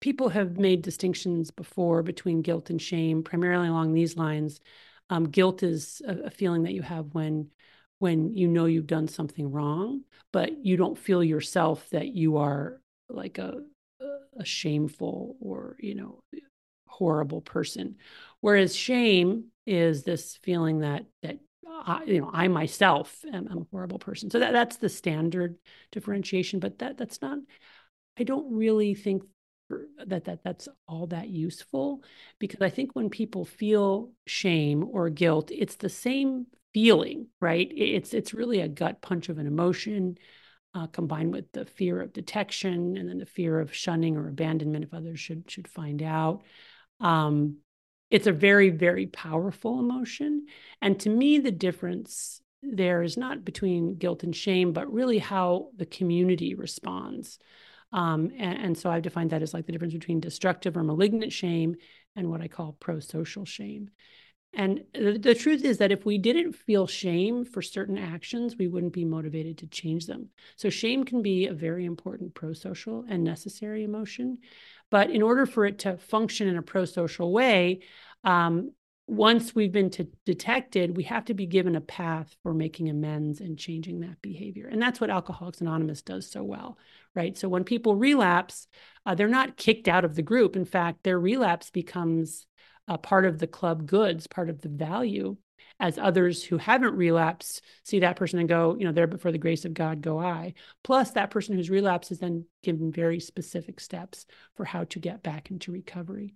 people 0.00 0.28
have 0.28 0.58
made 0.58 0.82
distinctions 0.82 1.50
before 1.50 2.02
between 2.02 2.42
guilt 2.42 2.70
and 2.70 2.80
shame, 2.80 3.22
primarily 3.22 3.68
along 3.68 3.92
these 3.92 4.16
lines. 4.16 4.60
Um, 5.10 5.24
guilt 5.24 5.62
is 5.62 6.02
a, 6.06 6.26
a, 6.26 6.30
feeling 6.30 6.64
that 6.64 6.74
you 6.74 6.82
have 6.82 7.14
when 7.14 7.50
when 7.98 8.34
you 8.36 8.46
know 8.46 8.66
you've 8.66 8.86
done 8.86 9.08
something 9.08 9.50
wrong, 9.50 10.02
but 10.32 10.64
you 10.64 10.76
don't 10.76 10.98
feel 10.98 11.24
yourself 11.24 11.88
that 11.90 12.08
you 12.08 12.36
are 12.36 12.80
like 13.08 13.38
a 13.38 13.62
a 14.38 14.44
shameful 14.44 15.36
or 15.40 15.76
you 15.80 15.94
know 15.94 16.20
horrible 16.86 17.40
person. 17.40 17.96
Whereas 18.40 18.74
shame 18.74 19.46
is 19.66 20.04
this 20.04 20.38
feeling 20.42 20.80
that 20.80 21.06
that 21.22 21.38
I, 21.66 22.04
you 22.04 22.20
know 22.20 22.30
I 22.32 22.48
myself 22.48 23.24
am, 23.32 23.48
am 23.50 23.58
a 23.58 23.66
horrible 23.70 23.98
person. 23.98 24.30
So 24.30 24.38
that 24.38 24.52
that's 24.52 24.76
the 24.76 24.88
standard 24.88 25.56
differentiation, 25.90 26.60
but 26.60 26.78
that 26.78 26.98
that's 26.98 27.22
not 27.22 27.38
I 28.18 28.24
don't 28.24 28.52
really 28.54 28.94
think 28.94 29.22
that 30.06 30.24
that 30.24 30.42
that's 30.42 30.68
all 30.86 31.06
that 31.08 31.28
useful 31.28 32.02
because 32.38 32.62
I 32.62 32.70
think 32.70 32.92
when 32.94 33.10
people 33.10 33.44
feel 33.44 34.12
shame 34.26 34.86
or 34.90 35.10
guilt, 35.10 35.50
it's 35.52 35.76
the 35.76 35.90
same 35.90 36.46
feeling, 36.72 37.26
right? 37.40 37.70
It's 37.74 38.14
it's 38.14 38.34
really 38.34 38.60
a 38.60 38.68
gut 38.68 39.02
punch 39.02 39.28
of 39.28 39.38
an 39.38 39.46
emotion. 39.46 40.16
Uh, 40.74 40.86
combined 40.86 41.32
with 41.32 41.50
the 41.52 41.64
fear 41.64 42.00
of 42.00 42.12
detection 42.12 42.96
and 42.98 43.08
then 43.08 43.18
the 43.18 43.26
fear 43.26 43.58
of 43.58 43.74
shunning 43.74 44.16
or 44.16 44.28
abandonment 44.28 44.84
if 44.84 44.92
others 44.94 45.18
should 45.18 45.50
should 45.50 45.66
find 45.66 46.02
out 46.02 46.42
Um, 47.00 47.58
it's 48.10 48.26
a 48.26 48.32
very, 48.32 48.70
very 48.70 49.06
powerful 49.06 49.78
emotion. 49.80 50.46
And 50.80 50.98
to 51.00 51.10
me, 51.10 51.38
the 51.38 51.50
difference 51.50 52.40
there 52.62 53.02
is 53.02 53.16
not 53.16 53.44
between 53.44 53.96
guilt 53.96 54.22
and 54.24 54.34
shame, 54.34 54.72
but 54.72 54.92
really 54.92 55.18
how 55.18 55.70
the 55.76 55.86
community 55.86 56.54
responds. 56.54 57.38
Um, 57.92 58.30
and, 58.38 58.58
and, 58.58 58.78
so 58.78 58.90
I've 58.90 59.02
defined 59.02 59.30
that 59.30 59.40
as 59.40 59.54
like 59.54 59.64
the 59.64 59.72
difference 59.72 59.94
between 59.94 60.20
destructive 60.20 60.76
or 60.76 60.82
malignant 60.82 61.32
shame 61.32 61.76
and 62.16 62.28
what 62.28 62.42
I 62.42 62.48
call 62.48 62.76
pro 62.78 63.00
social 63.00 63.46
shame. 63.46 63.90
And 64.54 64.84
the, 64.94 65.18
the, 65.18 65.34
truth 65.34 65.64
is 65.64 65.78
that 65.78 65.92
if 65.92 66.04
we 66.04 66.18
didn't 66.18 66.54
feel 66.54 66.86
shame 66.86 67.44
for 67.44 67.60
certain 67.60 67.98
actions, 67.98 68.56
we 68.56 68.66
wouldn't 68.66 68.94
be 68.94 69.04
motivated 69.04 69.58
to 69.58 69.66
change 69.66 70.06
them. 70.06 70.30
So, 70.56 70.70
shame 70.70 71.04
can 71.04 71.22
be 71.22 71.46
a 71.46 71.52
very 71.52 71.84
important 71.84 72.34
pro 72.34 72.54
social 72.54 73.04
and 73.08 73.24
necessary 73.24 73.84
emotion. 73.84 74.38
But 74.90 75.10
in 75.10 75.22
order 75.22 75.44
for 75.44 75.66
it 75.66 75.80
to 75.80 75.98
function 75.98 76.48
in 76.48 76.56
a 76.56 76.62
pro 76.62 76.86
social 76.86 77.30
way, 77.30 77.80
um, 78.24 78.72
once 79.08 79.54
we've 79.54 79.72
been 79.72 79.88
to, 79.88 80.06
detected, 80.26 80.94
we 80.94 81.04
have 81.04 81.24
to 81.24 81.34
be 81.34 81.46
given 81.46 81.74
a 81.74 81.80
path 81.80 82.36
for 82.42 82.52
making 82.52 82.90
amends 82.90 83.40
and 83.40 83.58
changing 83.58 84.00
that 84.00 84.20
behavior. 84.20 84.68
And 84.68 84.80
that's 84.80 85.00
what 85.00 85.08
Alcoholics 85.08 85.62
Anonymous 85.62 86.02
does 86.02 86.30
so 86.30 86.44
well, 86.44 86.76
right? 87.14 87.36
So 87.36 87.48
when 87.48 87.64
people 87.64 87.96
relapse, 87.96 88.68
uh, 89.06 89.14
they're 89.14 89.26
not 89.26 89.56
kicked 89.56 89.88
out 89.88 90.04
of 90.04 90.14
the 90.14 90.22
group. 90.22 90.56
In 90.56 90.66
fact, 90.66 91.04
their 91.04 91.18
relapse 91.18 91.70
becomes 91.70 92.46
a 92.86 92.98
part 92.98 93.24
of 93.24 93.38
the 93.38 93.46
club 93.46 93.86
goods, 93.86 94.26
part 94.26 94.50
of 94.50 94.60
the 94.60 94.68
value, 94.68 95.38
as 95.80 95.96
others 95.96 96.42
who 96.44 96.58
haven't 96.58 96.94
relapsed 96.94 97.62
see 97.84 98.00
that 98.00 98.16
person 98.16 98.38
and 98.40 98.48
go, 98.48 98.76
you 98.78 98.84
know, 98.84 98.92
there 98.92 99.06
but 99.06 99.22
for 99.22 99.32
the 99.32 99.38
grace 99.38 99.64
of 99.64 99.72
God 99.72 100.02
go 100.02 100.18
I. 100.18 100.52
Plus, 100.84 101.12
that 101.12 101.30
person 101.30 101.56
who's 101.56 101.70
relapsed 101.70 102.12
is 102.12 102.18
then 102.18 102.44
given 102.62 102.92
very 102.92 103.20
specific 103.20 103.80
steps 103.80 104.26
for 104.54 104.64
how 104.64 104.84
to 104.84 104.98
get 104.98 105.22
back 105.22 105.50
into 105.50 105.72
recovery. 105.72 106.34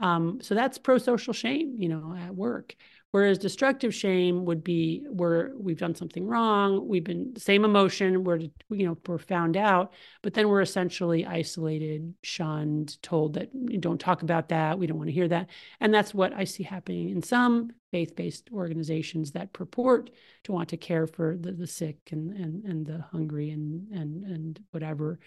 Um, 0.00 0.40
so 0.40 0.54
that's 0.54 0.78
pro-social 0.78 1.32
shame, 1.32 1.74
you 1.78 1.88
know, 1.88 2.16
at 2.18 2.34
work. 2.34 2.74
Whereas 3.12 3.38
destructive 3.38 3.92
shame 3.92 4.44
would 4.44 4.62
be 4.62 5.04
where 5.08 5.52
we've 5.58 5.78
done 5.78 5.96
something 5.96 6.26
wrong, 6.26 6.86
we've 6.86 7.02
been 7.02 7.34
same 7.36 7.64
emotion, 7.64 8.22
we're 8.22 8.38
you 8.38 8.86
know 8.86 8.96
we're 9.04 9.18
found 9.18 9.56
out, 9.56 9.92
but 10.22 10.34
then 10.34 10.48
we're 10.48 10.60
essentially 10.60 11.26
isolated, 11.26 12.14
shunned, 12.22 13.02
told 13.02 13.34
that 13.34 13.50
don't 13.80 14.00
talk 14.00 14.22
about 14.22 14.50
that, 14.50 14.78
we 14.78 14.86
don't 14.86 14.96
want 14.96 15.08
to 15.08 15.14
hear 15.14 15.26
that, 15.26 15.48
and 15.80 15.92
that's 15.92 16.14
what 16.14 16.32
I 16.32 16.44
see 16.44 16.62
happening 16.62 17.10
in 17.10 17.20
some 17.20 17.72
faith-based 17.90 18.50
organizations 18.52 19.32
that 19.32 19.52
purport 19.52 20.10
to 20.44 20.52
want 20.52 20.68
to 20.68 20.76
care 20.76 21.08
for 21.08 21.36
the, 21.36 21.50
the 21.50 21.66
sick 21.66 21.96
and 22.12 22.32
and 22.32 22.64
and 22.64 22.86
the 22.86 23.00
hungry 23.10 23.50
and 23.50 23.90
and 23.90 24.24
and 24.24 24.60
whatever. 24.70 25.18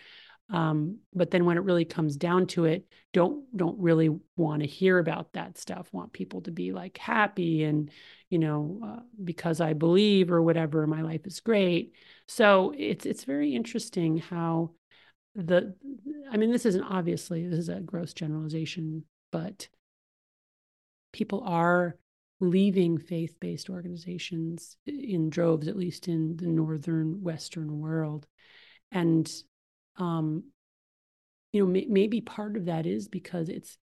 Um, 0.50 1.00
but 1.14 1.32
then 1.32 1.46
when 1.46 1.58
it 1.58 1.64
really 1.64 1.86
comes 1.86 2.16
down 2.16 2.48
to 2.48 2.66
it, 2.66 2.86
don't 3.12 3.46
don't 3.56 3.80
really 3.80 4.10
want 4.36 4.62
to 4.62 4.68
hear 4.68 5.00
about 5.00 5.34
that 5.34 5.58
stuff. 5.58 5.88
Want 5.91 6.14
people 6.14 6.41
to 6.41 6.52
be 6.52 6.72
like 6.72 6.98
happy 6.98 7.64
and 7.64 7.89
you 8.30 8.39
know 8.39 8.80
uh, 8.84 9.00
because 9.24 9.62
I 9.62 9.74
believe 9.74 10.32
or 10.32 10.41
whatever, 10.41 10.86
my 10.86 11.02
life 11.02 11.26
is 11.26 11.39
great. 11.39 11.94
So 12.28 12.74
it's 12.78 13.06
it's 13.06 13.24
very 13.24 13.56
interesting 13.56 14.18
how 14.18 14.72
the 15.36 15.76
I 16.32 16.38
mean 16.38 16.52
this 16.52 16.66
isn't 16.66 16.84
obviously 16.84 17.48
this 17.48 17.60
is 17.60 17.70
a 17.70 17.80
gross 17.80 18.14
generalization, 18.14 19.06
but 19.32 19.68
people 21.14 21.44
are 21.46 21.98
leaving 22.39 22.98
faith-based 22.98 23.70
organizations 23.70 24.76
in 24.86 25.30
droves, 25.30 25.68
at 25.68 25.78
least 25.78 26.08
in 26.08 26.36
the 26.36 26.48
northern 26.48 27.22
Western 27.22 27.80
world. 27.80 28.28
And 28.91 29.32
um, 29.98 30.44
you 31.52 31.62
know, 31.62 31.72
may, 31.72 31.86
maybe 31.88 32.22
part 32.22 32.58
of 32.58 32.66
that 32.66 32.86
is 32.86 33.08
because 33.08 33.50
it's 33.50 33.78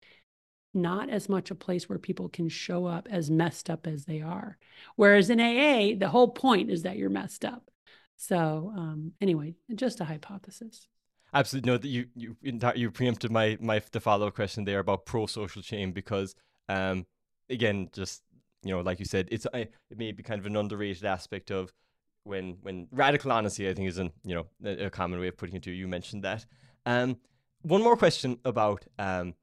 not 0.74 1.10
as 1.10 1.28
much 1.28 1.50
a 1.50 1.54
place 1.54 1.88
where 1.88 1.98
people 1.98 2.28
can 2.28 2.48
show 2.48 2.86
up 2.86 3.08
as 3.10 3.30
messed 3.30 3.70
up 3.70 3.86
as 3.86 4.04
they 4.04 4.20
are. 4.20 4.58
Whereas 4.96 5.30
in 5.30 5.40
AA, 5.40 5.98
the 5.98 6.08
whole 6.08 6.28
point 6.28 6.70
is 6.70 6.82
that 6.82 6.96
you're 6.96 7.10
messed 7.10 7.44
up. 7.44 7.70
So 8.16 8.72
um, 8.76 9.12
anyway, 9.20 9.54
just 9.74 10.00
a 10.00 10.04
hypothesis. 10.04 10.88
Absolutely, 11.32 11.70
no. 11.70 11.78
That 11.78 11.88
you 11.88 12.06
you 12.14 12.36
you 12.74 12.90
preempted 12.90 13.30
my 13.30 13.58
my 13.60 13.82
the 13.92 14.00
follow 14.00 14.28
up 14.28 14.34
question 14.34 14.64
there 14.64 14.78
about 14.78 15.04
pro 15.04 15.26
social 15.26 15.60
shame 15.60 15.92
because 15.92 16.34
um 16.70 17.04
again 17.50 17.90
just 17.92 18.22
you 18.62 18.74
know 18.74 18.80
like 18.80 18.98
you 18.98 19.04
said 19.04 19.28
it's 19.30 19.46
it 19.52 19.70
may 19.94 20.10
be 20.12 20.22
kind 20.22 20.40
of 20.40 20.46
an 20.46 20.56
underrated 20.56 21.04
aspect 21.04 21.50
of 21.50 21.70
when 22.24 22.58
when 22.62 22.88
radical 22.90 23.32
honesty, 23.32 23.68
I 23.68 23.74
think, 23.74 23.88
is 23.88 23.98
an 23.98 24.12
you 24.24 24.34
know 24.34 24.46
a, 24.64 24.86
a 24.86 24.90
common 24.90 25.20
way 25.20 25.28
of 25.28 25.36
putting 25.36 25.56
it. 25.56 25.62
To 25.64 25.70
you 25.70 25.88
mentioned 25.88 26.24
that. 26.24 26.46
Um, 26.86 27.18
one 27.62 27.82
more 27.82 27.96
question 27.96 28.38
about 28.44 28.86
um, 28.98 29.34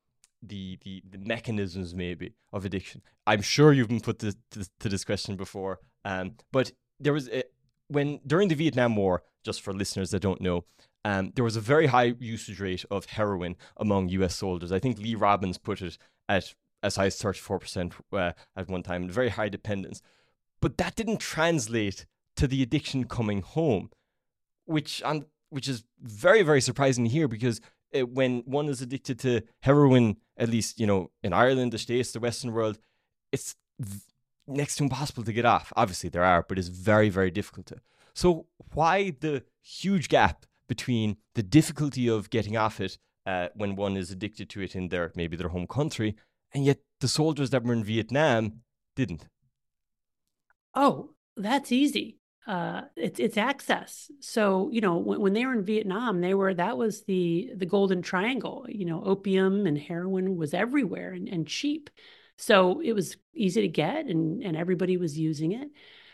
the, 0.41 0.79
the 0.83 1.03
the 1.09 1.17
mechanisms 1.17 1.93
maybe 1.93 2.33
of 2.53 2.65
addiction. 2.65 3.01
I'm 3.27 3.41
sure 3.41 3.73
you've 3.73 3.89
been 3.89 4.01
put 4.01 4.19
to, 4.19 4.35
to, 4.51 4.69
to 4.79 4.89
this 4.89 5.03
question 5.03 5.35
before, 5.35 5.79
um, 6.03 6.35
but 6.51 6.71
there 6.99 7.13
was 7.13 7.29
a, 7.29 7.43
when 7.87 8.19
during 8.25 8.49
the 8.49 8.55
Vietnam 8.55 8.95
War. 8.95 9.23
Just 9.43 9.61
for 9.61 9.73
listeners 9.73 10.09
that 10.09 10.23
don't 10.23 10.41
know, 10.41 10.65
um, 11.03 11.31
there 11.35 11.43
was 11.43 11.55
a 11.55 11.61
very 11.61 11.85
high 11.85 12.15
usage 12.17 12.59
rate 12.59 12.83
of 12.89 13.05
heroin 13.05 13.57
among 13.77 14.09
U.S. 14.09 14.35
soldiers. 14.35 14.71
I 14.71 14.79
think 14.79 14.97
Lee 14.97 15.13
Robins 15.13 15.59
put 15.59 15.83
it 15.83 15.99
at 16.27 16.55
as 16.85 16.95
high 16.95 17.07
as 17.07 17.19
34% 17.19 17.93
uh, 18.13 18.31
at 18.55 18.69
one 18.69 18.83
time, 18.83 19.09
very 19.09 19.29
high 19.29 19.49
dependence. 19.49 20.01
But 20.61 20.77
that 20.77 20.95
didn't 20.95 21.19
translate 21.19 22.05
to 22.35 22.47
the 22.47 22.61
addiction 22.61 23.05
coming 23.05 23.41
home, 23.41 23.89
which 24.65 25.01
on 25.03 25.25
which 25.49 25.67
is 25.67 25.83
very 26.01 26.41
very 26.41 26.61
surprising 26.61 27.05
here 27.05 27.27
because 27.27 27.61
it, 27.91 28.09
when 28.09 28.41
one 28.45 28.67
is 28.67 28.81
addicted 28.81 29.19
to 29.19 29.41
heroin, 29.61 30.17
at 30.37 30.49
least 30.49 30.79
you 30.79 30.87
know 30.87 31.11
in 31.23 31.33
Ireland, 31.33 31.71
the 31.71 31.77
states, 31.77 32.11
the 32.11 32.19
Western 32.19 32.51
world, 32.51 32.77
it's 33.31 33.55
next 34.47 34.75
to 34.77 34.83
impossible 34.83 35.23
to 35.23 35.33
get 35.33 35.45
off. 35.45 35.71
Obviously 35.75 36.09
there 36.09 36.23
are, 36.23 36.45
but 36.47 36.59
it's 36.59 36.67
very 36.67 37.09
very 37.09 37.31
difficult 37.31 37.67
to. 37.67 37.77
So 38.13 38.47
why 38.73 39.13
the 39.19 39.43
huge 39.61 40.09
gap 40.09 40.45
between 40.67 41.17
the 41.35 41.43
difficulty 41.43 42.07
of 42.07 42.29
getting 42.29 42.57
off 42.57 42.79
it 42.81 42.97
uh, 43.25 43.49
when 43.55 43.75
one 43.75 43.97
is 43.97 44.11
addicted 44.11 44.49
to 44.49 44.61
it 44.61 44.75
in 44.75 44.89
their 44.89 45.11
maybe 45.15 45.37
their 45.37 45.49
home 45.49 45.67
country, 45.67 46.15
and 46.53 46.65
yet 46.65 46.79
the 46.99 47.07
soldiers 47.07 47.49
that 47.51 47.63
were 47.63 47.73
in 47.73 47.83
Vietnam 47.83 48.61
didn't? 48.95 49.27
Oh, 50.73 51.11
that's 51.37 51.71
easy 51.71 52.17
uh, 52.47 52.81
it's 52.95 53.19
it's 53.19 53.37
access. 53.37 54.11
So 54.19 54.69
you 54.71 54.81
know 54.81 54.97
when, 54.97 55.19
when 55.19 55.33
they 55.33 55.45
were 55.45 55.53
in 55.53 55.63
Vietnam, 55.63 56.21
they 56.21 56.33
were 56.33 56.53
that 56.53 56.77
was 56.77 57.03
the 57.03 57.51
the 57.55 57.65
golden 57.65 58.01
triangle. 58.01 58.65
You 58.69 58.85
know, 58.85 59.03
opium 59.03 59.65
and 59.65 59.77
heroin 59.77 60.37
was 60.37 60.53
everywhere 60.53 61.11
and, 61.13 61.27
and 61.27 61.47
cheap, 61.47 61.89
so 62.37 62.81
it 62.81 62.93
was 62.93 63.17
easy 63.33 63.61
to 63.61 63.67
get, 63.67 64.05
and 64.05 64.43
and 64.43 64.55
everybody 64.55 64.97
was 64.97 65.17
using 65.17 65.53
it. 65.53 65.69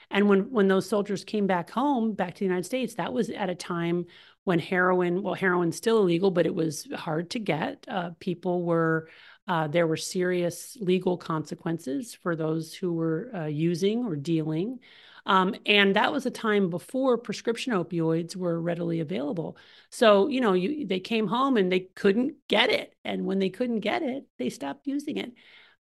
And 0.10 0.30
when 0.30 0.52
when 0.52 0.68
those 0.68 0.88
soldiers 0.88 1.24
came 1.24 1.48
back 1.48 1.70
home, 1.70 2.14
back 2.14 2.36
to 2.36 2.40
the 2.40 2.46
United 2.46 2.66
States, 2.66 2.96
that 2.96 3.14
was 3.14 3.30
at 3.30 3.50
a 3.50 3.56
time 3.56 4.06
when 4.44 4.60
heroin, 4.60 5.22
well, 5.22 5.34
heroin's 5.34 5.78
still 5.78 6.00
illegal, 6.00 6.32
but 6.32 6.46
it 6.46 6.56
was 6.56 6.88
hard 6.96 7.30
to 7.32 7.40
get. 7.40 7.86
Uh, 7.88 8.12
people 8.20 8.64
were 8.64 9.08
uh, 9.48 9.68
there 9.68 9.88
were 9.88 9.98
serious 9.98 10.78
legal 10.80 11.18
consequences 11.18 12.14
for 12.14 12.36
those 12.36 12.74
who 12.74 12.94
were 12.94 13.32
uh, 13.36 13.46
using 13.46 14.06
or 14.06 14.16
dealing. 14.16 14.80
Um, 15.26 15.56
and 15.66 15.96
that 15.96 16.12
was 16.12 16.26
a 16.26 16.32
time 16.32 16.70
before 16.70 17.18
prescription 17.18 17.74
opioids 17.74 18.36
were 18.36 18.60
readily 18.60 19.00
available. 19.00 19.58
So, 19.90 20.28
you 20.28 20.42
know, 20.42 20.54
you, 20.54 20.88
they 20.88 21.00
came 21.00 21.28
home 21.28 21.58
and 21.58 21.72
they 21.72 21.82
couldn't 21.96 22.36
get 22.48 22.70
it. 22.70 22.96
And 23.04 23.26
when 23.26 23.40
they 23.40 23.50
couldn't 23.50 23.82
get 23.82 24.02
it, 24.02 24.26
they 24.38 24.50
stopped 24.50 24.88
using 24.88 25.18
it. 25.18 25.34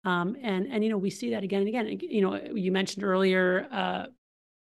Um, 0.05 0.35
and, 0.41 0.67
and, 0.67 0.83
you 0.83 0.89
know, 0.89 0.97
we 0.97 1.09
see 1.09 1.31
that 1.31 1.43
again 1.43 1.61
and 1.61 1.69
again. 1.69 1.99
You 2.01 2.21
know, 2.21 2.35
you 2.53 2.71
mentioned 2.71 3.03
earlier, 3.03 3.67
uh, 3.71 4.05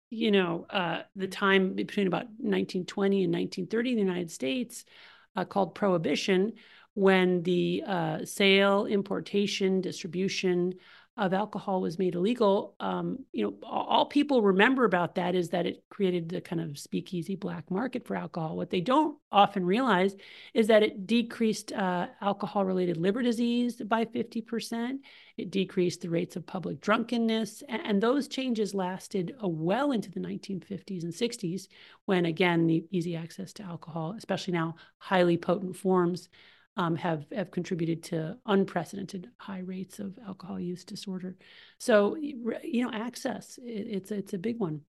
you 0.10 0.32
know, 0.32 0.66
uh, 0.70 1.02
the 1.16 1.28
time 1.28 1.74
between 1.74 2.08
about 2.08 2.26
1920 2.26 3.24
and 3.24 3.34
1930 3.34 3.90
in 3.90 3.96
the 3.96 4.02
United 4.02 4.32
States 4.32 4.86
uh, 5.36 5.44
called 5.44 5.76
Prohibition, 5.76 6.54
when 6.94 7.44
the 7.44 7.84
uh, 7.86 8.24
sale, 8.24 8.86
importation, 8.86 9.82
distribution 9.82 10.74
of 11.18 11.34
alcohol 11.34 11.80
was 11.80 11.98
made 11.98 12.14
illegal, 12.14 12.76
um, 12.82 13.20
you 13.32 13.46
know, 13.46 13.54
all, 13.64 14.06
people 14.06 14.42
remember 14.42 14.84
about 14.84 15.16
that 15.16 15.34
is 15.34 15.50
that 15.50 15.66
it 15.66 15.82
created 15.90 16.28
the 16.28 16.42
kind 16.42 16.62
of 16.62 16.78
speakeasy 16.78 17.38
black 17.38 17.72
market 17.72 18.06
for 18.06 18.18
alcohol. 18.18 18.58
What 18.58 18.70
they 18.70 18.82
don't 18.82 19.18
often 19.32 19.66
realize 19.66 20.14
is 20.54 20.68
that 20.68 20.84
it 20.84 21.08
decreased 21.08 21.72
uh, 21.72 22.08
alcohol-related 22.22 22.98
liver 22.98 23.22
disease 23.22 23.78
by 23.78 24.04
50%. 24.04 24.98
It 25.38 25.52
decreased 25.52 26.02
the 26.02 26.10
rates 26.10 26.36
of 26.36 26.46
public 26.46 26.82
drunkenness, 26.82 27.64
and, 27.70 27.82
and 27.86 28.04
those 28.04 28.28
changes 28.28 28.74
lasted 28.74 29.36
uh, 29.42 29.48
well 29.48 29.94
into 29.94 30.12
the 30.12 30.20
1950s 30.20 31.04
and 31.04 31.14
60s, 31.14 31.68
when 32.06 32.26
again 32.26 32.68
the 32.68 32.84
easy 32.92 33.16
access 33.16 33.54
to 33.54 33.64
alcohol, 33.64 34.16
especially 34.18 34.54
now 34.54 34.76
highly 34.98 35.38
potent 35.38 35.78
forms, 35.78 36.28
um, 36.78 36.96
have 36.96 37.26
have 37.32 37.52
contributed 37.52 38.04
to 38.04 38.38
unprecedented 38.46 39.30
high 39.38 39.60
rates 39.60 40.00
of 40.00 40.18
alcohol 40.28 40.60
use 40.60 40.84
disorder. 40.84 41.36
So 41.78 42.16
you 42.16 42.84
know, 42.84 42.92
access 42.92 43.58
it, 43.64 43.88
it's 43.90 44.12
it's 44.12 44.34
a 44.34 44.38
big 44.38 44.60
one. 44.60 44.82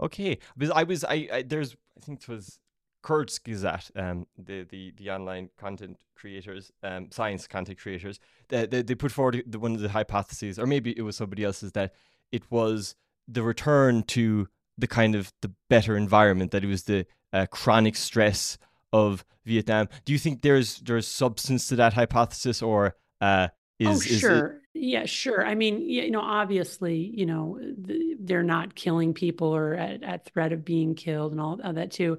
Okay, 0.00 0.38
because 0.56 0.72
I 0.72 0.82
was 0.82 1.04
I, 1.04 1.28
I 1.32 1.42
there's 1.42 1.76
I 1.96 2.00
think 2.00 2.22
it 2.22 2.28
was 2.28 2.58
Kurzgesagt, 3.02 3.96
um, 3.96 4.26
the, 4.36 4.64
the 4.64 4.92
the 4.96 5.10
online 5.10 5.50
content 5.58 5.98
creators, 6.16 6.72
um, 6.82 7.08
science 7.12 7.46
content 7.46 7.78
creators, 7.78 8.18
they, 8.48 8.66
they, 8.66 8.82
they 8.82 8.94
put 8.94 9.12
forward 9.12 9.44
the, 9.46 9.58
one 9.58 9.74
of 9.74 9.80
the 9.80 9.90
hypotheses, 9.90 10.58
or 10.58 10.66
maybe 10.66 10.96
it 10.96 11.02
was 11.02 11.16
somebody 11.16 11.44
else's, 11.44 11.72
that 11.72 11.92
it 12.32 12.42
was 12.50 12.96
the 13.28 13.42
return 13.42 14.02
to 14.02 14.48
the 14.76 14.86
kind 14.86 15.14
of 15.14 15.32
the 15.40 15.52
better 15.70 15.96
environment, 15.96 16.50
that 16.50 16.64
it 16.64 16.66
was 16.66 16.84
the 16.84 17.06
uh, 17.32 17.46
chronic 17.46 17.94
stress 17.94 18.58
of 18.96 19.24
Vietnam. 19.44 19.88
Do 20.04 20.12
you 20.12 20.18
think 20.18 20.42
there's 20.42 20.78
there's 20.78 21.06
substance 21.06 21.68
to 21.68 21.76
that 21.76 21.92
hypothesis, 21.92 22.62
or 22.62 22.96
uh, 23.20 23.48
is, 23.78 23.88
oh, 23.88 23.92
is 23.92 24.20
sure. 24.20 24.46
It... 24.46 24.60
Yeah, 24.78 25.06
sure. 25.06 25.46
I 25.46 25.54
mean, 25.54 25.88
you 25.88 26.10
know, 26.10 26.20
obviously, 26.20 26.96
you 26.96 27.26
know, 27.26 27.58
they're 28.20 28.42
not 28.42 28.74
killing 28.74 29.14
people 29.14 29.48
or 29.48 29.74
at, 29.74 30.02
at 30.02 30.26
threat 30.26 30.52
of 30.52 30.64
being 30.64 30.94
killed 30.94 31.32
and 31.32 31.40
all, 31.40 31.58
all 31.64 31.72
that 31.72 31.92
too. 31.92 32.18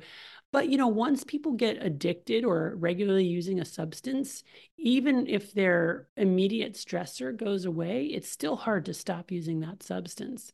But 0.51 0.69
you 0.69 0.77
know, 0.77 0.87
once 0.87 1.23
people 1.23 1.51
get 1.53 1.85
addicted 1.85 2.45
or 2.45 2.75
regularly 2.77 3.25
using 3.25 3.59
a 3.59 3.65
substance, 3.65 4.43
even 4.77 5.27
if 5.27 5.53
their 5.53 6.07
immediate 6.15 6.73
stressor 6.73 7.35
goes 7.35 7.65
away, 7.65 8.05
it's 8.05 8.29
still 8.29 8.55
hard 8.55 8.85
to 8.85 8.93
stop 8.93 9.31
using 9.31 9.59
that 9.59 9.83
substance. 9.83 10.53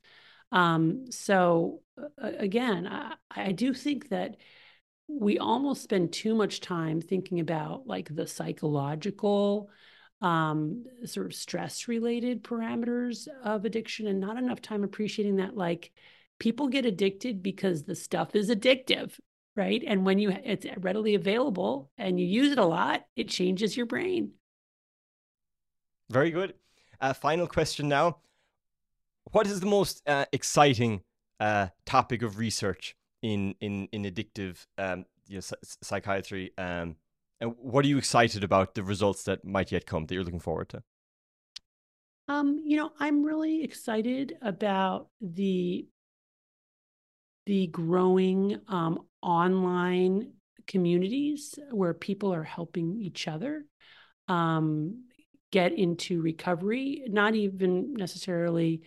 Um, 0.51 1.05
so 1.09 1.81
uh, 1.97 2.31
again, 2.37 2.87
I, 2.87 3.13
I 3.29 3.51
do 3.53 3.73
think 3.73 4.09
that 4.09 4.35
we 5.19 5.37
almost 5.37 5.83
spend 5.83 6.11
too 6.11 6.35
much 6.35 6.59
time 6.59 7.01
thinking 7.01 7.39
about 7.39 7.87
like 7.87 8.13
the 8.13 8.27
psychological 8.27 9.69
um, 10.21 10.85
sort 11.05 11.25
of 11.25 11.35
stress 11.35 11.87
related 11.87 12.43
parameters 12.43 13.27
of 13.43 13.65
addiction 13.65 14.07
and 14.07 14.19
not 14.19 14.37
enough 14.37 14.61
time 14.61 14.83
appreciating 14.83 15.37
that 15.37 15.55
like 15.55 15.91
people 16.39 16.67
get 16.67 16.85
addicted 16.85 17.43
because 17.43 17.83
the 17.83 17.95
stuff 17.95 18.35
is 18.35 18.49
addictive 18.49 19.11
right? 19.55 19.83
And 19.85 20.05
when 20.05 20.17
you 20.17 20.31
it's 20.43 20.65
readily 20.77 21.15
available 21.15 21.91
and 21.97 22.19
you 22.19 22.25
use 22.25 22.51
it 22.51 22.57
a 22.57 22.65
lot 22.65 23.05
it 23.15 23.29
changes 23.29 23.77
your 23.77 23.85
brain. 23.85 24.31
Very 26.09 26.31
good. 26.31 26.53
Uh, 26.99 27.13
final 27.13 27.47
question 27.47 27.87
now. 27.87 28.17
What 29.31 29.47
is 29.47 29.59
the 29.59 29.65
most 29.65 30.01
uh, 30.07 30.25
exciting 30.31 31.01
uh, 31.39 31.67
topic 31.85 32.21
of 32.21 32.37
research 32.37 32.95
in 33.23 33.55
in 33.59 33.87
in 33.91 34.03
addictive 34.03 34.67
um, 34.77 35.05
you 35.27 35.37
know, 35.37 35.57
psychiatry 35.81 36.51
um, 36.59 36.95
and 37.41 37.55
what 37.57 37.83
are 37.83 37.87
you 37.87 37.97
excited 37.97 38.43
about 38.43 38.75
the 38.75 38.83
results 38.83 39.23
that 39.23 39.43
might 39.43 39.71
yet 39.71 39.85
come 39.85 40.05
that 40.05 40.15
you're 40.15 40.23
looking 40.23 40.39
forward 40.39 40.69
to? 40.69 40.83
Um, 42.29 42.61
you 42.63 42.77
know, 42.77 42.91
I'm 42.99 43.23
really 43.23 43.63
excited 43.63 44.37
about 44.41 45.07
the 45.19 45.87
the 47.45 47.67
growing 47.67 48.61
um, 48.69 48.99
online 49.21 50.31
communities 50.67 51.59
where 51.71 51.93
people 51.93 52.33
are 52.33 52.43
helping 52.43 53.01
each 53.01 53.27
other 53.27 53.65
um, 54.29 55.03
get 55.51 55.73
into 55.73 56.21
recovery, 56.21 57.03
not 57.07 57.35
even 57.35 57.93
necessarily, 57.93 58.83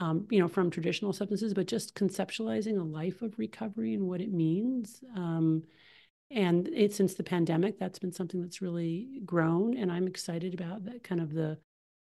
um, 0.00 0.26
you 0.30 0.40
know, 0.40 0.48
from 0.48 0.70
traditional 0.70 1.12
substances, 1.12 1.54
but 1.54 1.66
just 1.66 1.94
conceptualizing 1.94 2.80
a 2.80 2.82
life 2.82 3.22
of 3.22 3.38
recovery 3.38 3.94
and 3.94 4.08
what 4.08 4.20
it 4.20 4.32
means. 4.32 5.02
Um, 5.14 5.62
and 6.30 6.68
it, 6.68 6.94
since 6.94 7.14
the 7.14 7.22
pandemic, 7.22 7.78
that's 7.78 7.98
been 7.98 8.12
something 8.12 8.40
that's 8.40 8.62
really 8.62 9.20
grown, 9.24 9.76
and 9.76 9.90
I'm 9.92 10.06
excited 10.06 10.54
about 10.54 10.84
that 10.84 11.04
kind 11.04 11.20
of 11.20 11.32
the 11.34 11.58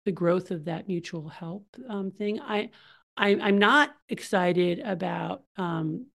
the 0.06 0.12
growth 0.12 0.52
of 0.52 0.64
that 0.64 0.88
mutual 0.88 1.28
help 1.28 1.66
um, 1.88 2.12
thing. 2.12 2.40
I, 2.40 2.70
I 3.16 3.30
am 3.30 3.58
not 3.58 3.90
excited 4.08 4.78
about 4.78 5.42
um, 5.56 6.06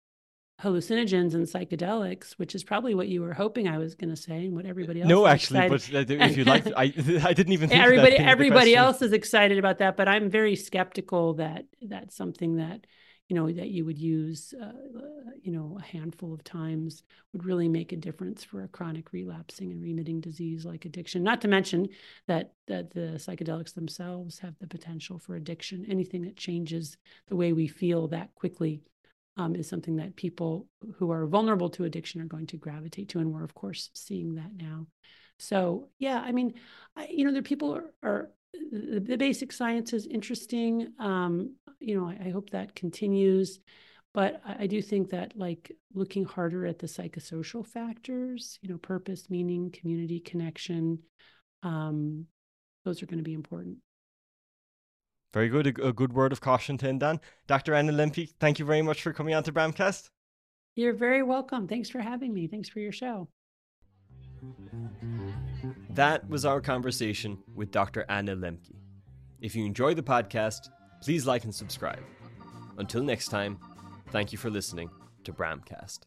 hallucinogens 0.62 1.34
and 1.34 1.46
psychedelics, 1.46 2.34
which 2.34 2.56
is 2.56 2.64
probably 2.64 2.94
what 2.94 3.08
you 3.08 3.22
were 3.22 3.34
hoping 3.34 3.68
I 3.68 3.78
was 3.78 3.96
going 3.96 4.10
to 4.10 4.22
say, 4.22 4.46
and 4.46 4.56
what 4.56 4.66
everybody 4.66 5.02
else. 5.02 5.10
No, 5.10 5.26
actually, 5.26 5.70
but 5.70 5.94
uh, 5.94 6.06
if 6.08 6.38
you 6.38 6.44
like, 6.44 6.68
I 6.68 6.84
I 7.24 7.34
didn't 7.34 7.54
even. 7.54 7.70
think 7.70 7.82
everybody 7.82 8.18
everybody 8.18 8.76
else 8.76 9.02
is 9.02 9.14
excited 9.14 9.58
about 9.58 9.80
that, 9.80 9.98
but 9.98 10.08
I'm 10.08 10.30
very 10.30 10.56
skeptical 10.56 11.36
that 11.36 11.66
that's 11.82 12.16
something 12.16 12.58
that 12.58 12.86
you 13.32 13.36
know 13.36 13.50
that 13.50 13.70
you 13.70 13.86
would 13.86 13.98
use 13.98 14.54
uh, 14.62 14.74
you 15.42 15.54
know 15.54 15.78
a 15.80 15.84
handful 15.84 16.34
of 16.34 16.44
times 16.44 17.04
would 17.32 17.46
really 17.46 17.70
make 17.70 17.94
a 17.94 17.96
difference 17.96 18.44
for 18.44 18.62
a 18.62 18.68
chronic 18.68 19.14
relapsing 19.14 19.72
and 19.72 19.82
remitting 19.82 20.20
disease 20.20 20.66
like 20.66 20.84
addiction 20.84 21.24
not 21.24 21.40
to 21.40 21.48
mention 21.48 21.88
that 22.28 22.56
that 22.68 22.92
the 22.92 23.14
psychedelics 23.16 23.74
themselves 23.74 24.40
have 24.40 24.56
the 24.60 24.68
potential 24.68 25.18
for 25.18 25.38
addiction 25.38 25.86
anything 25.88 26.24
that 26.24 26.36
changes 26.36 26.98
the 27.30 27.36
way 27.38 27.54
we 27.54 27.70
feel 27.70 28.10
that 28.10 28.36
quickly 28.36 28.82
um, 29.38 29.56
is 29.56 29.68
something 29.68 29.96
that 29.96 30.16
people 30.16 30.68
who 30.98 31.12
are 31.12 31.26
vulnerable 31.26 31.70
to 31.70 31.86
addiction 31.86 32.22
are 32.22 32.26
going 32.26 32.48
to 32.48 32.58
gravitate 32.58 33.10
to 33.10 33.20
and 33.20 33.32
we're 33.32 33.44
of 33.44 33.54
course 33.54 33.90
seeing 33.94 34.36
that 34.36 34.52
now 34.56 34.86
so 35.38 35.90
yeah 36.00 36.22
i 36.24 36.32
mean 36.32 36.54
I, 36.96 37.08
you 37.10 37.26
know 37.26 37.32
there 37.32 37.42
people 37.42 37.76
are, 37.76 37.94
are 38.04 38.30
the, 38.54 39.00
the, 39.00 39.18
basic 39.18 39.52
science 39.52 39.94
is 39.94 40.06
interesting. 40.06 40.94
Um, 41.00 41.56
you 41.80 42.00
know, 42.00 42.08
I, 42.08 42.28
I, 42.28 42.30
hope 42.32 42.50
that 42.50 42.76
continues. 42.76 43.60
But 44.14 44.42
I, 44.46 44.64
I, 44.64 44.68
do 44.68 44.82
think 44.82 45.10
that 45.12 45.38
like 45.38 45.72
looking 45.94 46.26
harder 46.26 46.66
at 46.66 46.80
the 46.80 46.88
psychosocial 46.88 47.66
factors, 47.66 48.60
you 48.62 48.70
know, 48.70 48.78
purpose, 48.78 49.30
meaning, 49.30 49.72
community, 49.72 50.20
connection, 50.20 51.00
um, 51.64 52.26
those 52.84 53.02
are 53.02 53.06
going 53.06 53.20
to 53.20 53.24
be 53.24 53.34
important. 53.34 53.78
Very 55.34 55.50
good. 55.50 55.68
A, 55.68 55.88
a, 55.88 55.94
good 55.94 56.14
word 56.14 56.32
of 56.32 56.42
caution 56.42 56.78
to 56.80 56.88
end 56.88 57.04
on. 57.04 57.20
Dr. 57.48 57.74
Anna 57.74 57.94
Lembke, 57.94 58.30
thank 58.40 58.60
you 58.60 58.66
very 58.66 58.82
much 58.82 59.02
for 59.02 59.14
coming 59.14 59.34
on 59.34 59.44
to 59.44 59.52
Bramcast. 59.52 60.10
You're 60.76 60.94
very 60.94 61.24
welcome. 61.24 61.68
Thanks 61.68 61.90
for 61.90 62.00
having 62.00 62.34
me. 62.34 62.48
Thanks 62.48 62.70
for 62.70 62.80
your 62.80 62.92
show. 62.92 63.28
That 65.92 66.28
was 66.30 66.46
our 66.46 66.62
conversation 66.62 67.38
with 67.54 67.72
Dr. 67.72 68.06
Anna 68.10 68.36
Lembke. 68.36 68.76
If 69.42 69.56
you 69.56 69.66
enjoy 69.66 69.94
the 69.94 70.04
podcast, 70.04 70.70
please 71.02 71.26
like 71.26 71.44
and 71.44 71.54
subscribe. 71.54 72.04
Until 72.78 73.04
next 73.04 73.28
time, 73.28 73.60
thank 74.10 74.32
you 74.32 74.38
for 74.38 74.50
listening 74.50 74.90
to 75.24 75.34
Bramcast. 75.34 76.00